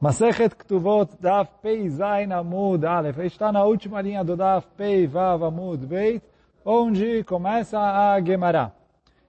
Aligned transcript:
Masechet 0.00 0.54
Ktuvot 0.54 1.08
Daf 1.20 1.50
Pei 1.60 1.88
Zain 1.88 2.30
Amud 2.30 2.84
Aleph. 2.84 3.18
Está 3.18 3.50
na 3.50 3.64
última 3.64 4.00
linha 4.00 4.22
do 4.22 4.36
Daf 4.36 4.64
Pei 4.76 5.08
Vav 5.08 5.42
Amud 5.42 5.84
Beit, 5.86 6.22
onde 6.64 7.24
começa 7.24 7.80
a 7.80 8.20
Gemara. 8.20 8.72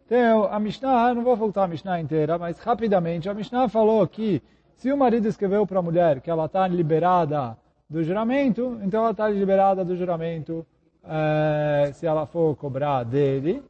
Então, 0.05 0.43
a 0.43 0.59
Mishnah, 0.59 1.15
não 1.15 1.23
vou 1.23 1.35
voltar 1.35 1.63
a 1.63 1.67
Mishnah 1.67 1.99
inteira, 1.99 2.37
mas 2.37 2.59
rapidamente, 2.59 3.27
a 3.27 3.33
Mishnah 3.33 3.67
falou 3.67 4.07
que 4.07 4.43
se 4.75 4.91
o 4.91 4.97
marido 4.97 5.27
escreveu 5.27 5.65
para 5.65 5.79
a 5.79 5.81
mulher 5.81 6.21
que 6.21 6.29
ela 6.29 6.45
está 6.45 6.67
liberada 6.67 7.57
do 7.89 8.03
juramento, 8.03 8.79
então 8.83 9.01
ela 9.01 9.11
está 9.11 9.27
liberada 9.27 9.83
do 9.83 9.95
juramento 9.95 10.63
é, 11.03 11.89
se 11.93 12.05
ela 12.05 12.27
for 12.27 12.55
cobrar 12.55 13.03
dele, 13.03 13.63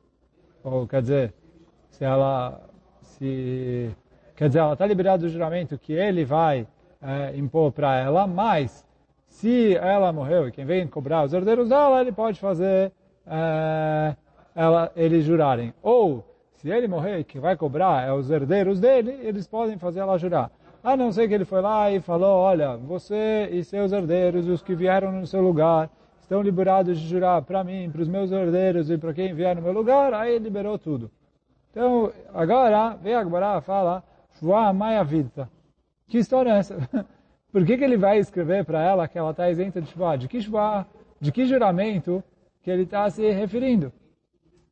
ou 0.61 0.86
quer 0.86 1.02
dizer, 1.02 1.34
se 1.91 2.04
ela 2.04 2.59
se 3.02 3.89
quer 4.36 4.50
dizer, 4.50 4.59
ela 4.59 4.73
está 4.73 4.86
liberada 4.86 5.20
do 5.20 5.29
juramento 5.29 5.77
que 5.77 5.93
ele 5.93 6.25
vai 6.25 6.68
é, 7.02 7.36
impor 7.38 7.71
para 7.71 7.96
ela, 7.97 8.28
mas 8.28 8.86
se 9.28 9.75
ela 9.75 10.11
morreu 10.11 10.47
e 10.47 10.51
quem 10.51 10.65
vem 10.65 10.87
cobrar 10.87 11.24
os 11.24 11.33
herdeiros 11.33 11.69
dela, 11.69 12.01
ele 12.01 12.11
pode 12.11 12.39
fazer 12.39 12.91
é, 13.25 14.15
ela, 14.55 14.91
eles 14.96 15.24
jurarem. 15.24 15.74
Ou, 15.82 16.25
se 16.55 16.69
ele 16.69 16.88
morrer 16.88 17.19
e 17.19 17.24
quem 17.24 17.39
vai 17.39 17.55
cobrar 17.55 18.07
é 18.07 18.11
os 18.11 18.29
herdeiros 18.29 18.79
dele, 18.79 19.18
eles 19.21 19.47
podem 19.47 19.77
fazer 19.77 20.01
ela 20.01 20.18
jurar. 20.18 20.51
A 20.83 20.96
não 20.96 21.11
ser 21.11 21.27
que 21.27 21.33
ele 21.33 21.46
foi 21.46 21.61
lá 21.61 21.91
e 21.91 22.00
falou, 22.00 22.38
olha, 22.38 22.77
você 22.77 23.50
e 23.52 23.63
seus 23.63 23.91
herdeiros 23.91 24.47
os 24.47 24.61
que 24.61 24.75
vieram 24.75 25.11
no 25.11 25.27
seu 25.27 25.41
lugar 25.41 25.89
estão 26.21 26.41
liberados 26.41 27.00
de 27.00 27.07
jurar 27.07 27.41
para 27.41 27.63
mim, 27.63 27.89
para 27.91 28.02
os 28.02 28.07
meus 28.07 28.32
herdeiros 28.32 28.89
e 28.89 28.97
para 28.97 29.13
quem 29.13 29.33
vier 29.33 29.55
no 29.55 29.61
meu 29.61 29.74
lugar, 29.74 30.13
aí 30.13 30.38
liberou 30.38 30.77
tudo. 30.77 31.11
Então, 31.71 32.11
agora, 32.33 32.95
vem 33.02 33.16
agora 33.16 33.61
fala, 33.61 34.03
Shua 34.39 34.72
Maya 34.73 35.03
Vidta. 35.03 35.50
Que 36.09 36.17
história 36.17 36.52
é 36.52 36.58
essa? 36.58 36.75
Por 37.52 37.66
que, 37.66 37.77
que 37.77 37.83
ele 37.83 37.97
vai 37.97 38.17
escrever 38.19 38.66
para 38.66 38.81
ela 38.83 39.08
que 39.08 39.17
ela 39.17 39.31
está 39.31 39.49
isenta 39.49 39.81
de 39.81 39.89
Shua? 39.89 40.17
De 40.17 40.27
que 40.27 40.41
Shua? 40.41 40.85
De 41.21 41.31
que 41.31 41.45
juramento 41.45 42.23
que 42.61 42.69
ele 42.69 42.83
está 42.83 43.09
se 43.09 43.29
referindo? 43.31 43.93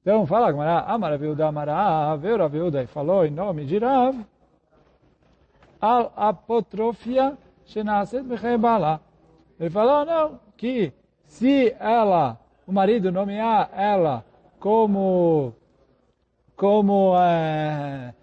Então, 0.01 0.25
fala 0.25 0.51
Gamara, 0.51 0.79
Amaravilda 0.81 1.47
Amara, 1.47 2.15
Veuravilda, 2.15 2.81
e 2.81 2.87
falou 2.87 3.25
em 3.25 3.31
nome 3.31 3.65
de 3.65 3.77
Rav, 3.77 4.15
al 5.81 6.13
apotrofia 6.15 7.37
shenaset 7.65 8.23
bechebala. 8.23 9.01
Ele 9.59 9.69
falou, 9.69 10.05
não, 10.05 10.39
que 10.55 10.93
se 11.25 11.75
ela, 11.79 12.39
o 12.65 12.71
marido 12.71 13.11
nomear 13.11 13.69
ela 13.73 14.23
como 14.59 15.53
como 16.55 17.15
é, 17.19 18.13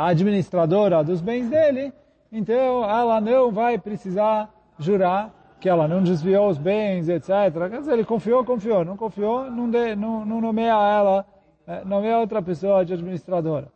administradora 0.00 1.04
dos 1.04 1.20
bens 1.20 1.50
dele, 1.50 1.92
então 2.30 2.84
ela 2.84 3.20
não 3.20 3.50
vai 3.50 3.78
precisar 3.78 4.50
jurar 4.78 5.32
que 5.60 5.68
ela 5.68 5.88
não 5.88 6.02
desviou 6.02 6.48
os 6.48 6.58
bens, 6.58 7.08
etc. 7.08 7.28
Quer 7.70 7.78
dizer, 7.80 7.92
ele 7.92 8.04
confiou, 8.04 8.44
confiou. 8.44 8.84
Não 8.84 8.96
confiou, 8.96 9.50
não, 9.50 9.68
de, 9.68 9.96
não, 9.96 10.24
não 10.24 10.40
nomeia 10.40 10.72
ela, 10.72 11.26
é, 11.66 11.84
nomeia 11.84 12.18
outra 12.18 12.40
pessoa 12.40 12.84
de 12.84 12.94
administradora. 12.94 13.68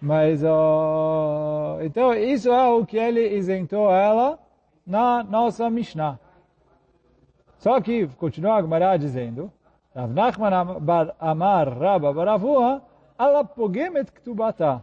Mas, 0.00 0.42
uh, 0.42 1.78
então, 1.82 2.14
isso 2.14 2.50
é 2.50 2.68
o 2.68 2.84
que 2.86 2.96
ele 2.96 3.36
isentou 3.36 3.90
ela 3.90 4.38
na 4.86 5.22
nossa 5.22 5.68
Mishnah. 5.68 6.18
Só 7.58 7.80
que, 7.80 8.06
continua 8.16 8.56
a 8.56 8.62
Gemara 8.62 8.96
dizendo, 8.96 9.52
Rav 9.94 10.12
Nachman 10.12 10.50
Amar 11.20 11.78
Rabba 11.78 12.12
Baravua, 12.12 12.82
ala 13.18 13.44
pogemet 13.44 14.10
ktubata. 14.10 14.82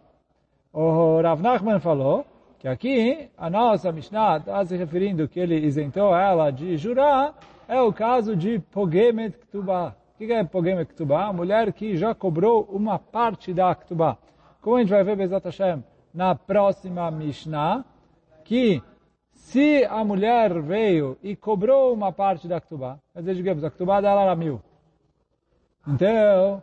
O 0.71 1.19
Rav 1.21 1.41
Nachman 1.41 1.79
falou, 1.79 2.23
que 2.67 2.69
aqui 2.69 3.29
a 3.37 3.49
nossa 3.49 3.91
Mishnah 3.91 4.37
está 4.37 4.65
se 4.65 4.75
referindo 4.75 5.27
que 5.27 5.39
ele 5.39 5.55
isentou 5.55 6.13
ela 6.13 6.51
de 6.51 6.75
jurar, 6.77 7.33
é 7.67 7.79
o 7.79 7.93
caso 7.93 8.35
de 8.35 8.59
Pogemet 8.59 9.37
Ktubah. 9.37 9.95
O 10.13 10.17
que 10.17 10.33
é 10.33 10.43
Pogemet 10.43 10.91
Ktubah? 10.91 11.27
A 11.27 11.33
mulher 11.33 11.71
que 11.71 11.95
já 11.95 12.13
cobrou 12.13 12.63
uma 12.69 12.99
parte 12.99 13.53
da 13.53 13.73
Ktubah. 13.73 14.17
Como 14.61 14.75
a 14.75 14.79
gente 14.79 14.89
vai 14.89 15.03
ver, 15.03 15.15
Bezat 15.15 15.45
Hashem, 15.45 15.83
na 16.13 16.35
próxima 16.35 17.09
Mishnah, 17.09 17.85
que 18.43 18.83
se 19.31 19.85
a 19.85 20.03
mulher 20.03 20.59
veio 20.61 21.17
e 21.23 21.35
cobrou 21.35 21.93
uma 21.93 22.11
parte 22.11 22.49
da 22.49 22.59
Ktubah, 22.59 22.97
quer 23.13 23.19
dizer, 23.19 23.35
digamos, 23.35 23.63
a 23.63 23.71
Ktubah 23.71 24.01
dela 24.01 24.23
era 24.23 24.35
mil. 24.35 24.61
Então, 25.87 26.61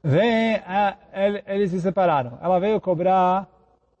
vem, 0.00 0.60
eles 1.46 1.72
se 1.72 1.80
separaram. 1.80 2.38
Ela 2.40 2.60
veio 2.60 2.80
cobrar 2.80 3.48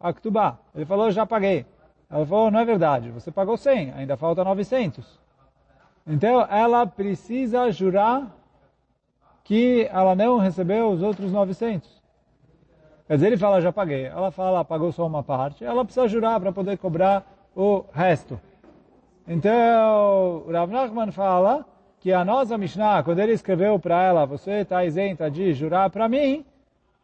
a 0.00 0.12
Ktubá. 0.12 0.58
Ele 0.74 0.84
falou, 0.84 1.10
já 1.10 1.26
paguei. 1.26 1.66
Ela 2.08 2.26
falou, 2.26 2.50
não 2.50 2.58
é 2.58 2.64
verdade, 2.64 3.10
você 3.10 3.30
pagou 3.30 3.56
100, 3.56 3.92
ainda 3.92 4.16
falta 4.16 4.42
900. 4.42 5.20
Então, 6.06 6.44
ela 6.50 6.86
precisa 6.86 7.70
jurar 7.70 8.34
que 9.44 9.88
ela 9.92 10.14
não 10.14 10.38
recebeu 10.38 10.90
os 10.90 11.02
outros 11.02 11.30
900. 11.30 12.00
Quer 13.06 13.14
dizer, 13.14 13.26
ele 13.26 13.36
fala, 13.36 13.60
já 13.60 13.72
paguei. 13.72 14.06
Ela 14.06 14.30
fala, 14.30 14.64
pagou 14.64 14.92
só 14.92 15.06
uma 15.06 15.22
parte. 15.22 15.64
Ela 15.64 15.84
precisa 15.84 16.08
jurar 16.08 16.40
para 16.40 16.52
poder 16.52 16.78
cobrar 16.78 17.24
o 17.54 17.84
resto. 17.92 18.40
Então, 19.26 20.44
Rav 20.50 20.70
Nachman 20.70 21.10
fala 21.12 21.66
que 22.00 22.12
a 22.12 22.24
nossa 22.24 22.56
Mishnah, 22.56 23.02
quando 23.02 23.18
ele 23.18 23.32
escreveu 23.32 23.78
para 23.78 24.02
ela, 24.02 24.24
você 24.24 24.60
está 24.60 24.84
isenta 24.84 25.30
de 25.30 25.52
jurar 25.52 25.90
para 25.90 26.08
mim, 26.08 26.44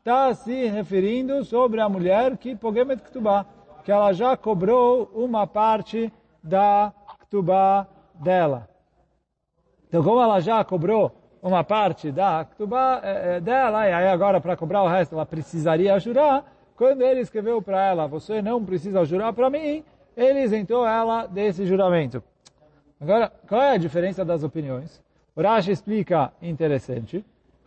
está 0.07 0.33
se 0.35 0.67
referindo 0.67 1.45
sobre 1.45 1.81
a 1.81 1.89
mulher 1.89 2.37
que 2.37 2.55
Pogemet 2.55 3.03
Ktubá, 3.03 3.45
que 3.83 3.91
ela 3.91 4.13
já 4.13 4.37
cobrou 4.37 5.11
uma 5.13 5.49
parte 5.49 6.13
da 6.41 6.95
Ktubá 7.23 7.89
dela. 8.15 8.69
Então, 9.89 10.05
como 10.05 10.21
ela 10.21 10.39
já 10.39 10.63
cobrou 10.63 11.11
uma 11.43 11.65
parte 11.65 12.13
da 12.13 12.45
Ktubá 12.45 13.01
é, 13.03 13.39
é, 13.39 13.41
dela, 13.41 13.89
e 13.89 13.93
aí 13.93 14.07
agora 14.07 14.41
para 14.41 14.57
cobrar 14.57 14.85
o 14.85 14.89
resto 14.89 15.17
ela 15.17 15.27
precisaria 15.27 15.99
jurar, 15.99 16.45
quando 16.77 17.03
ele 17.03 17.19
escreveu 17.19 17.61
para 17.61 17.85
ela, 17.85 18.07
você 18.07 18.41
não 18.41 18.65
precisa 18.65 19.05
jurar 19.05 19.33
para 19.33 19.51
mim, 19.51 19.83
ele 20.17 20.41
isentou 20.41 20.87
ela 20.87 21.27
desse 21.27 21.67
juramento. 21.67 22.23
Agora, 23.01 23.33
qual 23.49 23.61
é 23.61 23.73
a 23.73 23.77
diferença 23.77 24.25
das 24.25 24.45
opiniões? 24.45 25.03
O 25.35 25.43
Rashi 25.43 25.73
explica 25.73 26.33
interessante. 26.41 27.25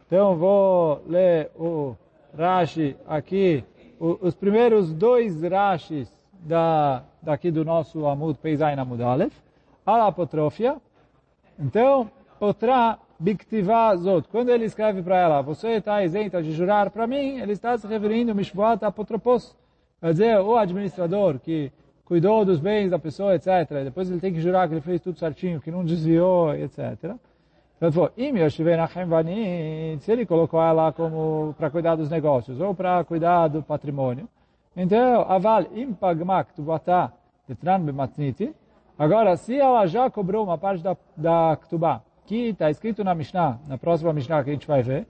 Então, 0.07 0.37
vou 0.37 1.03
ler 1.05 1.51
o 1.53 1.97
Rashi 2.37 2.95
aqui, 3.07 3.63
os 3.99 4.35
primeiros 4.35 4.93
dois 4.93 5.41
Rashis 5.41 6.09
da, 6.39 7.03
daqui 7.21 7.51
do 7.51 7.65
nosso 7.65 8.05
Amud 8.05 8.37
Peizai 8.39 8.73
Amud 8.75 9.01
Aleph, 9.01 9.33
a 9.85 10.07
apotrofia. 10.07 10.77
Então, 11.57 12.09
Potra 12.39 12.97
Biktiva 13.19 13.95
Zot, 13.97 14.27
quando 14.29 14.49
ele 14.49 14.63
escreve 14.63 15.01
para 15.01 15.17
ela, 15.17 15.41
você 15.41 15.71
está 15.71 16.01
isenta 16.03 16.41
de 16.41 16.53
jurar 16.53 16.89
para 16.89 17.05
mim, 17.05 17.39
ele 17.39 17.51
está 17.51 17.77
se 17.77 17.85
referindo 17.85 18.33
Mishvoat 18.33 18.83
Apotropos, 18.85 19.53
quer 19.99 20.11
dizer, 20.11 20.39
o 20.39 20.55
administrador 20.55 21.37
que 21.39 21.69
cuidou 22.05 22.45
dos 22.45 22.59
bens 22.59 22.89
da 22.89 22.97
pessoa, 22.97 23.35
etc. 23.35 23.83
Depois 23.83 24.09
ele 24.09 24.21
tem 24.21 24.33
que 24.33 24.39
jurar 24.39 24.67
que 24.67 24.73
ele 24.73 24.81
fez 24.81 25.01
tudo 25.01 25.19
certinho, 25.19 25.59
que 25.59 25.69
não 25.69 25.83
desviou, 25.83 26.55
etc. 26.55 27.13
Então, 27.79 27.93
falou, 27.93 28.11
se 30.01 30.11
ele 30.11 30.25
colocou 30.25 30.61
ela 30.61 30.91
como 30.91 31.55
para 31.57 31.69
cuidar 31.69 31.95
dos 31.95 32.09
negócios 32.09 32.59
ou 32.59 32.75
para 32.75 33.01
cuidar 33.05 33.47
do 33.47 33.63
patrimônio, 33.63 34.27
então, 34.75 35.21
aval 35.21 35.63
impagmak 35.73 36.53
tubata 36.53 37.11
tetran 37.47 37.79
bematniti. 37.79 38.53
Agora, 38.97 39.37
se 39.37 39.57
ela 39.57 39.87
já 39.87 40.09
cobrou 40.09 40.43
uma 40.43 40.57
parte 40.57 40.83
da, 40.83 40.97
da 41.15 41.57
ktubá, 41.61 42.01
que 42.25 42.49
está 42.49 42.69
escrito 42.69 43.01
na 43.01 43.15
Mishnah, 43.15 43.59
na 43.65 43.77
próxima 43.77 44.11
Mishnah 44.11 44.43
que 44.43 44.49
a 44.49 44.53
gente 44.53 44.67
vai 44.67 44.83
ver, 44.83 45.07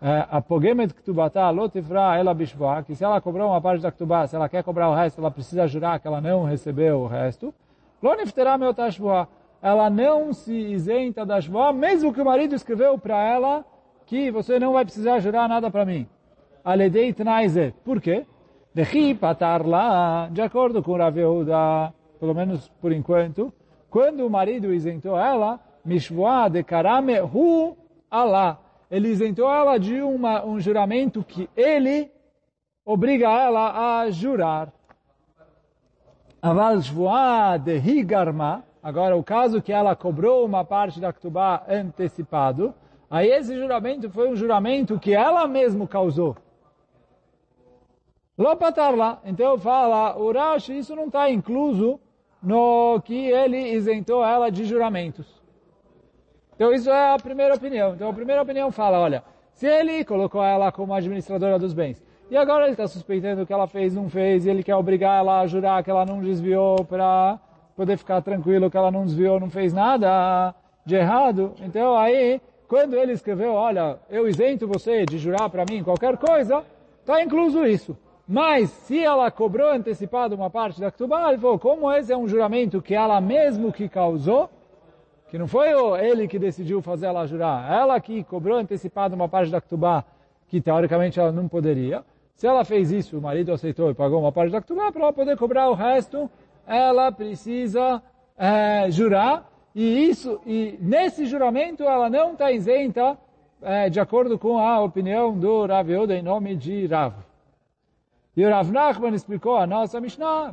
é, 0.00 0.26
a 0.30 0.40
pogemet 0.40 0.94
ktubata 0.94 1.50
lotifra 1.50 2.16
ela 2.16 2.32
bishva, 2.32 2.84
que 2.84 2.94
se 2.94 3.02
ela 3.02 3.20
cobrou 3.20 3.50
uma 3.50 3.60
parte 3.60 3.82
da 3.82 3.90
ktubá, 3.90 4.28
se 4.28 4.36
ela 4.36 4.48
quer 4.48 4.62
cobrar 4.62 4.90
o 4.90 4.94
resto, 4.94 5.20
ela 5.20 5.30
precisa 5.30 5.66
jurar 5.66 5.98
que 5.98 6.06
ela 6.06 6.20
não 6.20 6.44
recebeu 6.44 7.00
o 7.00 7.06
resto. 7.08 7.52
Lo 8.00 8.14
nifterá 8.14 8.56
meu 8.56 8.72
tashbuah 8.72 9.26
ela 9.62 9.90
não 9.90 10.32
se 10.32 10.52
isenta 10.54 11.24
da 11.24 11.40
Shvoah, 11.40 11.72
mesmo 11.72 12.12
que 12.12 12.20
o 12.20 12.24
marido 12.24 12.54
escreveu 12.54 12.98
para 12.98 13.22
ela 13.22 13.64
que 14.04 14.30
você 14.30 14.58
não 14.58 14.72
vai 14.72 14.84
precisar 14.84 15.18
jurar 15.18 15.48
nada 15.48 15.70
para 15.70 15.84
mim. 15.84 16.06
Aledei 16.64 17.12
Tnaize. 17.12 17.74
Por 17.84 18.00
quê? 18.00 18.26
De 18.74 20.42
acordo 20.42 20.82
com 20.82 20.96
Rav 20.96 21.18
Yehuda, 21.18 21.92
pelo 22.20 22.34
menos 22.34 22.68
por 22.80 22.92
enquanto, 22.92 23.52
quando 23.88 24.26
o 24.26 24.30
marido 24.30 24.72
isentou 24.74 25.18
ela, 25.18 25.58
Mishvoah 25.84 26.48
de 26.48 26.62
Karame 26.62 27.20
Hu. 27.20 27.76
Ele 28.90 29.08
isentou 29.08 29.52
ela 29.52 29.78
de 29.78 30.00
uma, 30.02 30.44
um 30.44 30.60
juramento 30.60 31.24
que 31.24 31.48
ele 31.56 32.10
obriga 32.84 33.28
ela 33.28 34.00
a 34.00 34.10
jurar. 34.10 34.72
Aval 36.40 36.80
Shvoah 36.80 37.56
de 37.56 37.78
Higarma, 37.78 38.62
Agora, 38.86 39.16
o 39.16 39.24
caso 39.24 39.60
que 39.60 39.72
ela 39.72 39.96
cobrou 39.96 40.46
uma 40.46 40.64
parte 40.64 41.00
da 41.00 41.12
Ktubá 41.12 41.64
antecipado, 41.68 42.72
aí 43.10 43.28
esse 43.28 43.52
juramento 43.58 44.08
foi 44.08 44.28
um 44.30 44.36
juramento 44.36 44.96
que 44.96 45.12
ela 45.12 45.44
mesma 45.48 45.88
causou. 45.88 46.36
Lopatar 48.38 48.94
lá. 48.94 49.18
Então 49.24 49.58
fala, 49.58 50.16
o 50.16 50.30
isso 50.70 50.94
não 50.94 51.06
está 51.06 51.28
incluso 51.28 51.98
no 52.40 53.00
que 53.00 53.28
ele 53.28 53.72
isentou 53.72 54.24
ela 54.24 54.50
de 54.50 54.64
juramentos. 54.64 55.26
Então 56.54 56.72
isso 56.72 56.88
é 56.88 57.12
a 57.12 57.18
primeira 57.18 57.56
opinião. 57.56 57.92
Então 57.92 58.08
a 58.08 58.14
primeira 58.14 58.42
opinião 58.42 58.70
fala, 58.70 59.00
olha, 59.00 59.24
se 59.52 59.66
ele 59.66 60.04
colocou 60.04 60.44
ela 60.44 60.70
como 60.70 60.94
administradora 60.94 61.58
dos 61.58 61.74
bens, 61.74 62.00
e 62.30 62.36
agora 62.36 62.62
ele 62.62 62.74
está 62.74 62.86
suspeitando 62.86 63.44
que 63.44 63.52
ela 63.52 63.66
fez, 63.66 63.96
não 63.96 64.08
fez, 64.08 64.46
e 64.46 64.50
ele 64.50 64.62
quer 64.62 64.76
obrigar 64.76 65.18
ela 65.18 65.40
a 65.40 65.46
jurar 65.48 65.82
que 65.82 65.90
ela 65.90 66.06
não 66.06 66.20
desviou 66.20 66.84
para 66.84 67.40
poder 67.76 67.98
ficar 67.98 68.22
tranquilo 68.22 68.70
que 68.70 68.76
ela 68.76 68.90
não 68.90 69.04
desviou, 69.04 69.38
não 69.38 69.50
fez 69.50 69.72
nada 69.72 70.54
de 70.84 70.96
errado. 70.96 71.52
Então 71.60 71.96
aí, 71.96 72.40
quando 72.66 72.94
ele 72.94 73.12
escreveu, 73.12 73.52
olha, 73.52 73.98
eu 74.08 74.26
isento 74.26 74.66
você 74.66 75.04
de 75.04 75.18
jurar 75.18 75.50
para 75.50 75.64
mim 75.68 75.84
qualquer 75.84 76.16
coisa, 76.16 76.64
está 77.00 77.22
incluso 77.22 77.64
isso. 77.66 77.96
Mas 78.26 78.70
se 78.70 79.04
ela 79.04 79.30
cobrou 79.30 79.70
antecipado 79.70 80.34
uma 80.34 80.50
parte 80.50 80.80
da 80.80 80.90
Ktubá, 80.90 81.28
ele 81.28 81.38
falou, 81.38 81.58
como 81.58 81.92
esse 81.92 82.12
é 82.12 82.16
um 82.16 82.26
juramento 82.26 82.82
que 82.82 82.94
ela 82.94 83.20
mesmo 83.20 83.72
que 83.72 83.88
causou, 83.88 84.50
que 85.28 85.38
não 85.38 85.46
foi 85.46 85.68
ele 86.00 86.26
que 86.26 86.38
decidiu 86.38 86.80
fazer 86.80 87.06
ela 87.06 87.26
jurar, 87.26 87.70
ela 87.70 88.00
que 88.00 88.24
cobrou 88.24 88.58
antecipado 88.58 89.14
uma 89.14 89.28
parte 89.28 89.50
da 89.50 89.60
Ktubá, 89.60 90.04
que 90.48 90.60
teoricamente 90.60 91.20
ela 91.20 91.30
não 91.30 91.46
poderia. 91.46 92.02
Se 92.34 92.46
ela 92.46 92.64
fez 92.64 92.90
isso, 92.90 93.16
o 93.16 93.22
marido 93.22 93.52
aceitou 93.52 93.90
e 93.90 93.94
pagou 93.94 94.20
uma 94.20 94.32
parte 94.32 94.50
da 94.50 94.60
Ktubá, 94.60 94.90
para 94.90 95.02
ela 95.02 95.12
poder 95.12 95.36
cobrar 95.36 95.68
o 95.68 95.74
resto, 95.74 96.28
ela 96.66 97.12
precisa 97.12 98.02
é, 98.36 98.90
jurar, 98.90 99.48
e 99.74 100.08
isso, 100.08 100.40
e 100.46 100.78
nesse 100.80 101.26
juramento 101.26 101.84
ela 101.84 102.08
não 102.08 102.32
está 102.32 102.50
isenta, 102.50 103.18
é, 103.62 103.88
de 103.88 104.00
acordo 104.00 104.38
com 104.38 104.58
a 104.58 104.80
opinião 104.80 105.38
do 105.38 105.66
Rav 105.66 105.90
Yehuda 105.90 106.14
em 106.14 106.22
nome 106.22 106.56
de 106.56 106.86
Rav. 106.86 107.14
E 108.36 108.44
o 108.44 108.50
Rav 108.50 108.70
Nachman 108.70 109.14
explicou 109.14 109.56
a 109.56 109.66
nossa 109.66 110.00
Mishnah, 110.00 110.52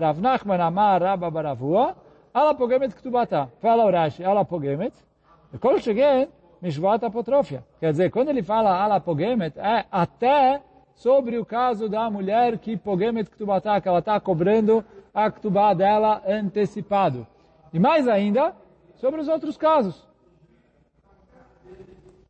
Rav 0.00 0.20
Nachman 0.20 0.60
amar 0.60 1.02
Rabba 1.02 1.30
Baravua, 1.30 1.96
ala 2.32 2.54
pogemet 2.54 2.94
ktubata. 2.94 3.50
Fala 3.60 3.84
o 3.84 3.90
Rashi, 3.90 4.24
ala 4.24 4.44
pogemet. 4.44 4.92
Quando 5.60 5.80
cheguei, 5.80 6.28
mishvat 6.62 7.02
apotrofia. 7.04 7.64
Quer 7.80 7.90
dizer, 7.90 8.10
quando 8.10 8.28
ele 8.28 8.42
fala 8.42 8.80
ala 8.80 9.00
pogemet, 9.00 9.58
é 9.58 9.84
até 9.90 10.62
sobre 10.94 11.38
o 11.38 11.44
caso 11.44 11.88
da 11.88 12.08
mulher 12.10 12.58
que 12.58 12.76
pogemet 12.76 13.28
ktubata, 13.30 13.80
que 13.80 13.88
ela 13.88 13.98
está 13.98 14.20
cobrando 14.20 14.84
a 15.14 15.74
dela 15.74 16.22
antecipado. 16.26 17.26
E 17.72 17.78
mais 17.78 18.08
ainda, 18.08 18.54
sobre 18.96 19.20
os 19.20 19.28
outros 19.28 19.56
casos. 19.56 20.08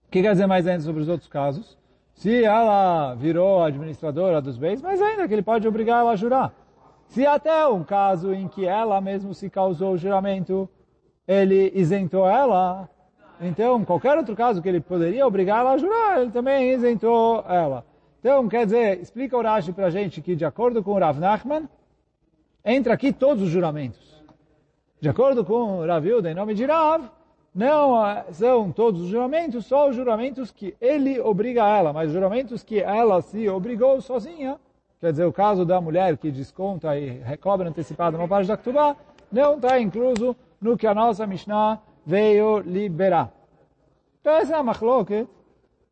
O 0.06 0.10
que 0.10 0.22
quer 0.22 0.32
dizer 0.32 0.46
mais 0.46 0.66
ainda 0.66 0.82
sobre 0.82 1.02
os 1.02 1.08
outros 1.08 1.28
casos? 1.28 1.78
Se 2.14 2.44
ela 2.44 3.14
virou 3.14 3.62
administradora 3.62 4.42
dos 4.42 4.58
bens, 4.58 4.82
mas 4.82 5.00
ainda 5.00 5.26
que 5.26 5.32
ele 5.32 5.42
pode 5.42 5.66
obrigar 5.66 6.00
ela 6.00 6.12
a 6.12 6.16
jurar. 6.16 6.52
Se 7.06 7.26
até 7.26 7.66
um 7.66 7.82
caso 7.82 8.32
em 8.32 8.46
que 8.46 8.66
ela 8.66 9.00
mesmo 9.00 9.34
se 9.34 9.48
causou 9.48 9.92
o 9.92 9.96
juramento, 9.96 10.68
ele 11.26 11.72
isentou 11.74 12.28
ela, 12.28 12.88
então 13.40 13.84
qualquer 13.84 14.16
outro 14.18 14.36
caso 14.36 14.60
que 14.60 14.68
ele 14.68 14.80
poderia 14.80 15.26
obrigar 15.26 15.60
ela 15.60 15.72
a 15.72 15.78
jurar, 15.78 16.20
ele 16.20 16.30
também 16.30 16.72
isentou 16.72 17.44
ela. 17.48 17.84
Então, 18.20 18.46
quer 18.48 18.66
dizer, 18.66 19.00
explica 19.00 19.36
o 19.36 19.42
Rashi 19.42 19.72
para 19.72 19.86
a 19.86 19.90
gente 19.90 20.20
que, 20.20 20.36
de 20.36 20.44
acordo 20.44 20.82
com 20.82 20.92
o 20.92 20.98
Rav 20.98 21.18
Nachman, 21.18 21.68
entra 22.64 22.94
aqui 22.94 23.12
todos 23.12 23.42
os 23.44 23.50
juramentos. 23.50 24.10
De 25.00 25.08
acordo 25.08 25.44
com 25.44 25.78
o 25.78 25.86
Rav 25.86 26.06
Yuda, 26.06 26.30
em 26.30 26.34
nome 26.34 26.54
de 26.54 26.64
Rav, 26.66 27.10
não 27.54 27.94
são 28.32 28.70
todos 28.70 29.00
os 29.00 29.08
juramentos, 29.08 29.66
só 29.66 29.88
os 29.88 29.96
juramentos 29.96 30.50
que 30.50 30.76
ele 30.80 31.18
obriga 31.18 31.66
ela, 31.66 31.92
mas 31.92 32.12
juramentos 32.12 32.62
que 32.62 32.80
ela 32.80 33.20
se 33.22 33.48
obrigou 33.48 34.00
sozinha, 34.00 34.60
quer 35.00 35.10
dizer, 35.10 35.24
o 35.24 35.32
caso 35.32 35.64
da 35.64 35.80
mulher 35.80 36.16
que 36.16 36.30
desconta 36.30 36.96
e 36.98 37.18
recobra 37.18 37.68
antecipado 37.68 38.16
uma 38.16 38.28
parte 38.28 38.46
da 38.46 38.56
Ktubá, 38.56 38.94
não 39.32 39.56
está 39.56 39.80
incluso 39.80 40.36
no 40.60 40.76
que 40.76 40.86
a 40.86 40.94
nossa 40.94 41.26
Mishnah 41.26 41.80
veio 42.04 42.60
liberar. 42.60 43.32
Então 44.20 44.34
essa 44.34 44.54
é 44.54 44.58
a 44.58 44.62
machloket 44.62 45.26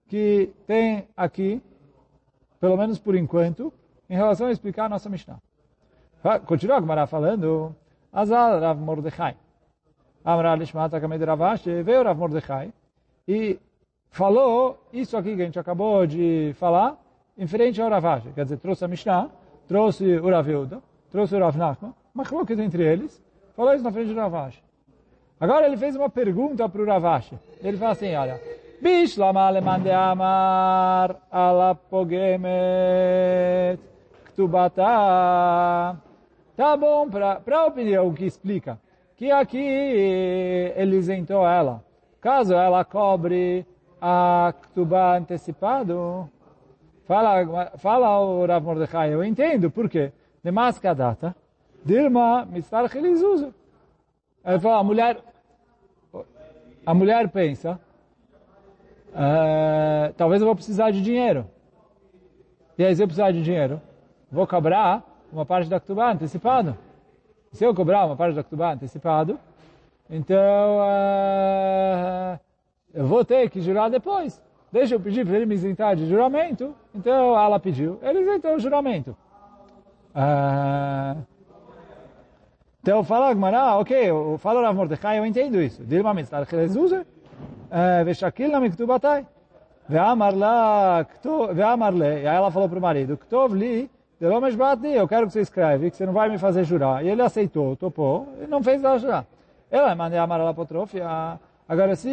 que 0.06 0.52
tem 0.66 1.08
aqui, 1.16 1.62
pelo 2.60 2.76
menos 2.76 2.98
por 2.98 3.14
enquanto, 3.14 3.72
em 4.08 4.14
relação 4.14 4.46
a 4.46 4.52
explicar 4.52 4.84
a 4.84 4.88
nossa 4.88 5.08
Mishnah. 5.08 5.40
Continua 6.46 6.76
a 6.76 6.80
Gemara 6.80 7.06
falando, 7.06 7.74
Azal 8.12 8.60
Rav 8.60 8.80
Mordechai. 8.80 9.36
Amra 10.24 10.56
Lishmata 10.56 11.00
Kamed 11.00 11.24
Ravashi, 11.24 11.82
veio 11.82 12.02
Rav 12.02 12.18
Mordechai 12.18 12.72
e 13.26 13.58
falou 14.10 14.78
isso 14.92 15.16
aqui 15.16 15.36
que 15.36 15.42
a 15.42 15.44
gente 15.44 15.58
acabou 15.58 16.06
de 16.06 16.54
falar 16.58 16.96
em 17.36 17.46
frente 17.46 17.80
ao 17.80 17.88
Ravashi. 17.88 18.30
Quer 18.34 18.44
dizer, 18.44 18.58
trouxe 18.58 18.84
a 18.84 18.88
Mishnah, 18.88 19.30
trouxe 19.68 20.18
o 20.18 20.28
Rav 20.28 20.46
trouxe 21.10 21.36
o 21.36 21.38
Rav 21.38 21.56
Nachman, 21.56 21.94
machloket 22.12 22.60
entre 22.60 22.82
eles, 22.82 23.22
falou 23.54 23.74
isso 23.74 23.84
na 23.84 23.92
frente 23.92 24.12
do 24.12 24.20
Ravashi. 24.20 24.62
Agora 25.40 25.66
ele 25.66 25.76
fez 25.76 25.94
uma 25.94 26.10
pergunta 26.10 26.68
para 26.68 26.82
o 26.82 26.86
Ravashi. 26.86 27.38
Ele 27.62 27.76
fala 27.76 27.92
assim, 27.92 28.12
olha, 28.16 28.40
Bishlama 28.80 29.42
alemande 29.42 29.90
amar 29.90 31.16
ala 31.30 31.74
pogemet 31.74 33.78
ktubata. 34.26 35.96
Tá 36.58 36.76
bom, 36.76 37.08
para 37.08 37.40
a 37.60 37.66
opinião 37.66 38.12
que 38.12 38.24
explica 38.24 38.80
que 39.14 39.30
aqui 39.30 39.62
ele 40.76 40.96
isentou 40.96 41.46
ela. 41.46 41.84
Caso 42.20 42.52
ela 42.52 42.84
cobre 42.84 43.64
a 44.02 44.52
Ktubá 44.62 45.18
antecipado, 45.18 46.28
fala, 47.06 47.70
fala 47.78 48.18
o 48.18 48.44
Rav 48.44 48.64
Mordechai, 48.64 49.14
eu 49.14 49.22
entendo, 49.22 49.70
por 49.70 49.88
quê? 49.88 50.10
De 50.42 50.50
masca 50.50 50.92
data, 50.92 51.32
Dilma 51.84 52.44
mistar 52.44 52.90
chelizuza. 52.90 53.54
Ele 54.44 54.58
fala, 54.58 54.80
a 54.80 54.82
mulher, 54.82 55.16
a 56.84 56.92
mulher 56.92 57.28
pensa, 57.28 57.78
uh, 59.10 60.12
talvez 60.16 60.42
eu 60.42 60.46
vou 60.46 60.56
precisar 60.56 60.90
de 60.90 61.00
dinheiro. 61.02 61.46
E 62.76 62.84
aí, 62.84 62.96
se 62.96 63.00
eu 63.00 63.06
precisar 63.06 63.30
de 63.30 63.44
dinheiro, 63.44 63.80
vou 64.28 64.44
cobrar 64.44 65.04
uma 65.32 65.44
parte 65.44 65.68
da 65.68 65.80
Ktubá 65.80 66.12
antecipado. 66.12 66.76
Se 67.52 67.64
eu 67.64 67.74
cobrar 67.74 68.06
uma 68.06 68.16
parte 68.16 68.34
da 68.34 68.42
Ktubá 68.42 68.72
antecipado, 68.72 69.38
então 70.10 70.78
uh, 70.78 72.38
eu 72.92 73.06
vou 73.06 73.24
ter 73.24 73.48
que 73.50 73.60
jurar 73.60 73.90
depois. 73.90 74.42
Deixa 74.70 74.94
eu 74.94 75.00
pedir 75.00 75.26
para 75.26 75.36
ele 75.36 75.46
me 75.46 75.54
isentar 75.54 75.96
de 75.96 76.06
juramento. 76.06 76.74
Então 76.94 77.38
ela 77.38 77.58
pediu, 77.58 77.98
ele 78.02 78.20
isentou 78.20 78.54
o 78.54 78.58
juramento. 78.58 79.16
Uh, 80.14 81.22
então 82.80 83.04
fala 83.04 83.34
Gmará, 83.34 83.76
ok, 83.76 84.08
fala 84.38 84.62
Rav 84.62 84.76
Mordecai, 84.76 85.18
eu 85.18 85.26
entendo 85.26 85.60
isso. 85.60 85.84
Dilma 85.84 86.14
mitzvah 86.14 86.44
rezuzer, 86.44 87.04
eh, 87.70 88.04
veshakil 88.04 88.50
na 88.50 88.60
miktubatai. 88.60 89.26
Ve'amar 89.88 90.34
la, 90.34 91.06
ve'amar 91.52 91.92
le, 91.92 92.22
e 92.22 92.26
aí 92.26 92.36
ela 92.36 92.50
falou 92.50 92.68
para 92.68 92.78
o 92.78 92.82
marido, 92.82 93.16
ktov 93.16 93.54
li, 93.54 93.90
Delomesh 94.20 94.56
Batni, 94.56 94.94
eu 94.94 95.06
quero 95.06 95.26
que 95.26 95.32
você 95.32 95.40
escreve, 95.40 95.90
que 95.90 95.96
você 95.96 96.04
não 96.04 96.12
vai 96.12 96.28
me 96.28 96.38
fazer 96.38 96.64
jurar. 96.64 97.04
E 97.04 97.08
ele 97.08 97.22
aceitou, 97.22 97.76
topou, 97.76 98.26
e 98.42 98.46
não 98.46 98.62
fez 98.62 98.82
ela 98.82 98.98
jurar. 98.98 99.26
Ela 99.70 99.94
mandei 99.94 100.18
amar 100.18 100.40
ela 100.40 100.50
apotrofia. 100.50 101.38
Agora, 101.68 101.94
se, 101.94 102.10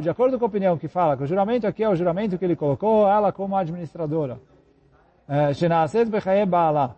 de 0.00 0.08
acordo 0.08 0.38
com 0.38 0.44
a 0.44 0.48
opinião 0.48 0.76
que 0.76 0.86
fala, 0.86 1.16
que 1.16 1.24
o 1.24 1.26
juramento 1.26 1.66
aqui 1.66 1.82
é 1.82 1.88
o 1.88 1.96
juramento 1.96 2.38
que 2.38 2.44
ele 2.44 2.54
colocou 2.54 3.08
ela 3.08 3.32
como 3.32 3.56
administradora. 3.56 4.38
Baala. 6.46 6.94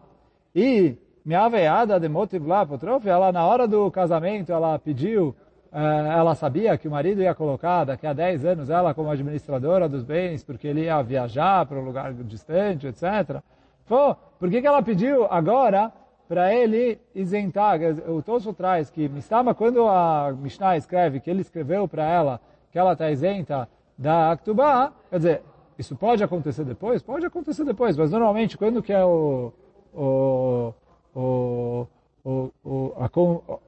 E 0.54 0.96
minha 1.24 1.44
aveada 1.44 2.00
de 2.00 2.08
motiv 2.08 2.46
lá 2.46 2.62
apotrofia, 2.62 3.12
ela 3.12 3.32
na 3.32 3.46
hora 3.46 3.66
do 3.66 3.90
casamento, 3.90 4.52
ela 4.52 4.78
pediu 4.78 5.34
ela 5.72 6.34
sabia 6.34 6.76
que 6.76 6.86
o 6.86 6.90
marido 6.90 7.22
ia 7.22 7.34
colocar 7.34 7.84
daqui 7.84 8.06
a 8.06 8.12
10 8.12 8.44
anos 8.44 8.70
ela 8.70 8.92
como 8.92 9.10
administradora 9.10 9.88
dos 9.88 10.02
bens, 10.04 10.44
porque 10.44 10.68
ele 10.68 10.82
ia 10.82 11.00
viajar 11.02 11.64
para 11.64 11.78
um 11.78 11.84
lugar 11.84 12.12
distante, 12.12 12.86
etc. 12.86 13.40
Pô, 13.86 14.14
por 14.38 14.50
que, 14.50 14.60
que 14.60 14.66
ela 14.66 14.82
pediu 14.82 15.26
agora 15.30 15.90
para 16.28 16.54
ele 16.54 17.00
isentar? 17.14 17.78
O 18.06 18.22
Tosso 18.22 18.52
traz 18.52 18.90
que 18.90 19.08
Mistama, 19.08 19.54
quando 19.54 19.86
a 19.88 20.32
Mishnah 20.32 20.76
escreve 20.76 21.20
que 21.20 21.30
ele 21.30 21.40
escreveu 21.40 21.88
para 21.88 22.04
ela 22.04 22.40
que 22.70 22.78
ela 22.78 22.92
está 22.92 23.10
isenta 23.10 23.68
da 23.98 24.32
Aktubá, 24.32 24.92
quer 25.10 25.16
dizer, 25.16 25.42
isso 25.78 25.94
pode 25.96 26.24
acontecer 26.24 26.64
depois? 26.64 27.02
Pode 27.02 27.26
acontecer 27.26 27.64
depois, 27.64 27.96
mas 27.96 28.10
normalmente 28.10 28.56
quando 28.56 28.82
que 28.82 28.92
é 28.92 29.04
o, 29.04 29.52
o, 29.94 30.72
o 31.14 31.86
o, 32.24 32.50
o, 32.64 32.92
a, 32.96 33.10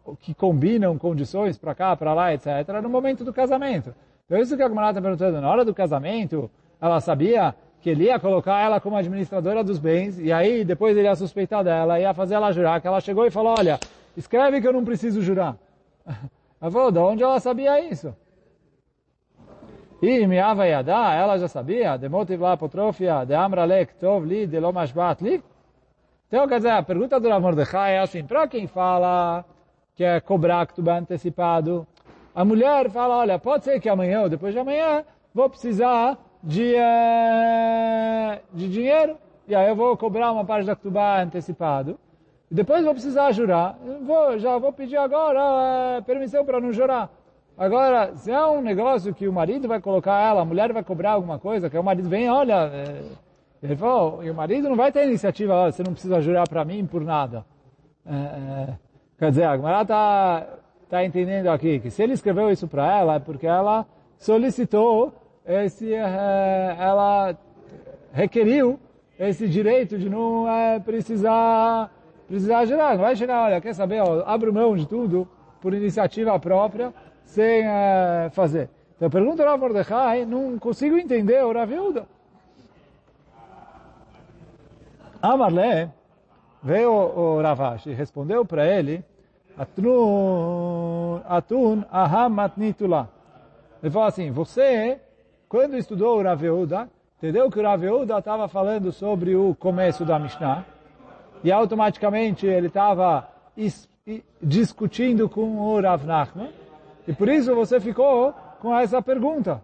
o, 0.06 0.16
que 0.16 0.34
combinam 0.34 0.96
condições 0.96 1.58
para 1.58 1.74
cá, 1.74 1.96
para 1.96 2.14
lá, 2.14 2.32
etc., 2.32 2.46
no 2.82 2.88
momento 2.88 3.24
do 3.24 3.32
casamento. 3.32 3.94
Então 4.26 4.38
isso 4.38 4.56
que 4.56 4.62
a 4.62 4.68
Gemara 4.68 4.98
está 4.98 5.30
na 5.40 5.50
hora 5.50 5.64
do 5.64 5.74
casamento, 5.74 6.50
ela 6.80 7.00
sabia 7.00 7.54
que 7.80 7.90
ele 7.90 8.04
ia 8.04 8.18
colocar 8.18 8.60
ela 8.60 8.80
como 8.80 8.96
administradora 8.96 9.62
dos 9.62 9.78
bens, 9.78 10.18
e 10.18 10.32
aí 10.32 10.64
depois 10.64 10.96
ele 10.96 11.06
ia 11.06 11.14
suspeitar 11.14 11.62
dela, 11.62 12.00
ia 12.00 12.14
fazer 12.14 12.34
ela 12.34 12.50
jurar, 12.52 12.80
que 12.80 12.86
ela 12.86 13.00
chegou 13.00 13.26
e 13.26 13.30
falou, 13.30 13.54
olha, 13.58 13.78
escreve 14.16 14.60
que 14.60 14.66
eu 14.66 14.72
não 14.72 14.84
preciso 14.84 15.20
jurar. 15.20 15.56
Ela 16.60 16.70
falou, 16.70 16.90
de 16.90 16.98
onde 16.98 17.22
ela 17.22 17.38
sabia 17.40 17.78
isso? 17.78 18.14
E 20.00 20.26
Miava 20.26 20.66
Yadá, 20.66 21.12
ela 21.12 21.36
já 21.36 21.46
sabia, 21.46 21.98
de 21.98 22.08
motiv 22.08 22.40
la 22.40 22.52
apotrofia, 22.52 23.24
de 23.26 23.34
amralek 23.34 23.94
tov 23.96 24.24
li, 24.24 24.46
de 24.46 24.58
lomashbat 24.58 25.22
li. 25.22 25.42
Então, 26.34 26.48
quer 26.48 26.56
dizer, 26.56 26.70
a 26.70 26.82
pergunta 26.82 27.20
do 27.20 27.28
Rav 27.28 27.40
Mordechai 27.40 27.94
é 27.94 28.00
assim, 28.00 28.24
para 28.24 28.48
quem 28.48 28.66
fala 28.66 29.44
que 29.94 30.02
é 30.02 30.18
cobrar 30.18 30.66
que 30.66 30.74
tu 30.74 30.90
antecipado, 30.90 31.86
a 32.34 32.44
mulher 32.44 32.90
fala, 32.90 33.18
olha, 33.18 33.38
pode 33.38 33.62
ser 33.62 33.78
que 33.78 33.88
amanhã 33.88 34.22
ou 34.22 34.28
depois 34.28 34.52
de 34.52 34.58
amanhã 34.58 35.04
vou 35.32 35.48
precisar 35.48 36.18
de, 36.42 36.74
uh, 36.74 38.40
de 38.52 38.68
dinheiro, 38.68 39.16
e 39.46 39.54
aí 39.54 39.68
eu 39.68 39.76
vou 39.76 39.96
cobrar 39.96 40.32
uma 40.32 40.44
parte 40.44 40.66
da 40.66 40.74
Ktubá 40.74 41.22
antecipado, 41.22 41.96
e 42.50 42.54
depois 42.56 42.84
vou 42.84 42.94
precisar 42.94 43.30
jurar, 43.30 43.78
vou, 44.02 44.36
já 44.36 44.58
vou 44.58 44.72
pedir 44.72 44.96
agora 44.96 46.00
uh, 46.00 46.02
permissão 46.02 46.44
para 46.44 46.60
não 46.60 46.72
jurar. 46.72 47.10
Agora, 47.56 48.12
se 48.16 48.32
é 48.32 48.44
um 48.44 48.60
negócio 48.60 49.14
que 49.14 49.28
o 49.28 49.32
marido 49.32 49.68
vai 49.68 49.80
colocar 49.80 50.20
ela, 50.20 50.40
a 50.40 50.44
mulher 50.44 50.72
vai 50.72 50.82
cobrar 50.82 51.12
alguma 51.12 51.38
coisa, 51.38 51.70
que 51.70 51.78
o 51.78 51.84
marido 51.84 52.08
vem, 52.08 52.28
olha, 52.28 52.72
é, 52.74 53.02
ele 53.64 53.76
falou, 53.76 54.22
e 54.22 54.30
o 54.30 54.34
marido 54.34 54.68
não 54.68 54.76
vai 54.76 54.92
ter 54.92 55.06
iniciativa, 55.06 55.72
você 55.72 55.82
não 55.82 55.92
precisa 55.92 56.20
jurar 56.20 56.46
para 56.48 56.64
mim 56.64 56.86
por 56.86 57.02
nada. 57.02 57.44
É, 58.06 58.14
é, 58.14 58.74
quer 59.18 59.30
dizer, 59.30 59.44
a 59.44 59.56
Gemara 59.56 59.82
está 59.82 60.46
tá 60.90 61.04
entendendo 61.04 61.48
aqui 61.48 61.80
que 61.80 61.90
se 61.90 62.02
ele 62.02 62.12
escreveu 62.12 62.50
isso 62.50 62.68
para 62.68 62.98
ela 62.98 63.14
é 63.14 63.18
porque 63.18 63.46
ela 63.46 63.86
solicitou 64.18 65.14
esse, 65.46 65.94
é, 65.94 66.76
ela 66.78 67.34
requeriu 68.12 68.78
esse 69.18 69.48
direito 69.48 69.98
de 69.98 70.10
não 70.10 70.46
é, 70.48 70.78
precisar 70.78 71.90
precisar 72.26 72.64
jurar. 72.66 72.94
Não 72.96 73.02
vai 73.02 73.16
chegar, 73.16 73.44
olha, 73.44 73.60
quer 73.60 73.74
saber, 73.74 74.00
ó, 74.00 74.22
abro 74.26 74.52
mão 74.52 74.76
de 74.76 74.86
tudo 74.86 75.28
por 75.60 75.72
iniciativa 75.72 76.38
própria 76.38 76.92
sem 77.24 77.66
uh, 77.66 78.30
fazer. 78.32 78.68
Então 78.96 79.08
pergunta 79.10 79.44
ao 79.48 79.58
Mordecai, 79.58 80.24
não 80.24 80.58
consigo 80.58 80.96
entender 80.96 81.42
o 81.44 81.52
Rav 81.52 81.70
Yehuda. 81.70 82.06
Amarle 85.24 85.90
veio 86.62 86.92
o 86.92 87.40
Ravash 87.40 87.86
e 87.86 87.94
respondeu 87.94 88.44
para 88.44 88.66
ele, 88.66 89.02
Atun, 89.56 91.22
atun 91.26 91.82
aham 91.90 92.28
matnitula. 92.28 93.08
Ele 93.82 93.90
falou 93.90 94.08
assim, 94.08 94.30
você, 94.30 95.00
quando 95.48 95.78
estudou 95.78 96.18
o 96.18 96.22
Rav 96.22 96.42
Yehuda, 96.42 96.90
entendeu 97.16 97.50
que 97.50 97.58
o 97.58 97.62
Rav 97.62 97.82
Yehuda 97.82 98.18
estava 98.18 98.48
falando 98.48 98.92
sobre 98.92 99.34
o 99.34 99.54
começo 99.54 100.04
da 100.04 100.18
Mishnah, 100.18 100.66
e 101.42 101.50
automaticamente 101.50 102.46
ele 102.46 102.66
estava 102.66 103.26
discutindo 104.42 105.26
com 105.26 105.56
o 105.56 105.80
Rav 105.80 106.04
Nachman, 106.04 106.50
e 107.08 107.14
por 107.14 107.30
isso 107.30 107.54
você 107.54 107.80
ficou 107.80 108.34
com 108.60 108.76
essa 108.76 109.00
pergunta. 109.00 109.62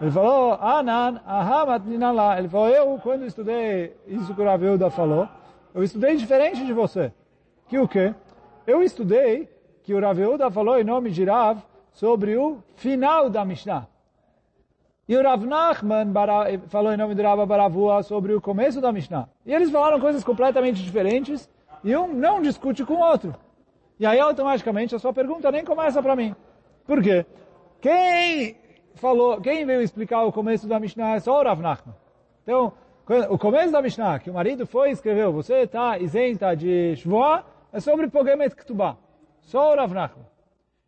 Ele 0.00 0.10
falou, 0.10 0.54
Anan, 0.54 1.20
Ahamat 1.26 1.86
Ninalá. 1.86 2.38
Ele 2.38 2.48
falou, 2.48 2.68
eu, 2.68 2.98
quando 3.02 3.24
estudei 3.24 3.96
isso 4.06 4.34
que 4.34 4.40
o 4.40 4.44
Rav 4.44 4.62
falou, 4.90 5.28
eu 5.74 5.82
estudei 5.82 6.16
diferente 6.16 6.64
de 6.64 6.72
você. 6.72 7.12
Que 7.68 7.78
o 7.78 7.88
quê? 7.88 8.14
Eu 8.66 8.82
estudei 8.82 9.48
que 9.82 9.94
o 9.94 10.00
Rav 10.00 10.18
falou 10.52 10.78
em 10.78 10.84
nome 10.84 11.10
de 11.10 11.24
Rav 11.24 11.60
sobre 11.92 12.36
o 12.36 12.58
final 12.74 13.30
da 13.30 13.44
Mishnah. 13.44 13.86
E 15.08 15.16
o 15.16 15.22
Rav 15.22 15.46
Nachman 15.46 16.12
falou 16.68 16.92
em 16.92 16.96
nome 16.96 17.14
de 17.14 17.22
Rav 17.22 17.46
Baravua 17.46 18.02
sobre 18.02 18.34
o 18.34 18.40
começo 18.40 18.80
da 18.80 18.92
Mishnah. 18.92 19.28
E 19.46 19.54
eles 19.54 19.70
falaram 19.70 20.00
coisas 20.00 20.22
completamente 20.24 20.82
diferentes 20.82 21.48
e 21.82 21.96
um 21.96 22.12
não 22.12 22.42
discute 22.42 22.84
com 22.84 22.94
o 22.94 23.00
outro. 23.00 23.34
E 23.98 24.04
aí 24.04 24.18
automaticamente 24.18 24.94
a 24.94 24.98
sua 24.98 25.12
pergunta 25.12 25.50
nem 25.50 25.64
começa 25.64 26.02
para 26.02 26.16
mim. 26.16 26.34
Por 26.84 27.02
quê? 27.02 27.24
Quem 27.80 28.56
falou, 28.96 29.40
quem 29.40 29.64
veio 29.64 29.80
explicar 29.80 30.24
o 30.24 30.32
começo 30.32 30.66
da 30.66 30.80
Mishnah 30.80 31.16
é 31.16 31.20
só 31.20 31.40
o 31.40 31.44
Rav 31.44 31.60
Nachman. 31.60 31.94
Então, 32.42 32.72
o 33.30 33.38
começo 33.38 33.72
da 33.72 33.80
Mishnah, 33.80 34.18
que 34.18 34.30
o 34.30 34.34
marido 34.34 34.66
foi 34.66 34.88
e 34.88 34.92
escreveu, 34.92 35.32
você 35.32 35.62
está 35.62 35.98
isenta 35.98 36.54
de 36.56 36.96
Shvoah, 36.96 37.44
é 37.72 37.80
sobre 37.80 38.08
Pogemet 38.08 38.54
Ktubah. 38.54 38.96
Só 39.42 39.72
o 39.72 39.76
Rav 39.76 39.92
Nachman. 39.92 40.26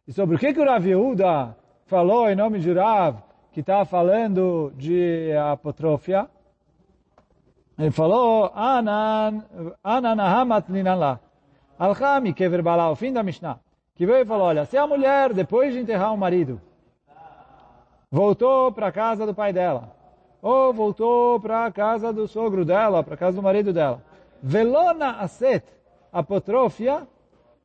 E 0.07 0.13
sobre 0.13 0.37
o 0.37 0.39
que, 0.39 0.53
que 0.53 0.61
o 0.61 0.65
Rav 0.65 0.87
Yehuda 0.87 1.57
falou 1.87 2.29
em 2.29 2.35
nome 2.35 2.59
de 2.59 2.73
Rav, 2.73 3.17
que 3.53 3.61
está 3.61 3.85
falando 3.85 4.73
de 4.77 5.33
apotrofia, 5.33 6.29
ele 7.79 7.93
falou, 7.93 8.51
Anan, 8.55 9.45
Anan 9.85 10.21
Ahamat 10.21 10.69
Ninallah. 10.69 11.21
Alchami, 11.79 12.35
Kever 12.35 12.63
Balá, 12.63 12.91
o 12.91 12.97
fim 12.97 13.13
da 13.13 13.23
Mishnah, 13.23 13.61
que 13.95 14.05
veio 14.05 14.23
e 14.23 14.25
falou, 14.25 14.49
olha, 14.49 14.65
se 14.65 14.77
a 14.77 14.85
mulher, 14.85 15.33
depois 15.33 15.73
de 15.73 15.79
enterrar 15.79 16.13
o 16.13 16.19
marido, 16.19 16.61
voltou 18.11 18.73
para 18.73 18.89
a 18.89 18.93
casa 18.93 19.27
do 19.27 19.35
pai 19.35 19.53
dela, 19.53 19.95
ou 20.41 20.73
voltou 20.73 21.39
para 21.41 21.67
a 21.67 21.73
casa 21.73 22.13
do 22.13 22.27
sogro 22.27 22.65
dela, 22.65 23.03
para 23.03 23.15
a 23.15 23.19
casa 23.19 23.37
do 23.37 23.43
marido 23.43 23.73
dela, 23.73 24.03
velona 24.43 25.21
aset 25.21 25.65
apotrofia, 26.13 27.07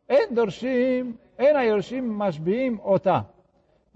endorshim, 0.10 1.18
enayorshim 1.38 2.02
mashbim 2.02 2.80
ota. 2.84 3.28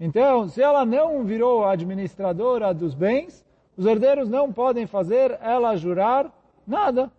Então, 0.00 0.48
se 0.48 0.62
ela 0.62 0.86
não 0.86 1.24
virou 1.24 1.64
administradora 1.64 2.72
dos 2.72 2.94
bens, 2.94 3.44
os 3.76 3.84
herdeiros 3.84 4.28
não 4.28 4.52
podem 4.52 4.86
fazer 4.86 5.36
ela 5.42 5.76
jurar 5.76 6.32
nada. 6.66 7.10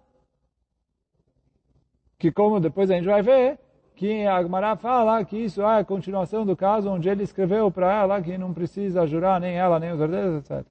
Que 2.18 2.32
como 2.32 2.60
depois 2.60 2.90
a 2.90 2.96
gente 2.96 3.06
vai 3.06 3.22
ver, 3.22 3.60
que 4.00 4.25
a 4.25 4.38
Agmará 4.38 4.77
fala 4.77 5.25
que 5.25 5.36
isso 5.36 5.62
é 5.62 5.79
a 5.79 5.84
continuação 5.84 6.46
do 6.46 6.56
caso 6.56 6.89
onde 6.89 7.10
ele 7.10 7.22
escreveu 7.22 7.70
para 7.70 7.91
ela 8.01 8.22
que 8.22 8.38
não 8.38 8.53
precisa 8.53 9.06
jurar 9.06 9.41
nem 9.41 9.58
ela, 9.58 9.77
nem 9.77 9.91
os 9.91 10.00
herdeiros, 10.00 10.38
etc. 10.38 10.65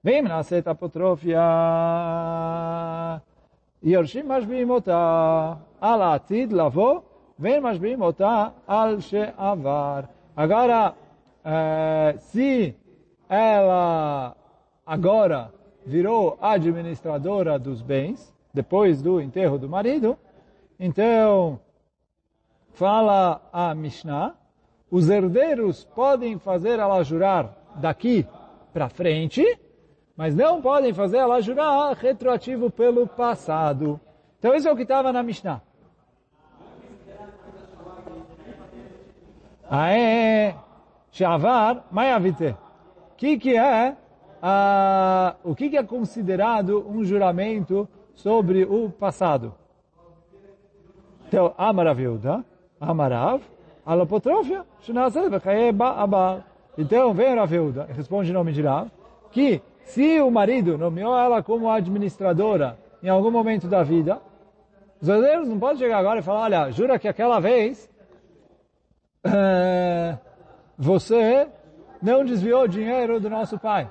Vem 0.00 0.22
nascer 0.22 0.62
apotrofia. 0.68 1.40
Yorshim 3.84 4.22
mashbim 4.22 4.70
ota. 4.70 5.58
Al 5.80 6.02
atid 6.02 6.52
lavo. 6.52 7.02
Vem 7.36 7.60
mashbim 7.60 8.00
ota. 8.00 8.54
Al 8.64 9.00
she'avar. 9.00 10.08
Agora, 10.36 10.94
eh, 11.44 12.14
se 12.18 12.76
ela 13.28 14.36
agora 14.86 15.52
virou 15.84 16.38
administradora 16.40 17.58
dos 17.58 17.82
bens, 17.82 18.32
depois 18.54 19.02
do 19.02 19.20
enterro 19.20 19.58
do 19.58 19.68
marido, 19.68 20.16
então, 20.78 21.58
fala 22.72 23.40
a 23.52 23.74
Mishnah, 23.74 24.34
os 24.90 25.08
herdeiros 25.08 25.84
podem 25.84 26.38
fazer 26.38 26.78
ela 26.78 27.02
jurar 27.02 27.56
daqui 27.76 28.26
para 28.72 28.88
frente, 28.88 29.58
mas 30.16 30.34
não 30.34 30.60
podem 30.60 30.92
fazer 30.92 31.18
ela 31.18 31.40
jurar 31.40 31.94
retroativo 31.96 32.70
pelo 32.70 33.06
passado. 33.06 34.00
Então 34.38 34.54
isso 34.54 34.68
é 34.68 34.72
o 34.72 34.76
que 34.76 34.82
estava 34.82 35.12
na 35.12 35.22
Mishnah. 35.22 35.62
Aé, 39.70 40.54
Shavar, 41.10 41.86
Mayavite. 41.90 42.54
O 43.12 43.16
que, 43.16 43.38
que 43.38 43.56
é, 43.56 43.96
o 45.44 45.54
que, 45.54 45.70
que 45.70 45.76
é 45.76 45.82
considerado 45.82 46.86
um 46.88 47.04
juramento 47.04 47.88
sobre 48.14 48.64
o 48.64 48.90
passado? 48.90 49.54
Então, 51.28 51.54
Amarav 51.56 51.98
Yehuda, 51.98 52.44
Amarav, 52.82 53.40
Alopotrofia. 53.86 54.64
Então, 56.76 57.14
vem 57.14 57.34
Rav 57.34 57.52
Yehuda, 57.52 57.88
responde 57.92 58.30
em 58.30 58.34
nome 58.34 58.52
de 58.52 58.62
Rav, 58.62 58.88
que 59.30 59.62
se 59.84 60.20
o 60.20 60.30
marido 60.30 60.76
nomeou 60.76 61.16
ela 61.16 61.42
como 61.42 61.70
administradora 61.70 62.78
em 63.02 63.08
algum 63.08 63.30
momento 63.30 63.68
da 63.68 63.82
vida, 63.82 64.20
os 65.00 65.08
herdeiros 65.08 65.48
não 65.48 65.58
podem 65.58 65.78
chegar 65.78 65.98
agora 65.98 66.20
e 66.20 66.22
falar, 66.22 66.42
olha, 66.42 66.70
jura 66.70 66.98
que 66.98 67.08
aquela 67.08 67.40
vez 67.40 67.90
é, 69.24 70.16
você 70.76 71.48
não 72.00 72.24
desviou 72.24 72.66
dinheiro 72.66 73.20
do 73.20 73.30
nosso 73.30 73.58
pai. 73.58 73.90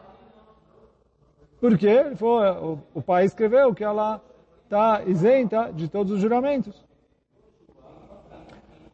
Porque 1.59 2.15
foi, 2.15 2.49
o, 2.49 2.79
o 2.93 3.01
pai 3.01 3.25
escreveu 3.25 3.73
que 3.73 3.83
ela 3.83 4.21
está 4.63 5.03
isenta 5.05 5.71
de 5.73 5.87
todos 5.87 6.13
os 6.13 6.21
juramentos. 6.21 6.90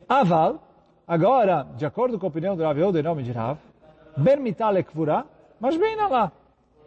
Aval, 0.09 0.61
agora, 1.05 1.67
de 1.75 1.85
acordo 1.85 2.17
com 2.17 2.25
a 2.25 2.29
opinião 2.29 2.55
do 2.55 2.63
Rav 2.63 2.79
Yehuda 2.79 2.99
em 2.99 3.03
nome 3.03 3.23
de 3.23 3.33
Rav, 3.33 3.57
Kvura, 4.85 5.25
mas 5.59 5.75
bem 5.75 5.97
lá. 6.07 6.31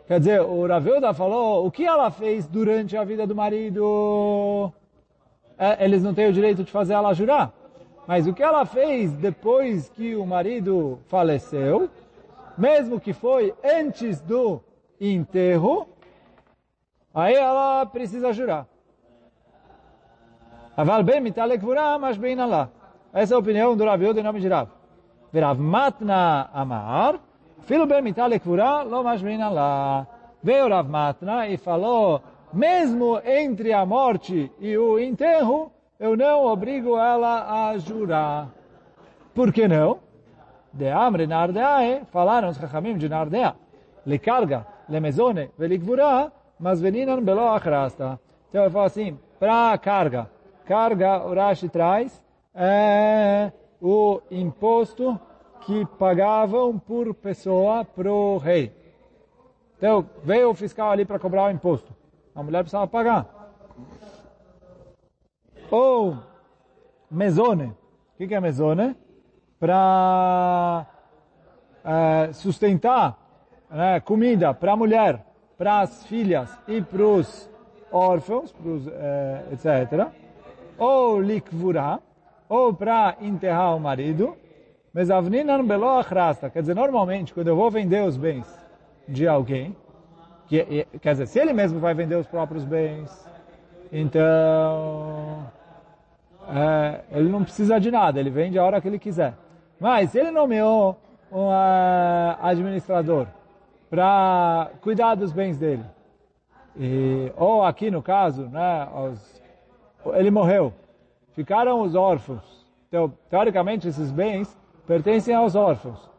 Quer 0.07 0.21
dizer, 0.21 0.41
o 0.41 0.67
Rav 0.67 0.87
Yehuda 0.87 1.13
falou, 1.13 1.67
o 1.67 1.71
que 1.71 1.85
ela 1.85 2.11
fez 2.11 2.47
durante 2.49 2.97
a 2.97 3.05
vida 3.05 3.27
do 3.27 3.35
marido? 3.35 4.73
É, 5.59 5.85
eles 5.85 6.03
não 6.03 6.15
têm 6.15 6.31
o 6.31 6.33
direito 6.33 6.65
de 6.65 6.73
fazer 6.73 6.95
ela 6.95 7.13
jurar. 7.13 7.53
Mas 8.07 8.27
o 8.27 8.33
que 8.33 8.43
ela 8.43 8.65
fez 8.65 9.13
depois 9.13 9.91
que 9.91 10.17
o 10.17 10.25
marido 10.25 10.99
faleceu, 11.07 11.91
mesmo 12.57 12.99
que 12.99 13.13
foi 13.13 13.55
antes 13.63 14.23
do 14.23 14.63
enterro, 14.99 15.87
aí 17.15 17.35
ela 17.35 17.85
precisa 17.85 18.33
jurar. 18.33 18.67
Aval 20.75 21.03
bem 21.03 21.21
mitale 21.21 21.59
mas 21.99 22.17
bem 22.17 22.35
lá. 22.35 22.71
Essa 23.13 23.35
é 23.35 23.37
a 23.37 23.39
opinião 23.39 23.77
do 23.77 23.85
Rav 23.85 24.01
Yehuda 24.01 24.23
nome 24.23 24.39
de 24.39 24.49
Rav. 24.49 24.69
Verav 25.33 25.59
Matna 25.59 26.49
Amar, 26.55 27.19
Filo 27.63 27.85
ben 27.87 28.03
mitale 28.03 28.39
kvura, 28.39 28.83
lo 28.83 29.03
mashmina 29.03 29.49
lá. 29.49 30.07
Veio 30.43 30.69
Rav 30.69 30.89
Matna 30.89 31.49
e 31.49 31.57
falou, 31.57 32.23
mesmo 32.53 33.21
entre 33.25 33.73
a 33.73 33.85
morte 33.85 34.51
e 34.61 34.79
o 34.79 34.99
enterro, 34.99 35.73
eu 35.99 36.17
não 36.17 36.47
obrigo 36.47 36.97
ela 36.97 37.69
a 37.69 37.79
jurar. 37.79 38.49
Por 39.35 39.53
que 39.53 39.67
não? 39.67 39.99
De 40.73 40.89
Amre 40.89 41.27
Nardeae, 41.27 42.03
falaram 42.13 42.49
os 42.49 42.59
Chachamim 42.59 42.97
de 42.97 43.09
Nardea, 43.09 43.57
le 44.07 44.21
carga, 44.21 44.65
le 44.89 45.01
mezone, 45.01 45.51
velikvura, 45.59 46.33
mas 46.61 46.81
veninan 46.81 47.23
belo 47.23 47.49
achrasta. 47.49 48.21
Então 48.49 48.63
eu 48.63 48.71
falo 48.71 48.85
assim, 48.85 49.19
para 49.39 49.77
carga, 49.79 50.31
carga, 50.65 51.25
o 51.27 51.35
Rashi 51.35 51.69
traz, 51.69 52.23
é 52.55 53.53
o 53.81 54.21
imposto 54.31 55.19
que 55.61 55.85
pagavam 55.99 56.79
por 56.79 57.15
pessoa 57.15 57.85
para 57.85 58.13
o 58.13 58.39
rei. 58.39 58.73
Então, 59.77 60.09
veio 60.23 60.51
o 60.51 60.55
fiscal 60.55 60.91
ali 60.91 61.05
para 61.05 61.19
cobrar 61.19 61.47
o 61.47 61.51
imposto. 61.51 61.95
A 62.35 62.43
mulher 62.43 62.61
precisava 62.61 62.87
pagar. 62.87 63.27
Ou 65.71 66.19
mesone. 67.11 67.73
O 68.19 68.27
que 68.27 68.35
é 68.35 68.41
mesone? 68.41 68.95
Para 69.59 70.87
é, 71.85 72.33
sustentar 72.33 73.19
né, 73.71 74.01
comida 74.01 74.53
para 74.53 74.73
a 74.73 74.77
mulher, 74.77 75.25
para 75.57 75.81
as 75.81 76.05
filhas 76.07 76.51
e 76.67 76.83
para 76.83 77.03
os 77.03 77.51
órfãos, 77.91 78.53
pros, 78.53 78.87
é, 78.87 79.45
etc. 79.53 80.09
Ou 80.79 81.19
likvura, 81.19 82.01
ou 82.51 82.75
para 82.75 83.17
enterrar 83.21 83.77
o 83.77 83.81
marido. 83.81 84.37
Mas 84.93 85.09
avninan 85.09 85.65
belo 85.65 85.89
achrasta. 85.89 86.51
Quer 86.51 86.63
dizer, 86.63 86.75
normalmente, 86.75 87.33
quando 87.33 87.47
eu 87.47 87.55
vou 87.55 87.71
vender 87.71 88.03
os 88.03 88.17
bens 88.17 88.45
de 89.09 89.29
alguém, 89.29 89.77
que, 90.49 90.85
quer 91.01 91.13
dizer, 91.13 91.27
se 91.29 91.39
ele 91.39 91.53
mesmo 91.53 91.79
vai 91.79 91.95
vender 91.95 92.17
os 92.17 92.27
próprios 92.27 92.65
bens, 92.65 93.09
então 93.93 95.47
é, 96.49 97.01
ele 97.13 97.29
não 97.29 97.45
precisa 97.45 97.79
de 97.79 97.89
nada, 97.89 98.19
ele 98.19 98.31
vende 98.31 98.59
a 98.59 98.65
hora 98.65 98.81
que 98.81 98.89
ele 98.89 98.99
quiser. 98.99 99.35
Mas 99.79 100.11
se 100.11 100.19
ele 100.19 100.33
nomeou 100.33 100.99
um 101.31 101.47
uh, 101.47 102.37
administrador 102.43 103.29
para 103.89 104.73
cuidar 104.81 105.15
dos 105.15 105.33
bens 105.33 105.57
dele, 105.57 105.85
e, 106.77 107.33
ou 107.37 107.63
aqui 107.65 107.93
no 107.93 108.03
caso, 108.03 108.49
né, 108.49 108.89
os, 108.93 109.43
ele 110.15 110.33
morreu, 110.33 110.73
ficaram 111.33 111.81
os 111.83 111.95
órfãos. 111.95 112.67
Então, 112.89 113.13
teoricamente, 113.29 113.89
esses 113.89 114.11
bens 114.11 114.59
pertencem 114.87 115.35
aos 115.35 115.55
órfãos. 115.55 116.11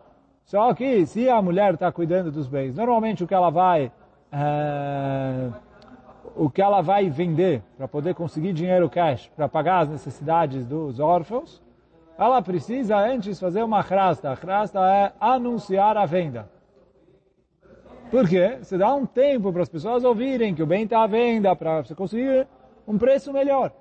Só 0.46 0.74
que 0.74 1.06
se 1.06 1.30
a 1.30 1.42
mulher 1.42 1.74
está 1.74 1.92
cuidando 1.92 2.32
dos 2.32 2.48
bens, 2.48 2.76
normalmente 2.76 3.24
o 3.24 3.28
que 3.28 3.34
ela 3.34 3.50
vai 3.50 3.92
é, 4.32 5.50
o 6.36 6.50
que 6.50 6.62
ela 6.62 6.82
vai 6.82 7.10
vender 7.10 7.62
para 7.78 7.88
poder 7.88 8.16
conseguir 8.16 8.54
dinheiro 8.54 8.90
cash 8.90 9.30
para 9.36 9.50
pagar 9.50 9.80
as 9.82 9.90
necessidades 9.90 10.66
dos 10.66 11.00
órfãos, 11.00 11.62
ela 12.18 12.42
precisa 12.42 12.98
antes 12.98 13.40
fazer 13.40 13.64
uma 13.64 13.84
crasta. 13.84 14.32
A 14.32 14.38
crasta 14.38 14.80
é 14.80 15.12
anunciar 15.20 15.98
a 15.98 16.06
venda. 16.06 16.50
Por 18.10 18.28
quê? 18.28 18.58
Você 18.62 18.78
dá 18.78 18.94
um 18.94 19.06
tempo 19.06 19.52
para 19.54 19.62
as 19.62 19.70
pessoas 19.70 20.04
ouvirem 20.04 20.54
que 20.54 20.62
o 20.62 20.68
bem 20.68 20.84
está 20.84 21.04
à 21.04 21.08
venda 21.08 21.56
para 21.56 21.84
você 21.84 21.96
conseguir 21.96 22.48
um 22.86 22.98
preço 22.98 23.32
melhor. 23.32 23.72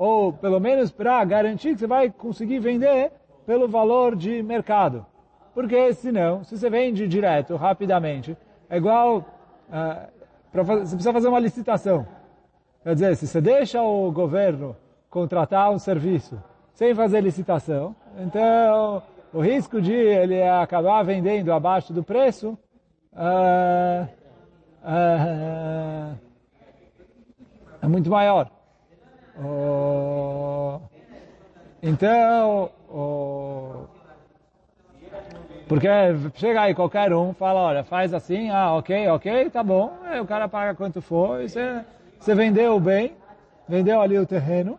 Ou 0.00 0.32
pelo 0.32 0.58
menos 0.58 0.90
para 0.90 1.22
garantir 1.26 1.74
que 1.74 1.80
você 1.80 1.86
vai 1.86 2.08
conseguir 2.10 2.58
vender 2.58 3.12
pelo 3.44 3.68
valor 3.68 4.16
de 4.16 4.42
mercado. 4.42 5.04
Porque 5.52 5.92
senão, 5.92 6.42
se 6.42 6.56
você 6.56 6.70
vende 6.70 7.06
direto, 7.06 7.54
rapidamente, 7.54 8.34
é 8.70 8.78
igual, 8.78 9.22
fazer, 10.50 10.86
você 10.86 10.96
precisa 10.96 11.12
fazer 11.12 11.28
uma 11.28 11.38
licitação. 11.38 12.06
Quer 12.82 12.94
dizer, 12.94 13.14
se 13.14 13.26
você 13.26 13.42
deixa 13.42 13.82
o 13.82 14.10
governo 14.10 14.74
contratar 15.10 15.70
um 15.70 15.78
serviço 15.78 16.42
sem 16.72 16.94
fazer 16.94 17.20
licitação, 17.20 17.94
então 18.18 19.02
o 19.34 19.40
risco 19.40 19.82
de 19.82 19.92
ele 19.92 20.42
acabar 20.42 21.02
vendendo 21.02 21.52
abaixo 21.52 21.92
do 21.92 22.02
preço 22.02 22.58
uh, 23.12 24.08
uh, 24.82 26.18
é 27.82 27.86
muito 27.86 28.08
maior. 28.08 28.50
Então, 31.82 32.70
porque 35.66 35.88
chega 36.34 36.62
aí 36.62 36.74
qualquer 36.74 37.12
um, 37.14 37.32
fala, 37.32 37.60
olha, 37.60 37.84
faz 37.84 38.12
assim, 38.12 38.50
ah, 38.50 38.74
ok, 38.74 39.08
ok, 39.08 39.50
tá 39.50 39.62
bom, 39.62 39.92
aí 40.04 40.20
o 40.20 40.26
cara 40.26 40.48
paga 40.48 40.74
quanto 40.74 41.00
for, 41.00 41.40
você, 41.40 41.84
você 42.18 42.34
vendeu 42.34 42.76
o 42.76 42.80
bem, 42.80 43.12
vendeu 43.68 44.00
ali 44.00 44.18
o 44.18 44.26
terreno, 44.26 44.78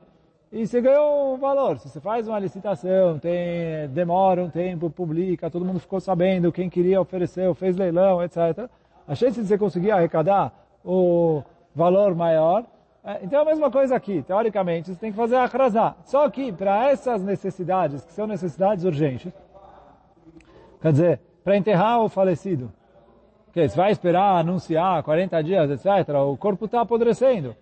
e 0.52 0.67
você 0.67 0.82
ganhou 0.82 1.34
um 1.34 1.38
valor. 1.38 1.78
Se 1.80 1.88
você 1.88 2.02
faz 2.02 2.28
uma 2.28 2.38
licitação, 2.38 3.17
tem, 3.17 3.88
demora 3.89 4.43
um 4.43 4.50
tempo, 4.50 4.89
publica, 4.89 5.50
todo 5.50 5.63
mundo 5.63 5.80
ficou 5.80 6.02
sabendo, 6.02 6.52
quem 6.52 6.69
queria 6.69 7.00
ofereceu, 7.00 7.56
fez 7.56 7.78
leilão, 7.78 8.21
etc. 8.21 8.69
A 9.08 9.15
chance 9.15 9.41
de 9.41 9.47
você 9.47 9.58
conseguir 9.58 9.91
arrecadar 9.91 10.52
o 10.84 11.41
valor 11.74 12.13
maior 12.13 12.65
então 13.22 13.40
é 13.40 13.42
a 13.42 13.46
mesma 13.46 13.72
coisa 13.72 13.96
aqui. 13.96 14.22
Teoricamente, 14.22 14.94
você 14.94 15.00
tem 15.00 15.12
que 15.12 15.18
fazer 15.18 15.36
a 15.36 15.50
crasá. 15.50 15.96
Só 16.04 16.30
que 16.30 16.52
para 16.52 16.90
essas 16.90 17.24
necessidades, 17.24 18.06
que 18.06 18.14
são 18.14 18.28
necessidades 18.28 18.84
urgentes, 18.84 19.34
quer 20.82 20.92
dizer, 20.92 21.22
para 21.44 21.58
enterrar 21.58 22.02
o 22.02 22.10
falecido, 22.10 22.72
que 23.52 23.68
você 23.68 23.76
vai 23.76 23.92
esperar 23.92 24.38
anunciar 24.38 25.04
40 25.04 25.44
dias, 25.44 25.72
etc., 25.72 26.16
o 26.16 26.38
corpo 26.38 26.66
está 26.66 26.82
apodrecendo. 26.82 27.56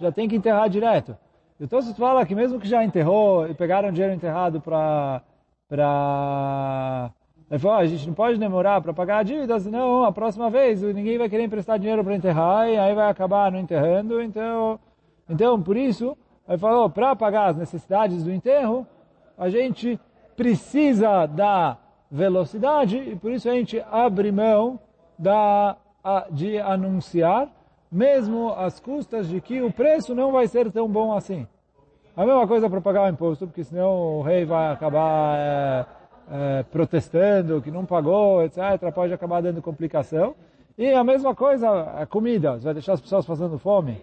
Já 0.00 0.10
tem 0.10 0.28
que 0.28 0.36
enterrar 0.36 0.68
direto. 0.68 1.16
Então 1.60 1.80
você 1.80 1.94
fala 1.94 2.26
que 2.26 2.34
mesmo 2.34 2.58
que 2.58 2.68
já 2.68 2.82
enterrou 2.82 3.46
e 3.46 3.54
pegaram 3.54 3.92
dinheiro 3.92 4.14
enterrado 4.14 4.60
para 4.60 5.22
para 5.68 7.10
ele 7.52 7.58
falou, 7.58 7.76
a 7.76 7.84
gente 7.84 8.06
não 8.06 8.14
pode 8.14 8.38
demorar 8.38 8.80
para 8.80 8.94
pagar 8.94 9.18
a 9.18 9.22
dívida, 9.22 9.60
senão 9.60 10.04
a 10.04 10.10
próxima 10.10 10.48
vez 10.48 10.80
ninguém 10.80 11.18
vai 11.18 11.28
querer 11.28 11.44
emprestar 11.44 11.78
dinheiro 11.78 12.02
para 12.02 12.16
enterrar 12.16 12.66
e 12.66 12.78
aí 12.78 12.94
vai 12.94 13.10
acabar 13.10 13.52
não 13.52 13.60
enterrando. 13.60 14.22
Então, 14.22 14.80
então 15.28 15.62
por 15.62 15.76
isso, 15.76 16.16
ele 16.48 16.56
falou, 16.56 16.88
para 16.88 17.14
pagar 17.14 17.50
as 17.50 17.56
necessidades 17.58 18.24
do 18.24 18.32
enterro, 18.32 18.86
a 19.36 19.50
gente 19.50 20.00
precisa 20.34 21.26
da 21.26 21.76
velocidade 22.10 22.96
e 22.96 23.16
por 23.16 23.30
isso 23.30 23.50
a 23.50 23.52
gente 23.52 23.84
abre 23.90 24.32
mão 24.32 24.80
da, 25.18 25.76
de 26.30 26.58
anunciar, 26.58 27.50
mesmo 27.90 28.48
às 28.54 28.80
custas 28.80 29.28
de 29.28 29.42
que 29.42 29.60
o 29.60 29.70
preço 29.70 30.14
não 30.14 30.32
vai 30.32 30.46
ser 30.46 30.72
tão 30.72 30.88
bom 30.88 31.12
assim. 31.12 31.46
A 32.16 32.24
mesma 32.24 32.48
coisa 32.48 32.70
para 32.70 32.80
pagar 32.80 33.04
o 33.04 33.08
imposto, 33.08 33.46
porque 33.46 33.62
senão 33.62 34.20
o 34.20 34.22
rei 34.22 34.46
vai 34.46 34.72
acabar... 34.72 35.36
É, 35.38 36.01
é, 36.32 36.62
protestando, 36.62 37.60
que 37.60 37.70
não 37.70 37.84
pagou, 37.84 38.42
etc., 38.42 38.90
pode 38.94 39.12
acabar 39.12 39.42
dando 39.42 39.60
complicação. 39.60 40.34
E 40.78 40.90
a 40.90 41.04
mesma 41.04 41.34
coisa, 41.34 41.68
a 41.68 42.06
comida, 42.06 42.52
você 42.52 42.64
vai 42.64 42.72
deixar 42.72 42.94
as 42.94 43.00
pessoas 43.02 43.26
passando 43.26 43.58
fome. 43.58 44.00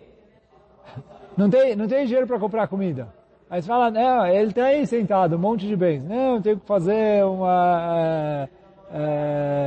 Não 1.35 1.49
tem, 1.49 1.73
não 1.73 1.87
tem 1.87 2.05
dinheiro 2.05 2.27
para 2.27 2.37
comprar 2.37 2.67
comida. 2.67 3.07
Aí 3.49 3.61
você 3.61 3.67
fala, 3.69 3.89
não, 3.89 4.27
ele 4.27 4.49
está 4.49 4.65
aí 4.65 4.85
sentado, 4.85 5.37
um 5.37 5.39
monte 5.39 5.65
de 5.65 5.73
bens. 5.73 6.03
Não, 6.03 6.41
tem 6.41 6.57
que 6.57 6.65
fazer 6.65 7.23
uma 7.23 7.87
é, 7.97 8.49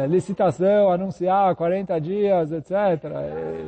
é, 0.04 0.06
licitação, 0.06 0.92
anunciar 0.92 1.56
40 1.56 1.98
dias, 1.98 2.52
etc. 2.52 2.76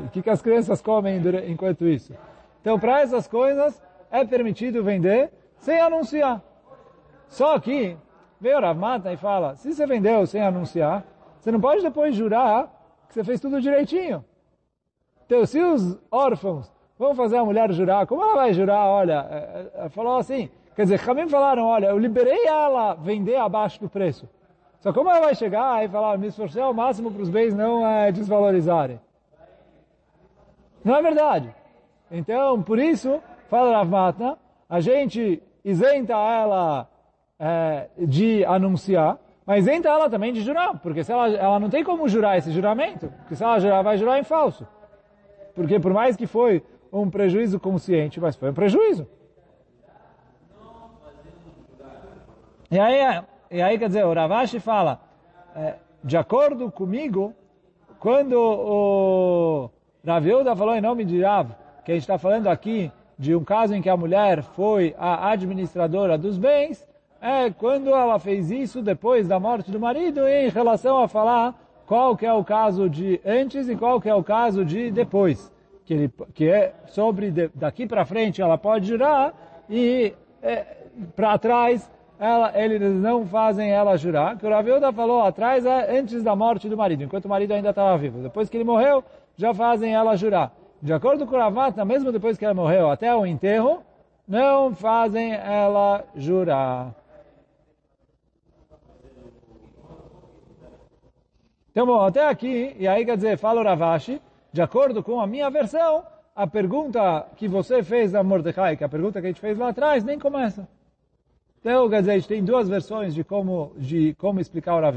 O 0.05 0.11
que, 0.11 0.21
que 0.21 0.29
as 0.29 0.43
crianças 0.43 0.83
comem 0.83 1.19
enquanto 1.49 1.89
isso? 1.89 2.13
Então, 2.61 2.79
para 2.79 3.01
essas 3.01 3.27
coisas, 3.27 3.83
é 4.11 4.23
permitido 4.23 4.85
vender 4.85 5.31
sem 5.57 5.81
anunciar. 5.81 6.43
Só 7.29 7.59
que 7.59 7.97
Veio 8.45 8.61
Rav 8.61 8.79
Mata 8.79 9.11
e 9.11 9.17
fala, 9.17 9.57
se 9.57 9.73
você 9.73 9.87
vendeu 9.87 10.27
sem 10.27 10.43
anunciar, 10.43 11.03
você 11.41 11.51
não 11.51 11.59
pode 11.59 11.81
depois 11.81 12.15
jurar 12.15 12.69
que 13.09 13.15
você 13.15 13.25
fez 13.25 13.41
tudo 13.41 13.59
direitinho. 13.59 14.23
Então, 15.25 15.47
se 15.47 15.59
os 15.59 15.99
órfãos 16.11 16.71
vão 16.99 17.15
fazer 17.15 17.39
a 17.39 17.45
mulher 17.45 17.73
jurar, 17.73 18.07
como 18.07 18.23
ela 18.23 18.35
vai 18.35 18.53
jurar? 18.53 18.87
Olha, 18.87 19.13
ela 19.15 19.71
é, 19.75 19.87
é, 19.87 19.89
falou 19.89 20.19
assim, 20.19 20.51
quer 20.77 20.83
dizer, 20.83 21.03
também 21.03 21.27
falaram, 21.27 21.65
olha, 21.65 21.87
eu 21.87 21.99
liberei 21.99 22.45
ela 22.45 22.93
vender 22.93 23.37
abaixo 23.37 23.81
do 23.81 23.89
preço. 23.89 24.29
Só 24.79 24.93
como 24.93 25.09
ela 25.09 25.21
vai 25.21 25.35
chegar 25.35 25.83
e 25.83 25.89
falar, 25.89 26.19
me 26.19 26.27
esforcei 26.27 26.61
ao 26.61 26.75
máximo 26.75 27.11
para 27.11 27.23
os 27.23 27.31
bens 27.31 27.55
não 27.55 27.89
é, 27.89 28.13
desvalorizarem? 28.13 29.01
Não 30.85 30.95
é 30.95 31.01
verdade. 31.01 31.49
Então, 32.11 32.63
por 32.63 32.79
isso, 32.79 33.23
fala 33.49 33.79
Rav 33.79 33.89
Mata, 33.89 34.39
a 34.69 34.81
gente 34.81 35.43
isenta 35.65 36.13
ela 36.13 36.93
é, 37.45 37.89
de 37.99 38.43
anunciar, 38.47 39.19
mas 39.45 39.69
entra 39.69 39.91
ela 39.91 40.09
também 40.09 40.33
de 40.33 40.41
jurar, 40.41 40.81
porque 40.81 41.05
se 41.05 41.13
ela, 41.13 41.29
ela 41.29 41.61
não 41.61 41.69
tem 41.69 41.85
como 41.85 42.09
jurar 42.09 42.39
esse 42.39 42.51
juramento, 42.51 43.13
porque 43.19 43.37
se 43.37 43.45
ela 43.45 43.59
jurar, 43.59 43.83
vai 43.83 43.99
jurar 43.99 44.19
em 44.19 44.25
falso. 44.25 44.67
Porque 45.55 45.79
por 45.79 45.93
mais 45.93 46.17
que 46.17 46.27
foi 46.27 46.65
um 46.91 47.11
prejuízo 47.11 47.61
consciente, 47.61 48.19
mas 48.19 48.35
foi 48.35 48.51
um 48.51 48.55
prejuízo. 48.55 49.07
E 52.71 52.79
aí, 52.79 53.23
e 53.51 53.61
aí 53.61 53.79
quer 53.79 53.89
dizer, 53.89 54.07
o 54.07 54.15
Ravashi 54.15 54.59
fala, 54.59 55.03
é, 55.55 55.75
de 56.03 56.17
acordo 56.17 56.73
comigo, 56.73 57.35
quando 58.01 58.41
o 58.41 59.71
Rav 60.05 60.27
Yehuda 60.27 60.57
falou 60.57 60.75
em 60.75 60.81
nome 60.81 61.05
de 61.05 61.23
Rav, 61.23 61.51
que 61.85 61.93
a 61.93 61.95
gente 61.95 62.05
está 62.05 62.17
falando 62.17 62.47
aqui 62.47 62.91
de 63.19 63.35
um 63.35 63.45
caso 63.45 63.75
em 63.75 63.83
que 63.83 63.91
a 63.91 63.97
mulher 63.97 64.43
foi 64.43 64.95
a 64.99 65.29
administradora 65.31 66.17
dos 66.17 66.39
bens, 66.39 66.89
é 67.25 67.51
quando 67.51 67.89
ela 67.89 68.19
fez 68.19 68.51
isso 68.51 68.83
depois 68.83 69.27
da 69.27 69.41
morte 69.41 69.71
do 69.71 69.81
marido 69.81 70.29
em 70.29 70.51
relação 70.51 70.99
a 70.99 71.09
falar 71.09 71.55
qual 71.87 72.15
que 72.15 72.27
é 72.27 72.33
o 72.33 72.45
caso 72.45 72.89
de 72.89 73.19
antes 73.25 73.67
e 73.67 73.75
qual 73.75 73.99
que 73.99 74.11
é 74.11 74.15
o 74.15 74.23
caso 74.23 74.63
de 74.63 74.91
depois. 74.91 75.51
Que, 75.87 75.95
ele, 75.95 76.13
que 76.35 76.51
é 76.51 76.75
sobre 76.87 77.31
de, 77.31 77.49
daqui 77.55 77.87
para 77.87 78.05
frente 78.05 78.43
ela 78.43 78.59
pode 78.59 78.89
jurar 78.89 79.33
e 79.71 80.13
é, 80.43 80.67
para 81.17 81.39
trás 81.39 81.91
ela, 82.19 82.53
eles 82.55 82.81
não 83.01 83.25
fazem 83.27 83.71
ela 83.71 83.97
jurar. 83.97 84.37
Que 84.37 84.47
o 84.47 84.51
Ravilda 84.51 84.93
falou 84.93 85.23
atrás 85.23 85.65
é 85.65 85.99
antes 85.99 86.23
da 86.23 86.37
morte 86.37 86.69
do 86.69 86.77
marido, 86.77 87.05
enquanto 87.05 87.25
o 87.25 87.29
marido 87.31 87.53
ainda 87.53 87.71
estava 87.71 87.97
vivo. 87.97 88.23
Depois 88.23 88.51
que 88.51 88.57
ele 88.59 88.65
morreu, 88.65 89.03
já 89.35 89.55
fazem 89.55 89.95
ela 89.95 90.15
jurar. 90.15 90.53
De 90.83 90.93
acordo 90.93 91.27
com 91.27 91.35
o 91.35 91.39
Ravata, 91.39 91.87
mesmo 91.87 92.13
depois 92.13 92.37
que 92.37 92.45
ela 92.45 92.53
morreu 92.53 92.91
até 92.91 93.15
o 93.15 93.25
enterro, 93.25 93.83
não 94.29 94.75
fazem 94.75 95.33
ela 95.33 96.05
jurar. 96.15 96.95
Então, 101.75 101.87
bom, 101.87 102.01
até 102.01 102.29
aqui, 102.29 102.73
e 102.79 102.87
aí 102.87 103.05
quer 103.05 103.17
dizer, 103.17 103.37
fala 103.37 103.61
o 103.61 103.65
Ravashi, 103.65 104.23
de 104.53 104.63
acordo 104.63 105.03
com 105.03 105.21
a 105.21 105.27
minha 105.27 105.51
versão, 105.51 106.05
a 106.33 106.47
pergunta 106.47 107.27
que 107.35 107.49
você 107.49 107.83
fez 107.83 108.15
a 108.15 108.23
Mordecai, 108.23 108.77
que 108.77 108.85
a 108.85 108.89
pergunta 108.89 109.21
que 109.21 109.27
a 109.27 109.31
gente 109.31 109.41
fez 109.41 109.59
lá 109.59 109.71
atrás, 109.71 110.05
nem 110.05 110.17
começa. 110.17 110.69
Então, 111.59 111.91
quer 111.91 111.99
dizer, 111.99 112.13
a 112.13 112.15
gente 112.15 112.29
tem 112.29 112.45
duas 112.45 112.69
versões 112.69 113.13
de 113.13 113.25
como, 113.25 113.73
de 113.77 114.15
como 114.15 114.39
explicar 114.39 114.77
o 114.77 114.81
Rav 114.81 114.97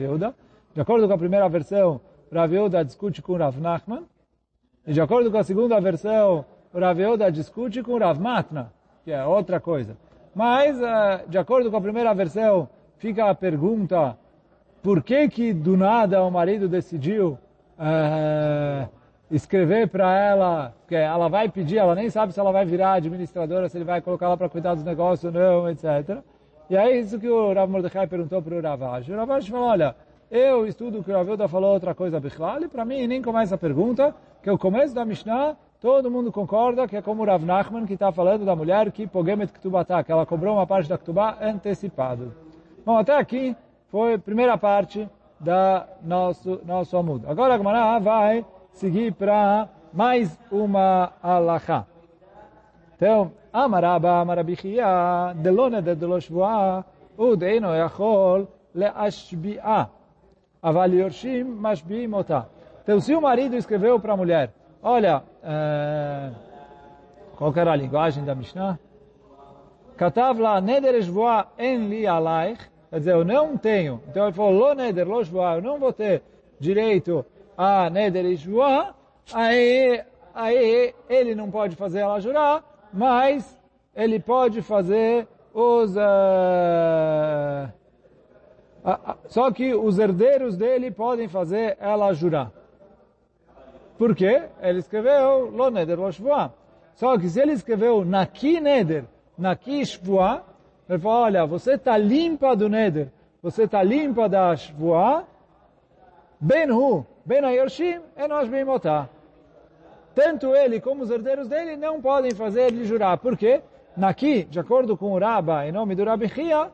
De 0.75 0.79
acordo 0.79 1.07
com 1.07 1.13
a 1.15 1.17
primeira 1.17 1.49
versão, 1.49 1.99
o 2.31 2.35
Rav 2.35 2.53
discute 2.85 3.23
com 3.23 3.35
Rav 3.35 3.59
Nachman. 3.59 4.03
E 4.85 4.93
de 4.93 5.01
acordo 5.01 5.31
com 5.31 5.37
a 5.39 5.43
segunda 5.43 5.79
versão, 5.79 6.45
o 6.71 6.79
Rav 6.79 6.99
discute 7.31 7.81
com 7.81 7.97
Rav 7.97 8.19
Matna, 8.21 8.71
que 9.03 9.11
é 9.11 9.25
outra 9.25 9.59
coisa. 9.59 9.97
Mas, 10.35 10.79
eh, 10.79 11.25
de 11.27 11.39
acordo 11.39 11.71
com 11.71 11.77
a 11.77 11.81
primeira 11.81 12.13
versão, 12.13 12.69
fica 12.97 13.27
a 13.27 13.33
pergunta 13.33 14.15
por 14.81 15.03
que 15.03 15.27
que 15.27 15.53
do 15.53 15.75
nada 15.75 16.23
o 16.23 16.31
marido 16.31 16.67
decidiu 16.67 17.37
uh, 17.77 18.87
escrever 19.29 19.87
para 19.89 20.17
ela, 20.17 20.73
que 20.87 20.95
ela 20.95 21.27
vai 21.27 21.49
pedir, 21.49 21.77
ela 21.77 21.95
nem 21.95 22.09
sabe 22.09 22.33
se 22.33 22.39
ela 22.39 22.51
vai 22.51 22.65
virar 22.65 22.93
administradora, 22.93 23.67
se 23.67 23.77
ele 23.77 23.85
vai 23.85 24.01
colocar 24.01 24.27
ela 24.27 24.37
para 24.37 24.49
cuidar 24.49 24.75
dos 24.75 24.83
negócios 24.83 25.33
ou 25.33 25.39
não, 25.39 25.69
etc. 25.69 26.19
E 26.69 26.77
aí 26.77 26.99
isso 26.99 27.19
que 27.19 27.27
o 27.27 27.53
Rav 27.53 27.69
Mordecai 27.69 28.07
perguntou 28.07 28.41
para 28.41 28.55
o 28.55 28.61
Ravash. 28.61 29.09
O 29.09 29.15
Ravash 29.15 29.47
falou, 29.47 29.67
olha, 29.67 29.95
eu 30.29 30.65
estudo 30.67 31.03
que 31.03 31.11
o 31.11 31.15
Ravilda 31.15 31.47
falou 31.47 31.73
outra 31.73 31.95
coisa 31.95 32.19
Bichlal, 32.19 32.61
e 32.61 32.67
para 32.67 32.85
mim 32.85 33.07
nem 33.07 33.21
começa 33.21 33.55
a 33.55 33.57
pergunta, 33.57 34.13
que 34.41 34.49
o 34.49 34.57
começo 34.57 34.93
da 34.93 35.05
Mishnah, 35.05 35.55
todo 35.79 36.11
mundo 36.11 36.31
concorda 36.31 36.87
que 36.87 36.95
é 36.95 37.01
como 37.01 37.23
o 37.23 37.25
Rav 37.25 37.43
Nachman 37.43 37.85
que 37.85 37.93
está 37.93 38.11
falando 38.11 38.45
da 38.45 38.55
mulher 38.55 38.91
que 38.91 39.07
pogemet 39.07 39.51
ktubatá, 39.51 40.03
que 40.03 40.11
ela 40.11 40.25
cobrou 40.25 40.55
uma 40.55 40.67
parte 40.67 40.89
da 40.89 40.97
ktubá 40.97 41.37
antecipado. 41.41 42.33
Bom, 42.85 42.97
até 42.97 43.17
aqui 43.17 43.55
foi 43.89 44.13
a 44.15 44.19
primeira 44.19 44.58
parte 44.58 45.08
da 45.39 45.88
nosso, 46.02 46.62
nosso 46.65 46.97
amud. 46.97 47.26
Agora 47.28 47.56
a 47.56 47.58
Gemara 47.58 48.00
vai 48.00 48.45
seguir 48.71 49.13
para 49.13 49.69
mais 49.93 50.38
uma 50.52 51.13
alahá. 51.21 51.86
Então, 52.95 53.32
Amaraba, 53.54 54.21
Amarabichia, 54.21 55.34
Delone 55.36 55.82
de 55.82 55.95
Deloshvoa, 55.95 56.86
Udeino 57.17 57.73
Yachol, 57.76 58.47
Leashbi'a. 58.73 59.89
Aval 60.62 60.93
Yorshim, 60.93 61.43
Mashbi'im 61.43 62.13
Otah. 62.13 62.47
Então, 62.84 63.00
se 63.00 63.13
o 63.13 63.21
marido 63.21 63.56
escreveu 63.56 64.00
para 64.00 64.13
a 64.13 64.17
mulher, 64.17 64.54
olha, 64.82 65.23
é, 65.43 66.32
qual 67.36 67.54
era 67.56 67.71
a 67.71 67.76
linguagem 67.76 68.23
da 68.26 68.34
Mishnah? 68.34 68.80
Katav 69.95 70.39
la 70.39 70.62
neder 70.62 70.95
en 71.58 72.08
alaich, 72.08 72.60
Quer 72.97 73.01
dizer, 73.01 73.13
eu 73.13 73.23
não 73.23 73.55
tenho. 73.55 74.01
Então 74.10 74.23
ele 74.23 74.33
falou, 74.33 74.69
lo 74.69 74.73
neder, 74.73 75.07
lo 75.07 75.21
eu 75.21 75.62
não 75.62 75.77
vou 75.77 75.93
ter 75.93 76.23
direito 76.60 77.23
a 77.55 77.91
neder 77.91 78.25
e 78.25 78.36
shvoah. 78.36 78.95
Aí, 79.31 80.03
aí 80.33 80.95
ele 81.07 81.36
não 81.36 81.51
pode 81.51 81.75
fazer 81.75 81.99
ela 81.99 82.19
jurar, 82.19 82.63
mas 82.91 83.62
ele 83.95 84.19
pode 84.19 84.63
fazer 84.63 85.27
os... 85.53 85.95
Uh, 85.95 87.71
só 89.27 89.51
que 89.51 89.75
os 89.75 89.99
herdeiros 89.99 90.57
dele 90.57 90.89
podem 90.89 91.27
fazer 91.27 91.77
ela 91.79 92.12
jurar. 92.13 92.51
Por 93.95 94.15
quê? 94.15 94.41
Ele 94.60 94.79
escreveu 94.79 95.51
lo 95.51 95.69
neder, 95.69 95.99
lo. 95.99 96.10
Só 96.95 97.15
que 97.15 97.29
se 97.29 97.39
ele 97.39 97.51
escreveu 97.51 98.03
naki 98.03 98.60
neder, 98.60 99.05
naki 99.38 99.86
shvoah, 99.86 100.41
ele 100.89 101.00
falou, 101.00 101.23
olha, 101.23 101.45
você 101.45 101.73
está 101.73 101.97
limpa 101.97 102.56
do 102.56 102.69
Neder, 102.69 103.10
você 103.41 103.63
está 103.63 103.84
limpa 103.84 104.30
da 104.30 104.56
Shvuah, 104.56 105.23
ben 106.39 106.71
hu, 106.71 107.06
ben 107.26 107.43
ayershim, 107.43 108.00
enosh 108.17 108.47
bimotah. 108.47 109.10
Tanto 110.15 110.56
ele 110.56 110.80
como 110.80 111.04
os 111.04 111.12
herdeiros 111.12 111.47
dele 111.47 111.76
não 111.76 112.02
podem 112.02 112.32
fazer 112.32 112.67
ele 112.67 112.86
jurar. 112.86 113.17
Por 113.17 113.38
quê? 113.38 113.62
Naqui, 113.95 114.43
de 114.45 114.60
acordo 114.60 114.97
com 114.97 115.12
o 115.12 115.19
Rabba, 115.19 115.67
em 115.67 115.71
nome 115.71 115.93
do 115.93 116.04
Rabi 116.04 116.28
Chia, 116.30 116.71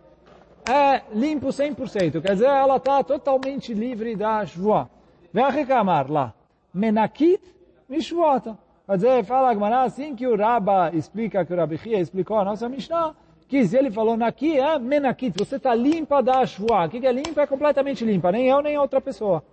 é 0.69 1.02
limpo 1.13 1.47
100%. 1.47 2.21
Quer 2.21 2.34
dizer, 2.34 2.45
ela 2.45 2.78
está 2.78 3.04
totalmente 3.04 3.73
livre 3.73 4.15
da 4.15 4.45
Shvuah. 4.45 4.88
Vem 5.34 5.49
reclamar 5.49 6.10
lá. 6.10 6.34
Menakit 6.73 7.41
mishvuata. 7.89 8.58
Quer 8.86 8.95
dizer, 8.95 9.26
fala 9.26 9.52
Agmará, 9.52 9.84
assim 9.84 10.15
que 10.15 10.28
o 10.28 10.38
Rabba 10.38 10.91
explica, 10.93 11.45
que 11.45 11.54
o 11.54 11.58
Rabi 11.58 11.78
Chia 11.78 11.99
explicou 11.99 12.38
a 12.38 12.45
nossa 12.45 12.69
Mishnah, 12.69 13.15
que 13.53 13.67
se 13.67 13.77
ele 13.77 13.91
falou 13.91 14.17
naqui, 14.17 14.57
é 14.57 14.79
menakit, 14.79 15.37
você 15.37 15.57
está 15.57 15.75
limpa 15.75 16.23
da 16.23 16.43
shua. 16.43 16.87
O 16.87 16.89
que 16.89 17.05
é 17.05 17.11
limpa? 17.11 17.43
É 17.43 17.45
completamente 17.45 18.03
limpa, 18.03 18.31
nem 18.31 18.47
eu, 18.47 18.63
nem 18.63 18.79
outra 18.79 18.99
pessoa. 18.99 19.43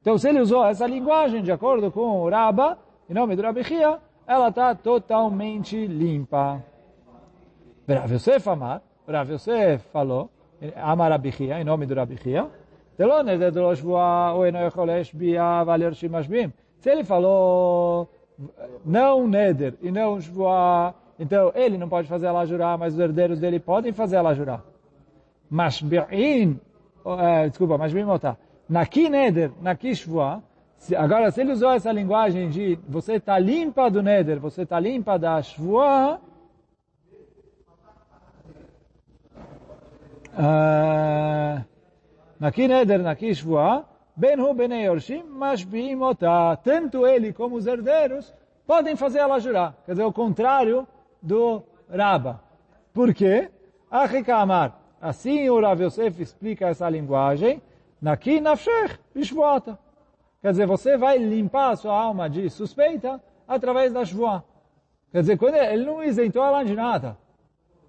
Então, 0.00 0.16
se 0.16 0.26
ele 0.26 0.40
usou 0.40 0.64
essa 0.64 0.86
linguagem, 0.86 1.42
de 1.42 1.52
acordo 1.52 1.92
com 1.92 2.22
o 2.22 2.30
Rabba, 2.30 2.78
em 3.06 3.12
nome 3.12 3.36
do 3.36 3.42
Rabi 3.42 3.62
Chia, 3.62 3.98
ela 4.26 4.48
está 4.48 4.74
totalmente 4.74 5.86
limpa. 5.86 6.64
Rav 7.86 8.10
Yosef 8.10 8.48
Amar, 8.48 8.80
Rav 9.06 9.32
Yosef 9.32 9.84
falou, 9.92 10.30
Amar 10.74 11.10
Rabi 11.10 11.30
Chia, 11.30 11.60
em 11.60 11.64
nome 11.64 11.84
do 11.84 11.94
Rabi 11.94 12.16
Chia, 12.16 12.48
se 16.80 16.90
ele 16.90 17.04
falou 17.04 18.08
não 18.82 19.28
neder 19.28 19.74
e 19.82 19.90
não 19.90 20.18
shvoah, 20.18 20.94
então, 21.18 21.50
ele 21.54 21.76
não 21.76 21.88
pode 21.88 22.06
fazer 22.06 22.26
ela 22.26 22.44
jurar, 22.46 22.78
mas 22.78 22.94
os 22.94 23.00
herdeiros 23.00 23.40
dele 23.40 23.58
podem 23.58 23.92
fazer 23.92 24.16
ela 24.16 24.34
jurar. 24.34 24.62
Mashbi'in, 25.50 26.60
uh, 27.04 27.48
desculpa, 27.48 27.76
Mashbi'in 27.76 28.04
motar. 28.04 28.36
Naki 28.68 29.08
neder, 29.08 29.50
naki 29.60 29.94
shvua. 29.96 30.42
Agora, 30.96 31.30
se 31.32 31.40
ele 31.40 31.52
usou 31.52 31.72
essa 31.72 31.90
linguagem 31.90 32.50
de 32.50 32.78
você 32.88 33.14
está 33.14 33.36
limpa 33.38 33.90
do 33.90 34.00
neder, 34.00 34.38
você 34.38 34.62
está 34.62 34.78
limpa 34.78 35.18
da 35.18 35.42
shvua, 35.42 36.20
uh, 40.34 41.64
naki 42.38 42.68
neder, 42.68 43.02
naki 43.02 43.34
shvua, 43.34 43.84
ben 44.14 44.38
hu 44.38 44.54
ben 44.54 44.70
yorshim, 44.84 45.24
mashbi'im 45.24 45.98
Tanto 46.62 47.04
ele 47.06 47.32
como 47.32 47.56
os 47.56 47.66
herdeiros 47.66 48.32
podem 48.64 48.94
fazer 48.94 49.18
ela 49.18 49.40
jurar. 49.40 49.74
Quer 49.84 49.92
dizer, 49.92 50.04
o 50.04 50.12
contrário 50.12 50.86
do 51.22 51.62
Raba. 51.90 52.40
Por 52.92 53.14
quê? 53.14 53.50
Achikamar. 53.90 54.78
Assim 55.00 55.48
o 55.48 55.60
Rav 55.60 55.80
Yosef 55.80 56.20
explica 56.20 56.68
essa 56.68 56.88
linguagem. 56.88 57.62
Naki 58.00 58.40
nafshech 58.40 58.98
bishvuata. 59.14 59.78
Quer 60.40 60.52
dizer, 60.52 60.66
você 60.66 60.96
vai 60.96 61.18
limpar 61.18 61.70
a 61.70 61.76
sua 61.76 62.00
alma 62.00 62.30
de 62.30 62.48
suspeita 62.48 63.20
através 63.46 63.92
da 63.92 64.04
shvuah. 64.04 64.42
Quer 65.10 65.20
dizer, 65.20 65.36
quando 65.36 65.54
ele, 65.54 65.74
ele 65.74 65.84
não 65.84 66.02
isentou 66.02 66.44
ela 66.44 66.62
de 66.62 66.74
nada. 66.74 67.16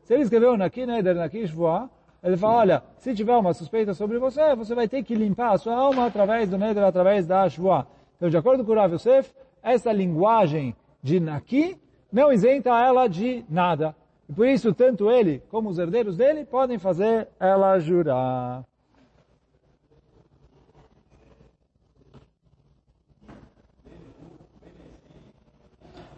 Se 0.03 0.13
ele 0.13 0.23
escreveu 0.23 0.57
naki 0.57 0.85
neder, 0.85 1.15
naki 1.15 1.47
shvuah, 1.47 1.89
ele 2.23 2.35
fala, 2.37 2.57
olha, 2.57 2.83
se 2.97 3.13
tiver 3.13 3.35
uma 3.35 3.53
suspeita 3.53 3.93
sobre 3.93 4.17
você, 4.17 4.55
você 4.55 4.73
vai 4.73 4.87
ter 4.87 5.03
que 5.03 5.13
limpar 5.13 5.53
a 5.53 5.57
sua 5.57 5.75
alma 5.75 6.07
através 6.07 6.49
do 6.49 6.57
neder, 6.57 6.83
através 6.83 7.27
da 7.27 7.47
shvuah. 7.47 7.85
Então, 8.17 8.29
de 8.29 8.37
acordo 8.37 8.65
com 8.65 8.71
o 8.71 8.75
Rav 8.75 8.93
Yosef, 8.93 9.31
essa 9.61 9.91
linguagem 9.91 10.75
de 11.03 11.19
naki 11.19 11.79
não 12.11 12.31
isenta 12.31 12.69
ela 12.69 13.07
de 13.07 13.43
nada. 13.49 13.95
E 14.27 14.33
por 14.33 14.47
isso, 14.47 14.73
tanto 14.73 15.09
ele 15.09 15.41
como 15.49 15.69
os 15.69 15.79
herdeiros 15.79 16.15
dele 16.15 16.45
podem 16.45 16.77
fazer 16.77 17.27
ela 17.39 17.79
jurar. 17.79 18.63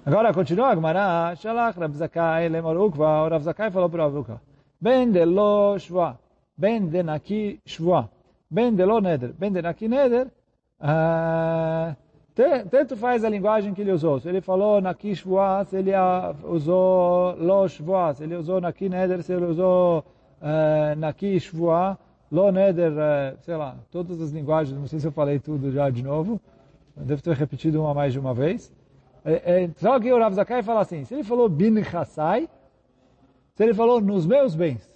Agora 0.03 0.33
continua 0.33 0.69
a 0.69 0.75
Gemara, 0.75 1.35
Shalach 1.35 1.77
Rav 1.77 1.93
Zakai 1.93 2.49
lemor 2.49 2.75
Ukva, 2.75 3.23
o 3.23 3.29
Rav 3.29 3.43
Zakai 3.43 3.69
falou 3.69 3.87
para 3.87 4.07
o 4.07 4.19
Ukva, 4.19 4.41
Ben 4.81 5.11
de 5.11 5.23
lo 5.25 5.77
shva, 5.77 6.17
ben 6.57 6.89
de 6.89 7.03
naki 7.03 7.61
shva, 7.63 8.09
ben 8.49 8.75
de 8.75 8.83
lo 8.83 8.99
neder, 8.99 9.31
ben 9.37 9.53
de 9.53 9.61
naki 9.61 9.87
neder, 9.87 10.27
uh, 10.81 11.95
tanto 12.69 12.95
faz 12.95 13.23
a 13.25 13.29
linguagem 13.29 13.73
que 13.73 13.81
ele 13.81 13.91
usou. 13.91 14.19
Se 14.19 14.29
ele 14.29 14.41
falou 14.41 14.79
naki 14.79 15.13
shvuah, 15.13 15.65
se 15.65 15.75
ele 15.75 15.91
usou 16.43 17.35
lo 17.37 17.67
shvuah, 17.67 18.13
se 18.13 18.23
ele 18.23 18.35
usou 18.35 18.61
naki 18.61 18.87
neder, 18.87 19.21
se 19.21 19.33
ele 19.33 19.45
usou 19.45 19.99
uh, 19.99 20.95
naki 20.97 21.39
shvuah, 21.39 21.97
lo 22.31 22.51
neder, 22.51 22.91
uh, 22.91 23.37
sei 23.41 23.57
lá, 23.57 23.75
todas 23.91 24.21
as 24.21 24.31
linguagens, 24.31 24.77
não 24.77 24.87
sei 24.87 24.99
se 24.99 25.07
eu 25.07 25.11
falei 25.11 25.39
tudo 25.39 25.71
já 25.71 25.89
de 25.89 26.01
novo, 26.01 26.39
devo 26.95 27.21
ter 27.21 27.35
repetido 27.35 27.81
uma 27.81 27.93
mais 27.93 28.13
de 28.13 28.19
uma 28.19 28.33
vez. 28.33 28.73
É, 29.25 29.63
é, 29.63 29.69
só 29.75 29.99
que 29.99 30.11
o 30.11 30.17
Rav 30.17 30.33
Zakai 30.33 30.63
fala 30.63 30.81
assim, 30.81 31.03
se 31.03 31.13
ele 31.13 31.23
falou 31.23 31.49
bin 31.49 31.83
chassai, 31.83 32.49
se 33.53 33.63
ele 33.63 33.73
falou 33.73 33.99
nos 33.99 34.25
meus 34.25 34.55
bens, 34.55 34.89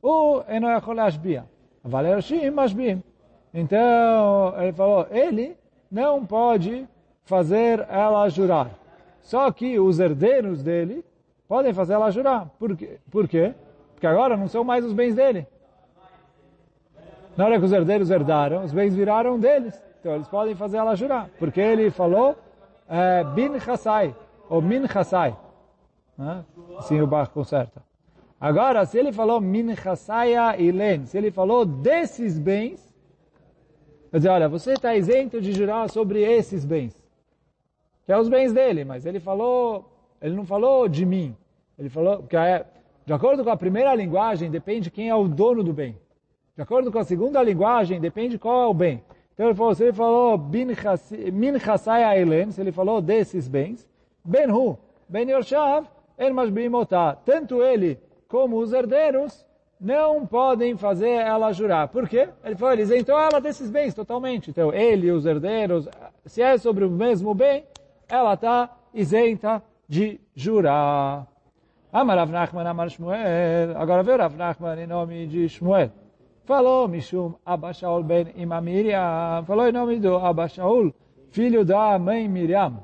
o 0.00 0.42
enoyachol 0.48 0.98
ashbia, 1.00 1.44
valerashim 1.82 2.56
ashbim. 2.56 3.02
Então, 3.52 4.54
ele 4.60 4.72
falou, 4.72 5.06
ele 5.10 5.57
não 5.90 6.24
pode 6.24 6.86
fazer 7.24 7.86
ela 7.88 8.28
jurar. 8.28 8.70
Só 9.22 9.50
que 9.50 9.78
os 9.78 9.98
herdeiros 9.98 10.62
dele 10.62 11.04
podem 11.46 11.72
fazer 11.72 11.94
ela 11.94 12.10
jurar. 12.10 12.48
Por 12.58 12.76
quê? 12.76 12.98
Por 13.10 13.28
quê? 13.28 13.54
Porque 13.94 14.06
agora 14.06 14.36
não 14.36 14.48
são 14.48 14.64
mais 14.64 14.84
os 14.84 14.92
bens 14.92 15.14
dele. 15.14 15.46
Na 17.36 17.44
hora 17.44 17.58
que 17.58 17.64
os 17.64 17.72
herdeiros 17.72 18.10
herdaram, 18.10 18.64
os 18.64 18.72
bens 18.72 18.94
viraram 18.94 19.38
deles. 19.38 19.80
Então 20.00 20.14
eles 20.14 20.28
podem 20.28 20.54
fazer 20.54 20.78
ela 20.78 20.96
jurar. 20.96 21.28
Porque 21.38 21.60
ele 21.60 21.90
falou 21.90 22.36
é, 22.88 23.22
bin 23.24 23.58
chassai, 23.60 24.14
ou 24.48 24.62
min 24.62 24.86
chassai. 24.88 25.36
Né? 26.16 26.44
Assim 26.78 27.00
o 27.00 27.06
Bach 27.06 27.28
conserta. 27.28 27.82
Agora, 28.40 28.84
se 28.86 28.98
ele 28.98 29.12
falou 29.12 29.40
min 29.40 29.74
chassaya 29.76 30.56
ilen, 30.56 31.06
se 31.06 31.18
ele 31.18 31.30
falou 31.30 31.66
desses 31.66 32.38
bens, 32.38 32.87
quer 34.10 34.16
dizer, 34.18 34.28
olha, 34.28 34.48
você 34.48 34.72
está 34.72 34.94
isento 34.94 35.40
de 35.40 35.52
jurar 35.52 35.88
sobre 35.90 36.22
esses 36.22 36.64
bens. 36.64 36.96
Que 38.04 38.12
é 38.12 38.18
os 38.18 38.28
bens 38.28 38.52
dele, 38.52 38.84
mas 38.84 39.04
ele 39.04 39.20
falou, 39.20 39.90
ele 40.20 40.34
não 40.34 40.46
falou 40.46 40.88
de 40.88 41.04
mim. 41.04 41.36
Ele 41.78 41.88
falou, 41.88 42.22
que 42.22 42.36
é, 42.36 42.64
de 43.04 43.12
acordo 43.12 43.44
com 43.44 43.50
a 43.50 43.56
primeira 43.56 43.94
linguagem, 43.94 44.50
depende 44.50 44.90
quem 44.90 45.08
é 45.08 45.14
o 45.14 45.28
dono 45.28 45.62
do 45.62 45.72
bem. 45.72 45.96
De 46.56 46.62
acordo 46.62 46.90
com 46.90 46.98
a 46.98 47.04
segunda 47.04 47.42
linguagem, 47.42 48.00
depende 48.00 48.38
qual 48.38 48.62
é 48.62 48.66
o 48.66 48.74
bem. 48.74 49.02
Então 49.32 49.46
ele 49.46 49.54
falou, 49.54 49.74
se 49.74 49.84
ele 49.84 49.92
falou 49.92 50.36
min 50.36 51.58
chassaya 51.58 52.20
ilen, 52.20 52.50
se 52.50 52.60
ele 52.60 52.72
falou 52.72 53.00
desses 53.00 53.46
bens, 53.46 53.88
ben 54.24 54.50
hu, 54.50 54.76
ben 55.08 55.28
yorshav, 55.28 55.86
en 56.18 56.32
mashbim 56.32 56.70
Tanto 57.24 57.62
ele 57.62 57.98
como 58.26 58.58
os 58.58 58.72
herdeiros 58.72 59.46
não 59.80 60.26
podem 60.26 60.76
fazer 60.76 61.10
ela 61.10 61.52
jurar. 61.52 61.88
Por 61.88 62.08
quê? 62.08 62.28
Ele 62.44 62.56
falou, 62.56 62.72
ele 62.72 62.82
isentou 62.82 63.18
ela 63.18 63.40
desses 63.40 63.70
bens 63.70 63.94
totalmente. 63.94 64.50
Então, 64.50 64.72
ele 64.72 65.10
os 65.10 65.24
herdeiros, 65.24 65.88
se 66.26 66.42
é 66.42 66.58
sobre 66.58 66.84
o 66.84 66.90
mesmo 66.90 67.34
bem, 67.34 67.64
ela 68.08 68.34
está 68.34 68.76
isenta 68.92 69.62
de 69.88 70.20
jurar. 70.34 71.26
Amar 71.92 72.18
Rav 72.18 72.34
Amar 72.66 72.90
Shmuel. 72.90 73.76
Agora 73.76 74.02
veio 74.02 74.18
Rav 74.18 74.34
em 74.78 74.86
nome 74.86 75.26
de 75.26 75.48
Shmuel. 75.48 75.90
Falou, 76.44 76.88
Mishum 76.88 77.34
Abba 77.44 77.72
ben 78.04 78.32
Ima 78.36 78.60
Miriam. 78.60 79.44
Falou 79.46 79.68
em 79.68 79.72
nome 79.72 80.00
do 80.00 80.16
Abba 80.16 80.48
Shaul, 80.48 80.94
filho 81.30 81.64
da 81.64 81.98
mãe 81.98 82.28
Miriam. 82.28 82.82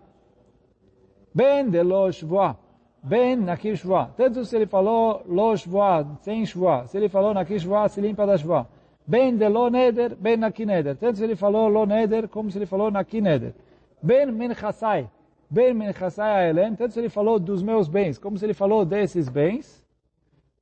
Ben 1.35 1.68
de 1.68 1.83
lo 1.83 2.12
Shvoah 2.12 2.63
ben 3.04 3.44
nakir 3.44 3.76
shvua. 3.76 4.10
Tanto 4.16 4.44
se 4.44 4.56
ele 4.56 4.66
falou 4.66 5.22
lo 5.26 5.54
shvua, 5.56 6.06
sem 6.22 6.44
shvua. 6.46 6.86
Se 6.86 6.96
ele 6.96 7.08
falou 7.08 7.34
nakir 7.34 7.60
shvua, 7.60 7.88
se 7.88 8.00
limpa 8.00 8.26
da 8.26 8.38
shvua. 8.38 8.66
Ben 9.06 9.36
de 9.36 9.46
lo 9.48 9.68
neder, 9.68 10.16
ben 10.16 10.40
nakir 10.40 10.66
neder. 10.66 10.96
Tanto 10.96 11.18
se 11.18 11.24
ele 11.24 11.36
falou 11.36 11.68
lo 11.68 11.84
neder, 11.84 12.28
como 12.28 12.50
se 12.50 12.58
ele 12.58 12.66
falou 12.66 12.90
nakir 12.90 13.22
neder. 13.22 13.54
Ben 14.02 14.32
min 14.32 14.54
chasai, 14.54 15.06
ben 15.50 15.76
min 15.76 15.92
chasai 15.92 16.46
aelen. 16.46 16.76
Tanto 16.76 16.94
se 16.94 17.00
ele 17.00 17.10
falou 17.10 17.38
dos 17.38 17.62
meus 17.62 17.88
bens, 17.88 18.16
como 18.16 18.38
se 18.38 18.46
ele 18.46 18.54
falou 18.54 18.86
desses 18.86 19.28
bens. 19.28 19.84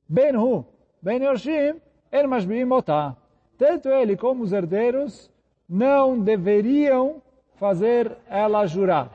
Ben 0.09 0.35
hu, 0.35 0.65
ben 1.01 1.23
yoshim, 1.23 1.79
er 2.11 2.27
mashbiim 2.27 2.69
otah. 2.71 3.15
Tanto 3.57 3.87
ele 3.87 4.17
como 4.17 4.43
os 4.43 4.51
herdeiros 4.51 5.31
não 5.69 6.19
deveriam 6.19 7.21
fazer 7.55 8.11
ela 8.29 8.67
jurar. 8.67 9.09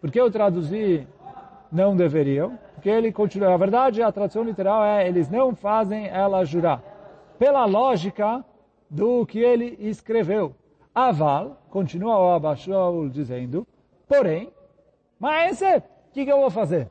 Porque 0.00 0.18
eu 0.18 0.30
traduzi 0.30 1.06
não 1.72 1.96
deveriam, 1.96 2.58
porque 2.74 2.90
ele 2.90 3.10
continua. 3.10 3.54
A 3.54 3.56
verdade, 3.56 4.02
a 4.02 4.12
tradução 4.12 4.44
literal 4.44 4.84
é 4.84 5.08
eles 5.08 5.30
não 5.30 5.54
fazem 5.54 6.06
ela 6.08 6.44
jurar. 6.44 6.82
Pela 7.38 7.64
lógica 7.64 8.44
do 8.90 9.24
que 9.24 9.38
ele 9.38 9.76
escreveu. 9.80 10.54
Aval, 10.94 11.62
continua 11.70 12.18
o 12.18 12.34
Abashol 12.34 13.08
dizendo, 13.08 13.66
porém, 14.06 14.52
mas 15.18 15.62
o 15.62 15.82
que, 16.12 16.26
que 16.26 16.30
eu 16.30 16.40
vou 16.40 16.50
fazer? 16.50 16.90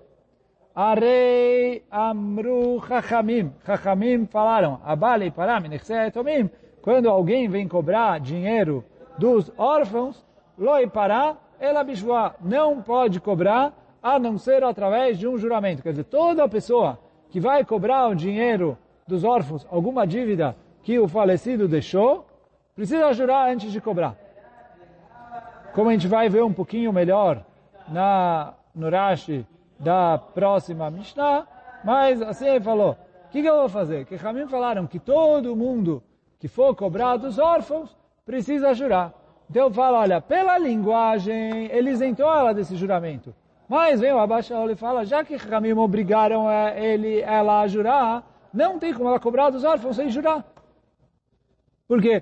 Arei 0.73 1.83
amru 1.91 2.81
chachamim. 2.87 3.53
Chachamim 3.63 4.25
falaram, 4.25 4.79
abale 4.83 5.29
param 5.29 5.61
etomim. 6.07 6.49
Quando 6.81 7.09
alguém 7.09 7.47
vem 7.47 7.67
cobrar 7.67 8.19
dinheiro 8.19 8.83
dos 9.17 9.51
órfãos, 9.57 10.25
loi 10.57 10.87
pará, 10.87 11.35
ela 11.59 11.83
bishua. 11.83 12.35
Não 12.41 12.81
pode 12.81 13.19
cobrar 13.19 13.73
a 14.01 14.17
não 14.17 14.37
ser 14.37 14.63
através 14.63 15.19
de 15.19 15.27
um 15.27 15.37
juramento. 15.37 15.83
Quer 15.83 15.91
dizer, 15.91 16.05
toda 16.05 16.47
pessoa 16.49 16.97
que 17.29 17.39
vai 17.39 17.63
cobrar 17.63 18.07
o 18.07 18.15
dinheiro 18.15 18.77
dos 19.07 19.23
órfãos, 19.23 19.67
alguma 19.69 20.05
dívida 20.05 20.55
que 20.83 20.97
o 20.97 21.07
falecido 21.07 21.67
deixou, 21.67 22.25
precisa 22.75 23.13
jurar 23.13 23.49
antes 23.49 23.71
de 23.71 23.79
cobrar. 23.79 24.15
Como 25.73 25.89
a 25.89 25.93
gente 25.93 26.07
vai 26.07 26.27
ver 26.29 26.43
um 26.43 26.51
pouquinho 26.51 26.91
melhor 26.91 27.45
na, 27.87 28.53
no 28.73 28.89
Rashi 28.89 29.45
da 29.79 30.17
próxima 30.17 30.89
Mishnah, 30.89 31.47
mas 31.83 32.21
assim 32.21 32.47
ele 32.47 32.61
falou, 32.61 32.97
o 33.25 33.29
que, 33.31 33.41
que, 33.41 33.47
eu 33.47 33.59
vou 33.59 33.69
fazer? 33.69 34.05
Que 34.05 34.15
Ramim 34.15 34.47
falaram 34.47 34.85
que 34.85 34.99
todo 34.99 35.55
mundo 35.55 36.03
que 36.39 36.47
for 36.47 36.75
cobrar 36.75 37.17
dos 37.17 37.39
órfãos 37.39 37.95
precisa 38.25 38.73
jurar. 38.73 39.13
Então 39.49 39.63
eu 39.63 39.71
falo, 39.71 39.97
olha, 39.97 40.19
pela 40.19 40.57
linguagem, 40.57 41.65
ele 41.71 41.91
isentou 41.91 42.25
ela 42.25 42.53
desse 42.53 42.75
juramento. 42.75 43.33
Mas 43.71 44.01
vem 44.01 44.11
o 44.11 44.19
Abashaol 44.19 44.69
e 44.69 44.75
fala, 44.75 45.05
já 45.05 45.23
que 45.23 45.37
Ramim 45.37 45.71
obrigaram 45.71 46.45
ele, 46.75 47.21
ela 47.21 47.61
a 47.61 47.67
jurar, 47.69 48.21
não 48.53 48.77
tem 48.77 48.93
como 48.93 49.07
ela 49.07 49.17
cobrar 49.17 49.49
dos 49.49 49.63
órfãos 49.63 49.95
sem 49.95 50.09
jurar. 50.09 50.43
Por 51.87 52.01
quê? 52.01 52.21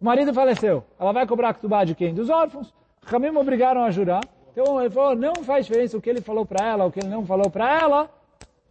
O 0.00 0.04
marido 0.04 0.32
faleceu. 0.32 0.84
Ela 0.96 1.10
vai 1.10 1.26
cobrar 1.26 1.48
a 1.48 1.54
Ktubá 1.54 1.82
de 1.82 1.96
quem? 1.96 2.14
Dos 2.14 2.30
órfãos. 2.30 2.72
Ramim 3.02 3.36
obrigaram 3.36 3.82
a 3.82 3.90
jurar. 3.90 4.20
Então 4.52 4.80
ele 4.80 4.88
falou, 4.88 5.16
não 5.16 5.34
faz 5.42 5.66
diferença 5.66 5.98
o 5.98 6.00
que 6.00 6.08
ele 6.08 6.20
falou 6.20 6.46
para 6.46 6.64
ela, 6.64 6.84
o 6.84 6.92
que 6.92 7.00
ele 7.00 7.08
não 7.08 7.26
falou 7.26 7.50
para 7.50 7.76
ela. 7.76 8.08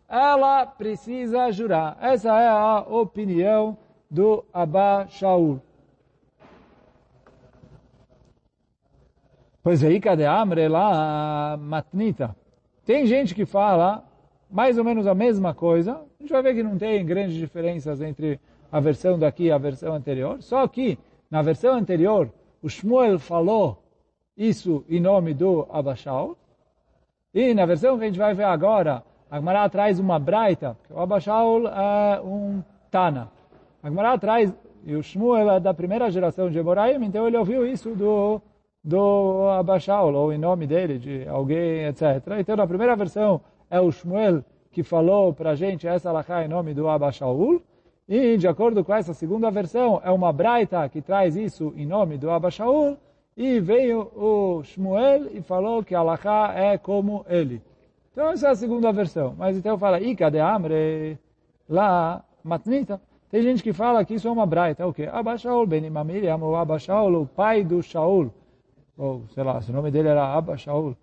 Ela 0.07 0.65
precisa 0.65 1.51
jurar. 1.51 1.97
Essa 1.99 2.39
é 2.39 2.47
a 2.47 2.85
opinião 2.87 3.77
do 4.09 4.45
Abba 4.53 5.07
Shaul. 5.09 5.59
Pois 9.63 9.81
aí, 9.81 9.97
cadê 10.01 10.25
Amre 10.25 10.67
lá, 10.67 11.55
matnita? 11.57 12.35
Tem 12.85 13.05
gente 13.05 13.33
que 13.33 13.45
fala 13.45 14.03
mais 14.51 14.77
ou 14.77 14.83
menos 14.83 15.07
a 15.07 15.15
mesma 15.15 15.53
coisa. 15.53 15.93
A 15.93 16.21
gente 16.21 16.33
vai 16.33 16.43
ver 16.43 16.55
que 16.55 16.61
não 16.61 16.77
tem 16.77 17.05
grandes 17.05 17.33
diferenças 17.33 18.01
entre 18.01 18.41
a 18.69 18.81
versão 18.81 19.17
daqui 19.17 19.45
e 19.45 19.51
a 19.53 19.57
versão 19.57 19.93
anterior. 19.95 20.43
Só 20.43 20.67
que, 20.67 20.99
na 21.31 21.41
versão 21.41 21.75
anterior, 21.75 22.29
o 22.61 22.67
Shmuel 22.67 23.17
falou 23.17 23.81
isso 24.35 24.83
em 24.89 24.99
nome 24.99 25.33
do 25.33 25.65
Abashal. 25.71 26.35
E 27.33 27.53
na 27.53 27.65
versão 27.65 27.97
que 27.97 28.03
a 28.03 28.07
gente 28.07 28.19
vai 28.19 28.33
ver 28.33 28.43
agora, 28.43 29.01
a 29.31 29.37
Gemara 29.37 29.69
traz 29.69 29.97
uma 29.97 30.19
braita, 30.19 30.77
o 30.89 30.99
Abashal 30.99 31.67
é 31.69 32.21
um 32.21 32.61
Tana. 32.91 33.31
A 33.81 33.87
Gemara 33.87 34.17
traz, 34.17 34.53
e 34.85 34.93
o 34.93 35.01
Shmuel 35.01 35.49
é 35.51 35.59
da 35.61 35.73
primeira 35.73 36.11
geração 36.11 36.51
de 36.51 36.59
Eboraim, 36.59 37.01
então 37.05 37.25
ele 37.25 37.37
ouviu 37.37 37.65
isso 37.65 37.95
do 37.95 38.41
do 38.83 39.47
Abashaul, 39.57 40.13
ou 40.13 40.33
em 40.33 40.37
nome 40.37 40.67
dele, 40.67 40.99
de 40.99 41.27
alguém, 41.27 41.85
etc. 41.85 42.21
Então, 42.39 42.55
na 42.55 42.67
primeira 42.67 42.95
versão, 42.95 43.39
é 43.69 43.79
o 43.79 43.91
Shmuel 43.91 44.43
que 44.71 44.83
falou 44.83 45.33
para 45.33 45.51
a 45.51 45.55
gente 45.55 45.87
essa 45.87 46.09
alahá 46.09 46.43
em 46.43 46.47
nome 46.47 46.73
do 46.73 46.89
Abashaul, 46.89 47.61
e, 48.09 48.35
de 48.37 48.47
acordo 48.47 48.83
com 48.83 48.93
essa 48.93 49.13
segunda 49.13 49.49
versão, 49.49 50.01
é 50.03 50.11
uma 50.11 50.33
braita 50.33 50.89
que 50.89 51.01
traz 51.01 51.37
isso 51.37 51.71
em 51.77 51.85
nome 51.85 52.17
do 52.17 52.29
Abashaul, 52.29 52.97
e 53.37 53.59
veio 53.59 54.11
o 54.15 54.63
Shmuel 54.63 55.27
e 55.31 55.41
falou 55.41 55.83
que 55.83 55.95
alahá 55.95 56.53
é 56.55 56.77
como 56.77 57.25
ele. 57.29 57.61
Então, 58.11 58.29
essa 58.29 58.47
é 58.47 58.51
a 58.51 58.55
segunda 58.55 58.91
versão. 58.91 59.33
Mas 59.37 59.57
então 59.57 59.77
fala, 59.77 59.99
Ika 59.99 60.29
de 60.29 60.39
Amre, 60.39 61.17
lá, 61.69 62.23
matnita. 62.43 63.01
Tem 63.31 63.41
gente 63.41 63.63
que 63.63 63.73
fala 63.73 64.05
que 64.05 64.15
isso 64.15 64.27
é 64.27 64.31
uma 64.31 64.45
braita. 64.45 64.85
O 64.85 64.93
quê? 64.93 65.09
Abashaul, 65.11 65.65
Ben 65.65 65.89
Miriam, 65.89 66.37
o 66.37 66.55
Abashaul, 66.55 67.21
o 67.21 67.25
pai 67.25 67.63
do 67.63 67.81
Shaul 67.81 68.31
ou 68.97 69.23
sei 69.33 69.43
lá, 69.43 69.61
se 69.61 69.71
o 69.71 69.73
nome 69.73 69.91
dele 69.91 70.09
era 70.09 70.33
Abba 70.33 70.57
Shaul, 70.57 70.95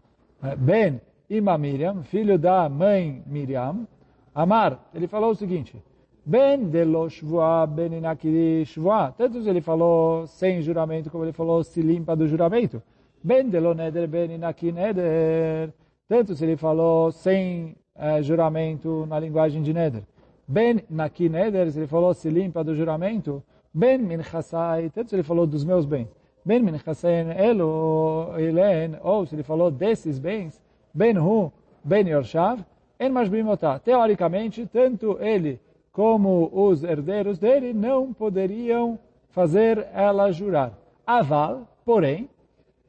é, 0.43 0.57
Ben 0.57 1.01
Ima 1.29 1.57
Miriam, 1.59 2.03
filho 2.03 2.39
da 2.39 2.69
mãe 2.69 3.23
Miriam, 3.27 3.87
Amar, 4.35 4.91
ele 4.95 5.07
falou 5.07 5.31
o 5.31 5.35
seguinte, 5.35 5.83
Ben 6.25 6.71
de 6.71 6.85
lo 6.85 7.09
shvua, 7.09 7.67
ben 7.67 7.93
inakiri 7.93 8.65
shvua. 8.65 9.13
Tanto 9.17 9.39
ele 9.49 9.61
falou 9.61 10.27
sem 10.27 10.61
juramento, 10.61 11.11
como 11.11 11.25
ele 11.25 11.33
falou 11.33 11.65
se 11.65 11.81
limpa 11.81 12.15
do 12.15 12.29
juramento. 12.29 12.83
Ben 13.23 13.49
de 13.49 13.59
lo 13.59 13.75
neder, 13.75 14.07
ben 14.07 14.31
inaki 14.31 14.71
neder. 14.71 15.73
Tanto 16.07 16.33
ele 16.45 16.57
falou 16.57 17.11
sem 17.11 17.75
eh, 17.97 18.23
juramento 18.23 19.07
na 19.07 19.19
linguagem 19.19 19.63
de 19.63 19.73
neder. 19.73 20.03
Ben 20.47 20.85
naki 20.91 21.29
neder, 21.29 21.69
ele 21.75 21.87
falou 21.87 22.13
se 22.13 22.29
limpa 22.29 22.63
do 22.63 22.75
juramento. 22.75 23.43
Ben 23.73 23.99
min 23.99 24.23
chasai, 24.23 24.91
tanto 24.91 25.11
se 25.11 25.17
ele 25.17 25.23
falou 25.23 25.47
dos 25.47 25.65
meus 25.65 25.87
bens. 25.87 26.09
Ben 26.45 26.65
min 26.65 26.79
chasai 26.79 27.27
elo, 27.37 28.35
ilen, 28.39 28.99
ou 29.03 29.27
se 29.27 29.35
ele 29.35 29.43
falou 29.43 29.71
desses 29.71 30.19
bens. 30.19 30.61
Ben 30.93 31.17
hu, 31.19 31.53
ben 31.85 32.07
yorshav, 32.07 32.65
en 32.99 33.13
mashbimotá. 33.13 33.79
Teoricamente, 33.79 34.67
tanto 34.67 35.19
ele 35.21 35.61
como 35.93 36.51
os 36.53 36.83
herdeiros 36.83 37.39
dele 37.39 37.73
não 37.73 38.13
poderiam 38.13 38.99
fazer 39.31 39.87
ela 39.93 40.31
jurar. 40.33 40.73
Aval, 41.07 41.67
porém, 41.85 42.29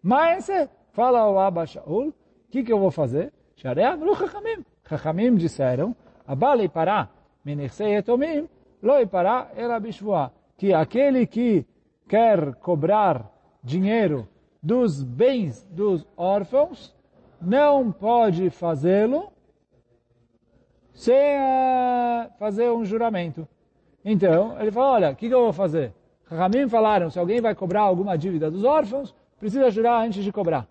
mas 0.01 0.49
fala 0.91 1.29
o 1.29 1.39
Abba 1.39 1.65
Shaul, 1.65 2.09
o 2.09 2.13
que, 2.51 2.63
que 2.63 2.71
eu 2.71 2.79
vou 2.79 2.91
fazer? 2.91 3.31
Shaream 3.55 4.03
lo 4.03 4.15
chachamim. 4.15 4.65
Chachamim 4.87 5.35
disseram, 5.35 5.95
Abale 6.27 6.67
pará, 6.67 7.09
menichsei 7.45 7.95
etomim, 7.95 8.47
lo 8.81 9.07
pará 9.07 9.51
ela 9.55 9.79
bishvua. 9.79 10.31
Que 10.57 10.73
aquele 10.73 11.25
que 11.25 11.65
quer 12.07 12.55
cobrar 12.55 13.30
dinheiro 13.63 14.27
dos 14.61 15.03
bens 15.03 15.67
dos 15.71 16.05
órfãos, 16.15 16.93
não 17.41 17.91
pode 17.91 18.49
fazê-lo 18.49 19.31
sem 20.93 21.15
uh, 21.15 22.29
fazer 22.37 22.69
um 22.71 22.85
juramento. 22.85 23.47
Então, 24.03 24.59
ele 24.59 24.71
falou, 24.71 24.93
olha, 24.93 25.11
o 25.11 25.15
que, 25.15 25.27
que, 25.27 25.33
eu 25.33 25.43
vou 25.43 25.53
fazer? 25.53 25.93
Ramim 26.25 26.67
falaram, 26.67 27.09
se 27.09 27.19
alguém 27.19 27.41
vai 27.41 27.55
cobrar 27.55 27.81
alguma 27.81 28.17
dívida 28.17 28.49
dos 28.49 28.63
órfãos, 28.63 29.13
precisa 29.39 29.71
jurar 29.71 30.05
antes 30.05 30.23
de 30.23 30.31
cobrar. 30.31 30.67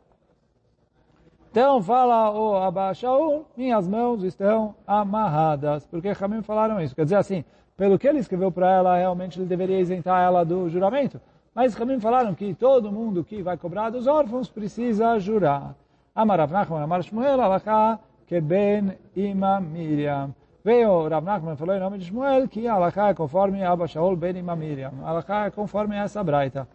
Então, 1.51 1.83
fala 1.83 2.31
o 2.31 2.57
Abashaul, 2.57 3.45
minhas 3.57 3.89
mãos 3.89 4.23
estão 4.23 4.75
amarradas. 4.87 5.85
Porque 5.87 6.13
Ramim 6.13 6.43
falaram 6.43 6.81
isso. 6.81 6.95
Quer 6.95 7.03
dizer 7.03 7.17
assim, 7.17 7.45
pelo 7.77 7.99
que 7.99 8.07
ele 8.07 8.21
escreveu 8.21 8.53
para 8.53 8.71
ela, 8.71 8.97
realmente 8.97 9.39
ele 9.39 9.49
deveria 9.49 9.81
isentar 9.81 10.23
ela 10.23 10.45
do 10.45 10.69
juramento. 10.69 11.21
Mas 11.55 11.75
Ramim 11.75 12.01
falaram 12.01 12.35
que 12.35 12.55
todo 12.55 12.93
mundo 12.93 13.25
que 13.25 13.43
vai 13.43 13.57
cobrar 13.57 13.91
dos 13.91 14.07
órfãos 14.07 14.49
precisa 14.49 15.19
jurar. 15.19 15.75
Amarav 16.15 16.51
Nachman, 16.53 16.83
Amar 16.83 17.03
Shmuel, 17.03 17.41
Alachá, 17.41 17.99
que 18.27 18.41
Ben 18.41 18.97
Ima 19.17 19.61
Miriam. 19.61 20.35
Veio 20.63 21.09
Rav 21.09 21.25
Nachman 21.25 21.57
falou 21.57 21.75
em 21.75 21.81
nome 21.81 21.99
de 21.99 22.05
Shmuel 22.05 22.47
que 22.47 22.69
Alaká 22.69 23.09
é 23.09 23.15
conforme 23.15 23.65
Abba 23.65 23.87
Shaul 23.87 24.15
Ben 24.15 24.37
Ima 24.37 24.55
Miriam. 24.55 24.93
Alaká 25.05 25.47
é 25.47 25.51
conforme 25.51 25.97
essa 25.97 26.23
braita. 26.23 26.69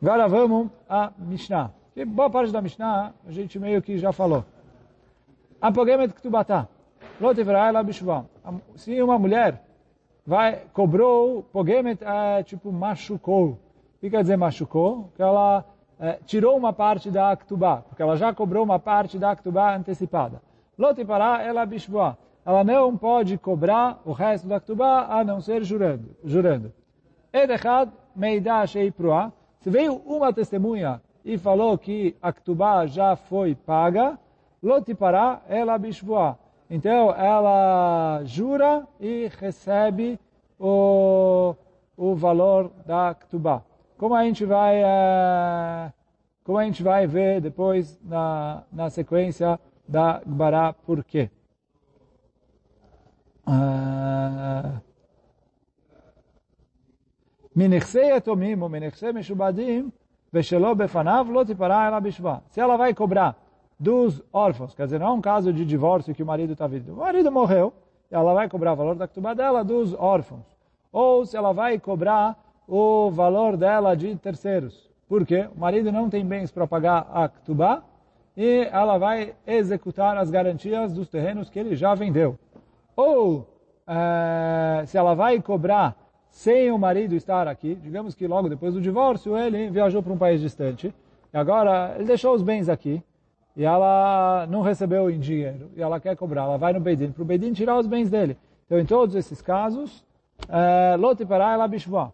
Agora 0.00 0.28
vamos 0.28 0.70
a 0.88 1.12
Mishnah. 1.18 1.72
Que 1.92 2.04
boa 2.04 2.30
parte 2.30 2.52
da 2.52 2.62
Mishnah 2.62 3.12
a 3.26 3.30
gente 3.32 3.58
meio 3.58 3.82
que 3.82 3.98
já 3.98 4.12
falou. 4.12 4.44
Apogemet 5.60 6.14
Ktubatá. 6.14 6.68
Lotivraela 7.20 7.82
Bishvam. 7.82 8.26
Se 8.76 9.02
uma 9.02 9.18
mulher 9.18 9.65
vai, 10.26 10.62
cobrou, 10.72 11.42
Pogemet 11.52 12.02
é 12.02 12.42
tipo 12.42 12.72
machucou. 12.72 13.50
O 13.50 13.58
que 14.00 14.10
quer 14.10 14.22
dizer 14.22 14.36
machucou? 14.36 15.10
Que 15.14 15.22
ela 15.22 15.64
é, 15.98 16.18
tirou 16.26 16.56
uma 16.56 16.72
parte 16.72 17.10
da 17.10 17.30
Aktubá, 17.30 17.78
porque 17.88 18.02
ela 18.02 18.16
já 18.16 18.34
cobrou 18.34 18.64
uma 18.64 18.78
parte 18.78 19.18
da 19.18 19.30
Aktubá 19.30 19.74
antecipada. 19.74 20.42
Lotipará, 20.76 21.42
ela 21.42 21.64
bishboa. 21.64 22.18
Ela 22.44 22.62
não 22.62 22.96
pode 22.96 23.38
cobrar 23.38 24.00
o 24.04 24.12
resto 24.12 24.46
da 24.46 24.56
Aktubá 24.56 25.06
a 25.08 25.24
não 25.24 25.40
ser 25.40 25.64
jurando. 25.64 26.16
jurando. 26.22 26.72
Edechad 27.32 27.90
meidá 28.14 28.66
shei 28.66 28.90
proa. 28.90 29.32
Se 29.60 29.70
veio 29.70 29.94
uma 30.06 30.32
testemunha 30.32 31.00
e 31.24 31.36
falou 31.38 31.76
que 31.76 32.14
a 32.22 32.28
Aktubá 32.28 32.86
já 32.86 33.16
foi 33.16 33.54
paga, 33.54 34.18
lotipará, 34.62 35.42
ela 35.48 35.76
bishboa. 35.78 36.38
Então, 36.69 37.13
ela 37.15 38.21
jura 38.23 38.87
e 38.99 39.29
recebe 39.39 40.19
o, 40.59 41.55
o 41.97 42.15
valor 42.15 42.71
da 42.85 43.09
Aktubá 43.09 43.63
como 44.01 44.15
a 44.15 44.23
gente 44.23 44.43
vai, 44.45 44.81
uh, 44.81 45.93
como 46.43 46.57
a 46.57 46.63
gente 46.63 46.81
vai 46.81 47.05
ver 47.05 47.39
depois 47.39 47.99
na, 48.03 48.63
na 48.73 48.89
sequência 48.89 49.59
da 49.87 50.19
Gbará, 50.25 50.73
por 50.73 51.03
quê? 51.03 51.29
Uh, 53.47 54.79
מנכסי 57.55 58.17
יתומים 58.17 58.61
ומנכסי 58.61 59.11
משובדים 59.11 59.89
ושלא 60.33 60.73
בפניו 60.73 61.27
לא 61.29 61.43
תיפרע 61.43 61.87
אלא 61.87 61.99
בשבע. 61.99 62.37
Se 62.51 62.59
ela 62.59 62.77
vai 62.77 62.95
cobrar 62.95 63.35
dos 63.78 64.22
órfãos, 64.32 64.74
quer 64.74 64.84
dizer, 64.84 64.98
não 64.98 65.06
é 65.08 65.12
um 65.12 65.20
caso 65.20 65.52
de 65.52 65.64
divórcio 65.64 66.14
que 66.14 66.22
o 66.22 66.26
marido 66.26 66.52
está 66.52 66.66
vindo. 66.66 66.94
O 66.94 66.96
marido 66.96 67.30
morreu, 67.30 67.72
ela 68.10 68.32
vai 68.32 68.48
cobrar 68.48 68.72
o 68.72 68.76
valor 68.76 68.94
da 68.94 69.06
ktubá 69.06 69.34
dela 69.34 69.62
dos 69.62 69.94
órfãos. 69.94 70.44
Ou 70.92 71.26
se 71.26 71.36
ela 71.36 71.52
vai 71.52 71.78
cobrar 71.78 72.36
o 72.66 73.10
valor 73.10 73.56
dela 73.56 73.94
de 73.94 74.14
terceiros. 74.16 74.90
Por 75.08 75.24
quê? 75.24 75.48
O 75.54 75.60
marido 75.60 75.92
não 75.92 76.10
tem 76.10 76.24
bens 76.24 76.50
para 76.50 76.66
pagar 76.66 77.06
a 77.12 77.28
Ktubá 77.28 77.82
e 78.36 78.68
ela 78.72 78.98
vai 78.98 79.34
executar 79.46 80.16
as 80.16 80.30
garantias 80.30 80.92
dos 80.92 81.08
terrenos 81.08 81.48
que 81.48 81.58
ele 81.58 81.76
já 81.76 81.94
vendeu. 81.94 82.36
Ou, 82.96 83.46
é, 83.86 84.84
se 84.86 84.98
ela 84.98 85.14
vai 85.14 85.40
cobrar 85.40 85.96
sem 86.28 86.72
o 86.72 86.78
marido 86.78 87.14
estar 87.14 87.46
aqui, 87.46 87.76
digamos 87.76 88.14
que 88.14 88.26
logo 88.26 88.48
depois 88.48 88.74
do 88.74 88.80
divórcio 88.80 89.36
ele 89.38 89.70
viajou 89.70 90.02
para 90.02 90.12
um 90.12 90.18
país 90.18 90.40
distante 90.40 90.92
e 91.32 91.36
agora 91.36 91.94
ele 91.94 92.04
deixou 92.04 92.34
os 92.34 92.42
bens 92.42 92.68
aqui 92.68 93.02
e 93.56 93.64
ela 93.64 94.46
não 94.50 94.60
recebeu 94.60 95.10
em 95.10 95.18
dinheiro 95.18 95.70
e 95.74 95.82
ela 95.82 95.98
quer 95.98 96.14
cobrar, 96.16 96.42
ela 96.42 96.58
vai 96.58 96.72
no 96.72 96.80
Beidin 96.80 97.10
para 97.10 97.22
o 97.22 97.26
Beidin 97.26 97.52
tirar 97.52 97.78
os 97.78 97.86
bens 97.86 98.10
dele. 98.10 98.36
Então, 98.66 98.78
em 98.78 98.84
todos 98.84 99.14
esses 99.14 99.40
casos, 99.40 100.04
é, 100.48 100.96
Lotipará 100.96 101.52
ela 101.52 101.66
bishvah 101.66 102.12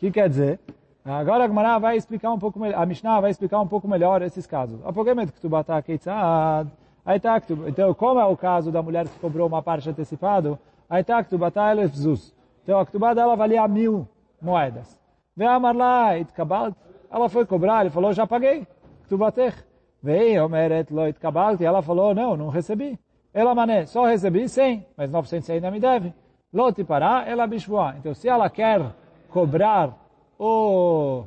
que 0.00 0.10
quer 0.10 0.28
dizer? 0.30 0.58
Agora 1.04 1.44
a 1.44 1.46
Gemara 1.46 1.78
vai 1.78 1.96
explicar 1.96 2.32
um 2.32 2.38
pouco 2.38 2.58
melhor, 2.58 2.80
a 2.80 2.86
Mishnah 2.86 3.20
vai 3.20 3.30
explicar 3.30 3.60
um 3.60 3.66
pouco 3.66 3.86
melhor 3.86 4.22
esses 4.22 4.46
casos. 4.46 4.80
Então, 7.66 7.94
como 7.94 8.20
é 8.20 8.24
o 8.24 8.36
caso 8.36 8.72
da 8.72 8.82
mulher 8.82 9.06
que 9.06 9.18
cobrou 9.18 9.46
uma 9.46 9.62
parte 9.62 9.90
antecipada, 9.90 10.58
então 10.90 11.18
a 12.78 12.86
ktubá 12.86 13.14
dela 13.14 13.36
valia 13.36 13.68
mil 13.68 14.08
moedas. 14.40 14.98
Ela 17.10 17.28
foi 17.28 17.44
cobrar, 17.44 17.82
ele 17.82 17.90
falou, 17.90 18.12
já 18.12 18.26
paguei. 18.26 18.66
Ktubatech. 19.04 19.69
Veio, 20.02 20.44
omeret, 20.46 20.90
lo 20.92 21.06
itkabalt, 21.06 21.60
e 21.60 21.64
ela 21.64 21.82
falou, 21.82 22.14
não, 22.14 22.36
não 22.36 22.48
recebi. 22.48 22.98
Ela 23.32 23.54
mané, 23.54 23.86
só 23.86 24.06
recebi 24.06 24.48
100, 24.48 24.86
mas 24.96 25.10
900 25.10 25.50
ainda 25.50 25.70
me 25.70 25.78
deve. 25.78 26.12
Loti 26.52 26.82
pará, 26.82 27.24
ela 27.26 27.46
bishvoa. 27.46 27.94
Então, 27.98 28.12
se 28.14 28.28
ela 28.28 28.50
quer 28.50 28.82
cobrar 29.28 29.96
o, 30.38 31.24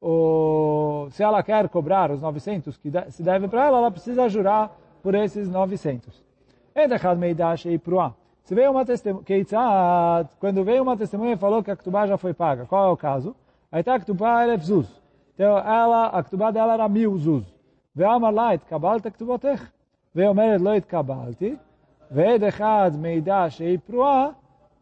o, 0.00 1.08
se 1.10 1.22
ela 1.22 1.42
quer 1.42 1.68
cobrar 1.68 2.10
os 2.10 2.20
900 2.20 2.76
que 2.76 2.90
se 3.08 3.22
deve 3.22 3.48
para 3.48 3.66
ela, 3.66 3.78
ela 3.78 3.90
precisa 3.90 4.28
jurar 4.28 4.70
por 5.02 5.14
esses 5.14 5.48
900. 5.48 6.24
Se 8.44 8.54
veio 8.54 8.70
uma 8.70 8.84
testemunha, 8.84 9.24
quando 10.38 10.62
veio 10.62 10.82
uma 10.82 10.96
testemunha 10.96 11.32
e 11.32 11.36
falou 11.36 11.62
que 11.64 11.70
a 11.70 11.76
Ktubá 11.76 12.06
já 12.06 12.16
foi 12.16 12.32
paga, 12.32 12.66
qual 12.66 12.88
é 12.88 12.92
o 12.92 12.96
caso? 12.96 13.34
Aí 13.72 13.80
está 13.80 13.94
a 13.94 14.00
Ktubá 14.00 14.44
é 14.44 14.56
zuz. 14.58 14.86
Então 15.34 15.58
ela, 15.58 16.06
a 16.06 16.22
Ktubá 16.22 16.50
dela 16.52 16.74
era 16.74 16.88
mil 16.88 17.16
zuz. 17.18 17.55
ואמר 17.95 18.31
לה, 18.31 18.49
התקבלת 18.49 19.07
כתובתך? 19.07 19.69
ואומרת, 20.15 20.61
לא 20.61 20.73
התקבלתי, 20.73 21.55
ועד 22.11 22.43
אחד 22.43 22.91
מידע 22.99 23.45
שהיא 23.49 23.77
פרועה, 23.85 24.29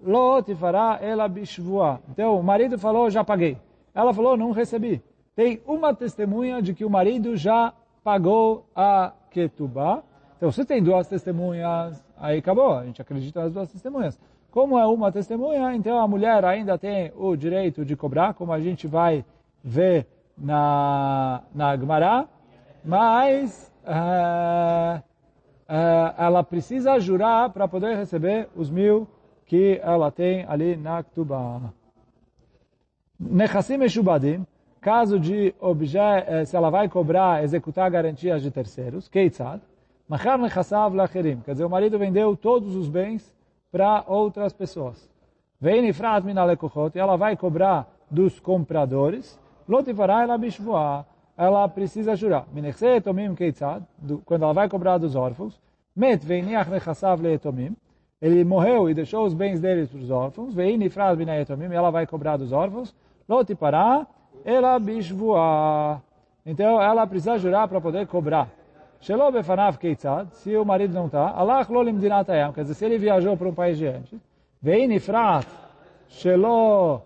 Lo 0.02 0.42
tifará 0.42 0.98
ela 1.02 1.28
bishvua. 1.28 2.00
Então, 2.10 2.40
o 2.40 2.44
marido 2.44 2.80
falou, 2.80 3.10
já 3.10 3.24
paguei. 3.24 3.58
Ela 3.94 4.14
falou, 4.14 4.38
não 4.38 4.52
recebi. 4.52 5.02
Tem 5.36 5.62
uma 5.68 5.94
testemunha 5.94 6.62
de 6.62 6.74
que 6.74 6.86
o 6.86 6.90
marido 6.90 7.36
já 7.36 7.74
pagou 8.04 8.66
a 8.76 9.12
ketubá. 9.30 10.02
Então, 10.38 10.52
se 10.52 10.64
tem 10.64 10.82
duas 10.82 11.08
testemunhas, 11.08 12.02
aí 12.18 12.40
acabou. 12.40 12.78
A 12.78 12.86
gente 12.86 13.02
acredita 13.02 13.44
nas 13.44 13.54
duas 13.54 13.70
testemunhas. 13.70 14.18
Como 14.52 14.80
é 14.80 14.86
uma 14.86 15.12
testemunha, 15.12 15.76
então 15.76 16.00
a 16.00 16.08
mulher 16.08 16.44
ainda 16.44 16.78
tem 16.78 17.12
o 17.16 17.36
direito 17.36 17.86
de 17.86 17.96
cobrar, 17.96 18.34
como 18.34 18.52
a 18.52 18.60
gente 18.60 18.88
vai 18.88 19.24
ver 19.64 20.08
na, 20.36 21.44
na 21.54 21.78
Gemara, 21.78 22.28
mas 22.85 23.73
uh, 23.85 24.99
uh, 24.99 26.15
ela 26.19 26.45
precisa 26.45 27.01
jurar 27.01 27.51
para 27.51 27.67
poder 27.67 27.97
receber 27.97 28.49
os 28.55 28.69
mil 28.69 29.09
que 29.47 29.81
ela 29.83 30.11
tem 30.11 30.45
ali 30.47 30.77
na 30.77 31.03
Ktubá. 31.03 31.61
Nechassim 33.19 33.77
Meshubadim, 33.77 34.45
caso 34.81 35.19
de 35.19 35.55
objeto, 35.61 36.31
eh, 36.31 36.45
se 36.45 36.57
ela 36.57 36.69
vai 36.69 36.89
cobrar, 36.89 37.43
executar 37.43 37.91
garantias 37.91 38.43
de 38.43 38.51
terceiros, 38.51 39.09
Keitzad, 39.09 39.61
Machar 40.09 40.39
Nechassav 40.39 40.95
Lacherim, 40.95 41.41
quer 41.41 41.53
dizer, 41.53 41.65
o 41.65 41.71
marido 41.71 41.99
vendeu 41.99 42.37
todos 42.37 42.75
os 42.75 42.89
bens 42.89 43.33
para 43.71 44.05
outras 44.07 44.53
pessoas. 44.53 45.09
Vem 45.61 45.81
Nifrat 45.81 46.25
Minalekochot, 46.25 46.97
e 46.97 47.01
ela 47.01 47.17
vai 47.17 47.37
cobrar 47.37 47.89
dos 48.11 48.39
compradores, 48.41 49.39
Lotifará 49.67 50.23
ela 50.23 50.37
bishvoah, 50.37 51.07
ela 51.37 51.69
precisa 51.69 52.15
jurar. 52.15 52.47
Minechse 52.53 52.87
etomim 52.87 53.35
keitzad, 53.35 53.83
quando 54.25 54.43
ela 54.45 54.53
vai 54.53 54.69
cobrar 54.69 54.99
dos 54.99 55.17
órfãos, 55.17 55.61
met 55.95 56.25
veiniach 56.25 56.71
nechassav 56.71 57.21
leetomim, 57.21 57.77
ele 58.21 58.45
morreu 58.45 58.89
e 58.89 58.95
deixou 58.95 59.27
os 59.27 59.35
bens 59.35 59.61
deles 59.61 59.91
para 59.91 59.99
os 59.99 60.11
órfãos, 60.11 60.55
vein 60.55 60.77
nifraz 60.77 61.17
bina 61.17 61.37
etomim, 61.39 61.73
ela 61.73 61.91
vai 61.91 62.07
cobrar 62.07 62.37
dos 62.37 62.53
órfãos, 62.53 62.95
lotipará, 63.29 64.07
ela 64.45 64.79
bishvoah. 64.79 66.01
Então 66.47 66.81
ela 66.81 67.07
precisa 67.07 67.39
jurar 67.39 67.69
para 67.69 67.81
poder 67.81 68.07
cobrar. 68.07 68.49
Shelo 69.01 69.31
befanav 69.31 69.77
keitzad, 69.77 70.29
se 70.33 70.57
o 70.57 70.65
marido 70.65 70.95
não 70.95 71.07
está, 71.07 71.31
Allah 71.31 71.67
lo 71.69 71.83
limdinat 71.83 72.31
ayam, 72.31 72.53
quer 72.53 72.63
dizer, 72.63 72.75
se 72.75 72.85
ele 72.85 72.97
viajou 72.97 73.37
para 73.37 73.49
um 73.49 73.55
país 73.55 73.77
de 73.77 73.87
antes, 73.87 74.19
vein 74.63 74.89
nifrat, 74.89 75.47
shelo 76.09 77.03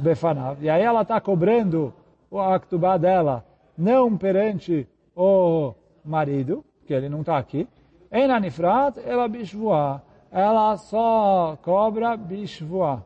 befanav, 0.00 0.58
e 0.60 0.68
aí 0.68 0.82
ela 0.82 1.02
está 1.02 1.20
cobrando 1.20 1.94
o 2.30 2.38
actubá 2.38 2.96
dela, 2.96 3.44
não 3.76 4.16
perante 4.16 4.88
o 5.14 5.74
marido, 6.04 6.64
que 6.86 6.94
ele 6.94 7.08
não 7.08 7.20
está 7.20 7.38
aqui, 7.38 7.68
em 8.10 8.30
Anifrat, 8.30 8.98
ela 9.04 9.28
bishvoa. 9.28 10.02
Ela 10.30 10.76
só 10.76 11.58
cobra 11.62 12.16
bishvoa. 12.16 13.04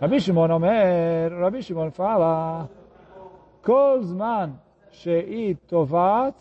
Rabi 0.00 0.20
Shimon 0.20 0.50
Omer, 0.50 1.32
Rabi 1.38 1.62
Shimon 1.62 1.90
fala, 1.92 2.68
Kozman 3.62 4.58
she'i 4.90 5.54
tovat 5.68 6.34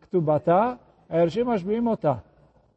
ktubata 0.00 0.78
ershim 1.10 1.50
ashbim. 1.50 1.84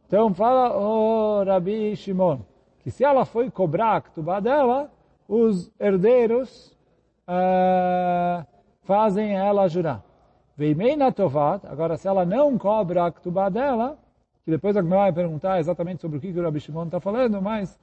Então 0.06 0.34
fala 0.34 0.78
o 0.78 1.40
oh, 1.40 1.44
Rabi 1.44 1.96
Shimon, 1.96 2.40
que 2.84 2.92
se 2.92 3.04
ela 3.04 3.24
foi 3.24 3.50
cobrar 3.50 3.96
a 3.96 4.02
ktubá 4.02 4.42
dela, 4.42 4.92
os 5.28 5.72
herdeiros 5.80 6.76
uh, 7.28 8.46
fazem 8.86 9.34
ela 9.36 9.68
jurar. 9.68 10.02
Veimeina 10.56 11.12
tovat, 11.12 11.66
agora 11.68 11.98
se 11.98 12.08
ela 12.08 12.26
não 12.26 12.58
cobra 12.58 13.06
a 13.06 13.12
ktubá 13.12 13.50
dela, 13.50 13.98
que 14.46 14.52
depois 14.52 14.78
a 14.78 14.82
Gemara 14.82 15.02
vai 15.04 15.14
perguntar 15.14 15.60
exatamente 15.60 16.02
sobre 16.02 16.18
o 16.18 16.22
que, 16.22 16.32
que 16.32 16.40
o 16.40 16.44
Rabi 16.44 16.60
Shimon 16.60 16.86
está 16.86 17.00
falando, 17.00 17.42
mas 17.42 17.78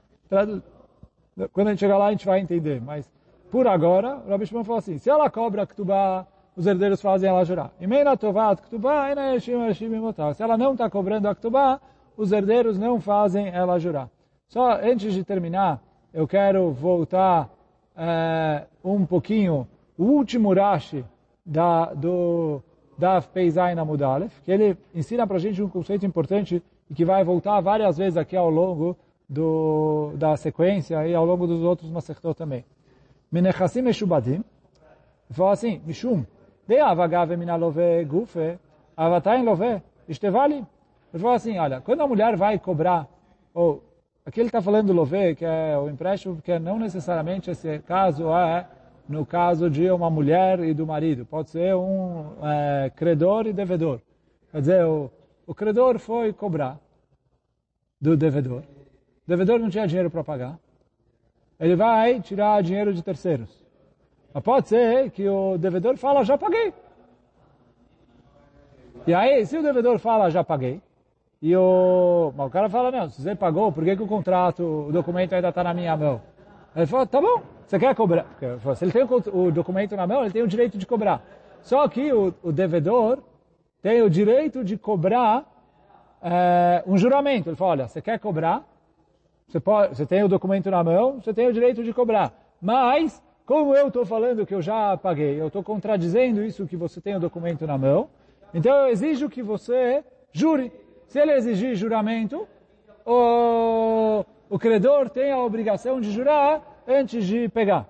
quando 1.53 1.69
a 1.69 1.71
gente 1.71 1.81
chegar 1.81 1.99
lá 1.99 2.07
a 2.07 2.11
gente 2.13 2.25
vai 2.25 2.41
entender. 2.41 2.81
Mas 2.81 3.11
por 3.51 3.67
agora, 3.67 4.23
o 4.25 4.31
Rabi 4.31 4.47
Shimon 4.47 4.65
falou 4.65 4.79
assim, 4.79 4.97
se 4.97 5.11
ela 5.11 5.29
cobra 5.29 5.63
a 5.63 5.67
ktubá, 5.67 6.27
os 6.57 6.67
herdeiros 6.67 7.03
fazem 7.03 7.29
ela 7.29 7.45
jurar. 7.45 7.73
Imeina 7.81 8.17
tovat 8.17 8.63
ktubá, 8.63 9.09
se 10.35 10.43
ela 10.43 10.57
não 10.57 10.73
está 10.73 10.89
cobrando 10.89 11.29
a 11.29 11.35
ktubá, 11.35 11.81
os 12.17 12.31
herdeiros 12.31 12.79
não 12.79 13.01
fazem 13.01 13.49
ela 13.49 13.79
jurar. 13.79 14.09
Só 14.49 14.79
antes 14.83 15.13
de 15.13 15.25
terminar, 15.25 15.83
eu 16.13 16.29
quero 16.29 16.71
voltar 16.73 17.51
é, 17.97 18.65
um 18.85 19.05
pouquinho 19.05 19.67
o 19.97 20.05
último 20.05 20.53
Rashi 20.53 21.05
da, 21.45 21.93
do 21.95 22.63
Daf 22.97 23.29
Peizai 23.29 23.75
Namudalef, 23.75 24.41
que 24.43 24.51
ele 24.51 24.77
ensina 24.95 25.27
para 25.27 25.37
a 25.37 25.41
gente 25.41 25.63
um 25.63 25.69
conceito 25.69 26.07
importante 26.07 26.63
e 26.91 26.95
que 26.95 27.05
vai 27.05 27.25
voltar 27.25 27.61
várias 27.61 27.97
vezes 27.97 28.17
aqui 28.17 28.37
ao 28.37 28.51
longo 28.51 28.97
do, 29.29 30.13
da 30.17 30.37
sequência 30.37 31.07
e 31.07 31.15
ao 31.15 31.25
longo 31.25 31.47
dos 31.47 31.63
outros 31.63 31.91
Masechtot 31.91 32.37
também. 32.37 32.65
Menechassim 33.31 33.83
Meshubadim, 33.83 34.45
fala 35.31 35.53
assim, 35.53 35.81
Mishum, 35.87 36.25
de 36.67 36.79
avagave 36.79 37.37
minalove 37.37 38.05
gufe, 38.05 38.59
avatain 38.97 39.43
love, 39.43 39.83
estevali. 40.09 40.65
Ele 41.13 41.23
fala 41.23 41.37
assim, 41.37 41.59
olha, 41.59 41.81
quando 41.81 42.03
a 42.03 42.07
mulher 42.07 42.37
vai 42.37 42.59
cobrar, 42.59 43.09
ou 43.55 43.83
aqui 44.25 44.41
ele 44.41 44.49
está 44.49 44.61
falando 44.61 44.93
love, 44.93 45.35
que 45.35 45.45
é 45.45 45.77
o 45.79 45.89
empréstimo, 45.89 46.37
porque 46.37 46.59
não 46.59 46.79
necessariamente 46.79 47.51
esse 47.51 47.79
caso 47.81 48.29
é 48.35 48.67
no 49.09 49.27
caso 49.27 49.69
de 49.69 49.91
uma 49.91 50.11
mulher 50.11 50.61
e 50.61 50.73
do 50.73 50.87
marido. 50.87 51.25
Pode 51.25 51.51
ser 51.51 51.75
um 51.75 52.37
é, 52.43 52.91
credor 52.91 53.47
e 53.47 53.53
devedor. 53.53 54.01
Quer 54.51 54.61
dizer, 54.61 54.85
o, 54.85 55.11
o 55.47 55.55
credor 55.55 55.99
foi 55.99 56.33
cobrar 56.33 56.79
do 58.01 58.17
devedor. 58.17 58.63
O 59.27 59.29
devedor 59.29 59.59
não 59.59 59.71
tinha 59.71 59.87
dinheiro 59.87 60.11
para 60.11 60.25
pagar. 60.25 60.59
Ele 61.59 61.77
vai 61.77 62.21
tirar 62.21 62.63
dinheiro 62.63 62.93
de 62.93 63.03
terceiros. 63.03 63.63
Mas 64.35 64.43
pode 64.43 64.69
ser 64.69 65.11
que 65.11 65.29
o 65.29 65.57
devedor 65.59 65.97
fala, 65.97 66.25
já 66.25 66.37
paguei. 66.37 66.73
E 69.07 69.13
aí, 69.15 69.45
se 69.47 69.59
o 69.59 69.63
devedor 69.63 69.99
fala, 69.99 70.31
já 70.31 70.45
paguei, 70.45 70.81
e 71.41 71.57
o, 71.57 72.33
mas 72.37 72.47
o 72.47 72.51
cara 72.51 72.69
fala, 72.69 72.91
não, 72.93 73.09
se 73.09 73.21
você 73.21 73.35
pagou, 73.35 73.73
por 73.73 73.83
que, 73.83 73.97
que 73.97 74.03
o 74.03 74.07
contrato, 74.07 74.63
o 74.89 74.93
documento 74.93 75.35
ainda 75.35 75.49
está 75.49 75.65
na 75.65 75.75
minha 75.75 75.97
mão? 75.97 76.21
Ele 76.75 76.87
fala, 76.87 77.05
tá 77.05 77.21
bom, 77.21 77.43
você 77.67 77.79
quer 77.79 77.95
cobrar? 77.95 78.27
Se 78.77 78.85
ele 78.85 78.93
tem 78.93 79.03
o 79.33 79.51
documento 79.51 79.97
na 79.97 80.07
mão, 80.07 80.23
ele 80.23 80.33
tem 80.33 80.43
o 80.43 80.49
direito 80.49 80.79
de 80.79 80.87
cobrar. 80.87 81.23
Só 81.63 81.87
que 81.89 82.13
o, 82.13 82.35
o 82.43 82.53
devedor 82.53 83.19
tem 83.81 84.03
o 84.03 84.11
direito 84.11 84.65
de 84.65 84.77
cobrar 84.77 85.45
é, 86.23 86.83
um 86.87 86.97
juramento. 86.97 87.49
Ele 87.49 87.57
fala, 87.57 87.71
olha, 87.71 87.89
você 87.89 88.01
quer 88.01 88.19
cobrar? 88.19 88.65
Você, 89.49 89.61
pode, 89.61 89.97
você 89.97 90.07
tem 90.07 90.23
o 90.23 90.29
documento 90.29 90.71
na 90.71 90.83
mão, 90.83 91.21
você 91.21 91.35
tem 91.35 91.47
o 91.47 91.53
direito 91.53 91.83
de 91.83 91.93
cobrar. 91.93 92.33
Mas, 92.61 93.23
como 93.45 93.75
eu 93.75 93.89
estou 93.89 94.07
falando 94.07 94.47
que 94.47 94.55
eu 94.55 94.63
já 94.63 94.97
paguei, 94.97 95.41
eu 95.41 95.49
estou 95.49 95.63
contradizendo 95.63 96.43
isso 96.43 96.67
que 96.67 96.77
você 96.77 97.01
tem 97.01 97.17
o 97.17 97.21
documento 97.21 97.67
na 97.67 97.77
mão, 97.77 98.09
então 98.55 98.75
eu 98.75 98.89
exijo 98.89 99.29
que 99.29 99.43
você 99.43 100.05
jure. 100.33 100.73
Se 101.07 101.19
ele 101.19 101.33
exigir 101.33 101.75
juramento, 101.75 102.47
o, 103.05 104.25
o 104.49 104.59
credor 104.59 105.11
tem 105.11 105.33
a 105.33 105.39
obrigação 105.39 106.01
de 106.01 106.11
jurar 106.11 106.63
antes 106.87 107.27
de 107.27 107.49
pegar. 107.49 107.87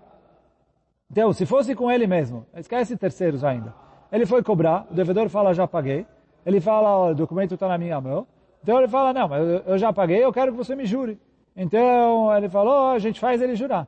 Então, 1.11 1.33
se 1.33 1.45
fosse 1.45 1.75
com 1.75 1.91
ele 1.91 2.07
mesmo, 2.07 2.47
esquece 2.57 2.97
terceiros 2.97 3.45
ainda. 3.45 3.75
Ele 4.11 4.27
foi 4.27 4.43
cobrar, 4.43 4.87
o 4.91 4.95
devedor 4.95 5.29
fala, 5.29 5.55
já 5.55 5.67
paguei. 5.67 6.07
Ele 6.45 6.61
fala, 6.61 7.11
o 7.11 7.15
documento 7.15 7.55
está 7.55 7.69
na 7.69 7.79
minha 7.79 8.01
mão. 8.01 8.27
Então 8.63 8.79
ele 8.79 8.89
fala, 8.89 9.13
não, 9.13 9.29
mas 9.29 9.43
eu 9.67 9.79
já 9.79 9.93
paguei, 9.93 10.25
eu 10.25 10.33
quero 10.33 10.53
que 10.53 10.59
você 10.59 10.75
me 10.75 10.85
jure. 10.87 11.21
Então 11.57 12.35
ele 12.37 12.49
falou, 12.49 12.91
a 12.91 12.99
gente 12.99 13.19
faz 13.19 13.41
ele 13.43 13.55
jurar. 13.57 13.87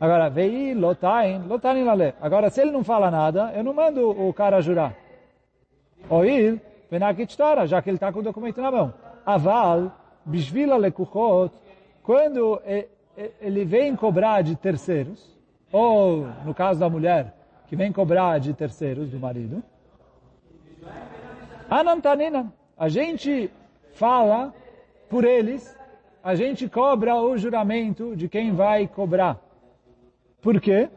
Agora, 0.00 0.30
vei 0.30 0.74
lotain, 0.74 1.42
lotain 1.46 1.84
lale. 1.84 2.14
Agora, 2.20 2.48
se 2.48 2.60
ele 2.60 2.70
não 2.70 2.82
fala 2.82 3.10
nada, 3.10 3.52
eu 3.54 3.62
não 3.62 3.74
mando 3.74 4.08
o 4.10 4.32
cara 4.32 4.62
jurar. 4.62 4.94
Ou 6.08 6.24
ir, 6.24 6.60
penakitstara, 6.88 7.66
já 7.66 7.82
que 7.82 7.90
ele 7.90 7.96
está 7.96 8.10
com 8.12 8.20
o 8.20 8.22
documento 8.22 8.62
na 8.62 8.70
mão. 8.70 8.94
Aval, 9.26 9.92
bishvila 10.24 10.76
lekuchot, 10.76 11.54
quando 12.02 12.60
ele 13.40 13.64
vem 13.64 13.94
cobrar 13.96 14.42
de 14.42 14.56
terceiros, 14.56 15.38
ou 15.72 16.26
no 16.44 16.54
caso 16.54 16.80
da 16.80 16.88
mulher, 16.88 17.34
que 17.66 17.76
vem 17.76 17.92
cobrar 17.92 18.38
de 18.38 18.52
terceiros, 18.52 19.10
do 19.10 19.18
marido, 19.18 19.62
Anantanina, 21.68 22.52
a 22.76 22.88
gente 22.88 23.48
fala 23.92 24.52
por 25.08 25.24
eles, 25.24 25.76
a 26.22 26.34
gente 26.34 26.68
cobra 26.68 27.14
o 27.14 27.38
juramento 27.38 28.16
de 28.16 28.28
quem 28.28 28.52
vai 28.52 28.88
cobrar. 28.88 29.38
Por 30.42 30.60
quê? 30.60 30.88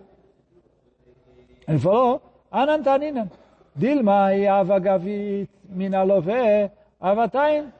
Ele 1.68 1.78
falou, 1.78 2.22
Anantanina, 2.50 3.30
Dilma 3.76 4.36
e 4.36 4.48
Avagavit 4.48 5.50
minalove 5.70 6.72
avatain 7.00 7.72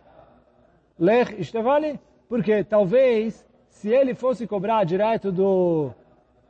lech 1.00 1.40
ishtevali. 1.40 2.00
Porque 2.28 2.64
talvez 2.64 3.46
se 3.84 3.90
ele 3.90 4.16
fosse 4.16 4.48
cobrar 4.48 4.86
direto 4.86 5.30
do, 5.30 5.92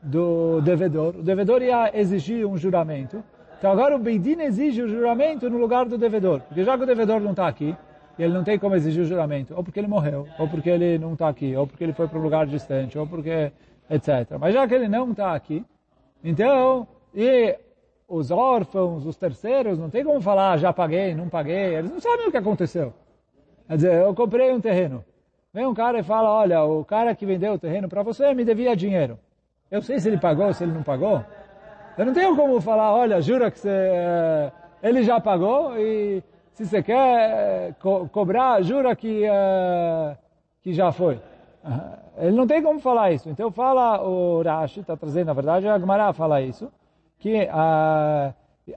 do 0.03 0.61
devedor, 0.61 1.15
o 1.15 1.23
devedor 1.23 1.63
ia 1.63 1.89
exigir 1.99 2.45
um 2.45 2.55
juramento. 2.55 3.23
Então 3.57 3.71
agora 3.71 3.95
o 3.95 3.97
Beidin 3.97 4.39
exige 4.41 4.83
o 4.83 4.87
juramento 4.87 5.49
no 5.49 5.57
lugar 5.57 5.87
do 5.87 5.97
devedor. 5.97 6.41
Porque 6.41 6.63
já 6.63 6.77
que 6.77 6.83
o 6.83 6.85
devedor 6.85 7.19
não 7.21 7.31
está 7.31 7.47
aqui, 7.47 7.75
ele 8.19 8.31
não 8.31 8.43
tem 8.43 8.59
como 8.59 8.75
exigir 8.75 9.01
o 9.01 9.05
juramento, 9.07 9.55
ou 9.55 9.63
porque 9.63 9.79
ele 9.79 9.87
morreu, 9.87 10.27
ou 10.37 10.47
porque 10.47 10.69
ele 10.69 10.99
não 10.99 11.13
está 11.13 11.27
aqui, 11.27 11.55
ou 11.55 11.65
porque 11.65 11.83
ele 11.83 11.93
foi 11.93 12.07
para 12.07 12.19
um 12.19 12.21
lugar 12.21 12.45
distante, 12.45 12.99
ou 12.99 13.07
porque 13.07 13.51
etc. 13.89 14.37
Mas 14.39 14.53
já 14.53 14.67
que 14.67 14.75
ele 14.75 14.87
não 14.87 15.09
está 15.09 15.33
aqui, 15.33 15.65
então, 16.23 16.87
e 17.15 17.57
os 18.07 18.29
órfãos, 18.29 19.07
os 19.07 19.17
terceiros, 19.17 19.79
não 19.79 19.89
tem 19.89 20.03
como 20.03 20.21
falar, 20.21 20.57
já 20.57 20.71
paguei, 20.71 21.15
não 21.15 21.29
paguei, 21.29 21.77
eles 21.77 21.89
não 21.89 21.99
sabem 21.99 22.27
o 22.27 22.31
que 22.31 22.37
aconteceu. 22.37 22.93
Quer 23.67 23.75
dizer, 23.75 23.93
eu 24.03 24.13
comprei 24.13 24.51
um 24.51 24.61
terreno. 24.61 25.03
Vem 25.53 25.67
um 25.67 25.73
cara 25.73 25.99
e 25.99 26.03
fala, 26.03 26.31
olha, 26.31 26.63
o 26.63 26.83
cara 26.83 27.13
que 27.13 27.27
vendeu 27.27 27.53
o 27.53 27.59
terreno 27.59 27.87
para 27.87 28.01
você 28.01 28.33
me 28.33 28.43
devia 28.43 28.75
dinheiro. 28.75 29.19
Eu 29.69 29.83
sei 29.83 29.99
se 29.99 30.07
ele 30.07 30.17
pagou, 30.17 30.51
se 30.51 30.63
ele 30.63 30.71
não 30.71 30.81
pagou. 30.81 31.23
Eu 31.95 32.05
não 32.07 32.13
tenho 32.13 32.35
como 32.35 32.59
falar, 32.59 32.91
olha, 32.91 33.21
jura 33.21 33.51
que 33.51 33.59
você, 33.59 33.69
uh, 33.69 34.51
ele 34.81 35.03
já 35.03 35.21
pagou 35.21 35.77
e 35.77 36.23
se 36.53 36.65
você 36.65 36.81
quer 36.81 37.69
uh, 37.69 37.75
co 37.79 38.09
cobrar, 38.09 38.63
jura 38.63 38.95
que, 38.95 39.27
uh, 39.29 40.17
que 40.63 40.73
já 40.73 40.91
foi. 40.91 41.19
Ele 42.17 42.35
não 42.35 42.47
tem 42.47 42.63
como 42.63 42.79
falar 42.79 43.11
isso. 43.11 43.29
Então 43.29 43.51
fala 43.51 44.01
o 44.01 44.41
Rashi, 44.41 44.79
está 44.79 44.97
trazendo, 44.97 45.27
na 45.27 45.33
verdade, 45.33 45.67
a 45.67 45.77
Gemara 45.77 46.11
fala 46.13 46.41
isso, 46.41 46.71
que 47.19 47.47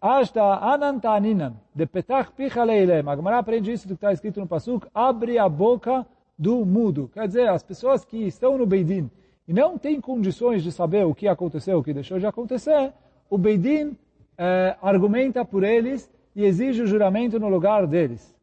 Ashta 0.03 0.43
anantaninan, 0.43 1.55
de 1.75 1.87
petach 1.87 2.31
picha 2.33 2.63
leilem. 2.65 3.03
A 3.07 3.39
aprende 3.39 3.73
isso 3.73 3.89
do 3.89 3.95
que 3.95 4.05
está 4.05 4.13
escrito 4.13 4.41
no 4.41 4.47
Pasuk, 4.47 4.87
abre 4.95 5.39
a 5.39 5.49
boca 5.49 6.07
do 6.39 6.65
mudo. 6.65 7.11
Quer 7.13 7.27
dizer, 7.27 7.49
as 7.49 7.63
pessoas 7.63 8.05
que 8.05 8.27
estão 8.27 8.59
no 8.59 8.67
Beidin 8.67 9.11
e 9.49 9.53
não 9.53 9.79
têm 9.79 10.01
condições 10.01 10.63
de 10.63 10.73
saber 10.73 11.05
o 11.07 11.15
que 11.15 11.29
aconteceu, 11.29 11.79
o 11.79 11.83
que 11.83 11.93
deixou 11.93 12.19
de 12.19 12.27
acontecer, 12.27 12.93
o 13.31 13.39
Beidin 13.39 13.97
eh, 14.37 14.77
argumenta 14.83 15.45
por 15.45 15.63
eles 15.63 16.11
e 16.35 16.45
exige 16.45 16.83
o 16.83 16.87
juramento 16.87 17.41
no 17.41 17.49
lugar 17.49 17.87
deles. 17.87 18.35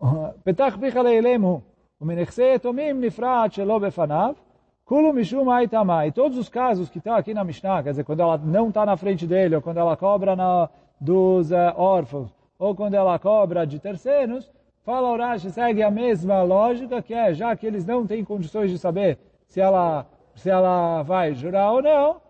Petach 0.44 0.78
picha 0.78 1.00
leilemu, 1.00 1.62
uminechse 2.00 2.42
etomim 2.42 2.92
nifrat 2.94 3.54
shelo 3.54 3.78
befanav, 3.78 4.36
kulu 4.84 5.12
mishum 5.12 5.50
aitamai. 5.50 6.10
Todos 6.10 6.36
os 6.36 6.48
casos 6.48 6.90
que 6.90 6.98
estão 6.98 7.14
aqui 7.14 7.32
na 7.32 7.44
Mishnah, 7.44 7.82
quer 7.82 7.90
dizer, 7.90 8.04
quando 8.04 8.20
ela 8.20 8.36
não 8.38 8.68
está 8.68 8.84
na 8.84 8.96
frente 8.96 9.26
dele, 9.26 9.54
ou 9.56 9.62
quando 9.62 9.78
ela 9.78 9.96
cobra 9.96 10.34
na, 10.34 10.68
dos 11.00 11.52
uh, 11.52 11.72
órfãos, 11.76 12.34
ou 12.58 12.74
quando 12.74 12.94
ela 12.94 13.18
cobra 13.18 13.64
de 13.64 13.78
terceiros, 13.78 14.50
fala 14.84 15.10
o 15.10 15.16
Rashi, 15.16 15.50
segue 15.50 15.82
a 15.82 15.90
mesma 15.90 16.42
lógica, 16.42 17.02
que 17.02 17.14
é, 17.14 17.32
já 17.32 17.54
que 17.56 17.66
eles 17.66 17.84
não 17.84 18.06
têm 18.06 18.24
condições 18.24 18.70
de 18.70 18.78
saber 18.78 19.18
se 19.46 19.60
ela, 19.60 20.06
se 20.34 20.50
ela 20.50 21.02
vai 21.02 21.34
jurar 21.34 21.72
ou 21.72 21.82
não, 21.82 22.20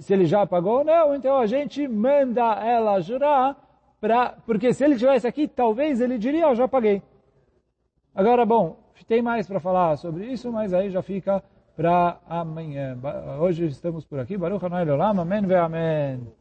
se 0.00 0.12
ele 0.12 0.26
já 0.26 0.46
pagou 0.46 0.78
ou 0.78 0.84
não, 0.84 1.14
então 1.14 1.38
a 1.38 1.46
gente 1.46 1.86
manda 1.88 2.54
ela 2.64 3.00
jurar, 3.00 3.56
pra, 4.00 4.34
porque 4.46 4.72
se 4.72 4.84
ele 4.84 4.94
estivesse 4.94 5.26
aqui, 5.26 5.48
talvez 5.48 6.00
ele 6.00 6.18
diria, 6.18 6.44
eu 6.44 6.54
já 6.54 6.66
paguei. 6.66 7.02
Agora, 8.14 8.44
bom, 8.44 8.76
tem 9.10 9.20
mais 9.20 9.44
para 9.44 9.58
falar 9.58 9.96
sobre 9.96 10.26
isso, 10.26 10.52
mas 10.52 10.72
aí 10.72 10.88
já 10.88 11.02
fica 11.02 11.42
para 11.76 12.20
amanhã. 12.28 12.96
Hoje 13.40 13.66
estamos 13.66 14.04
por 14.04 14.20
aqui. 14.20 14.38
Baruch 14.38 14.64
Hanoi 14.64 14.88
Olam. 14.88 15.18
Amém 15.20 15.42
ve 15.42 15.56
Amém. 15.56 16.39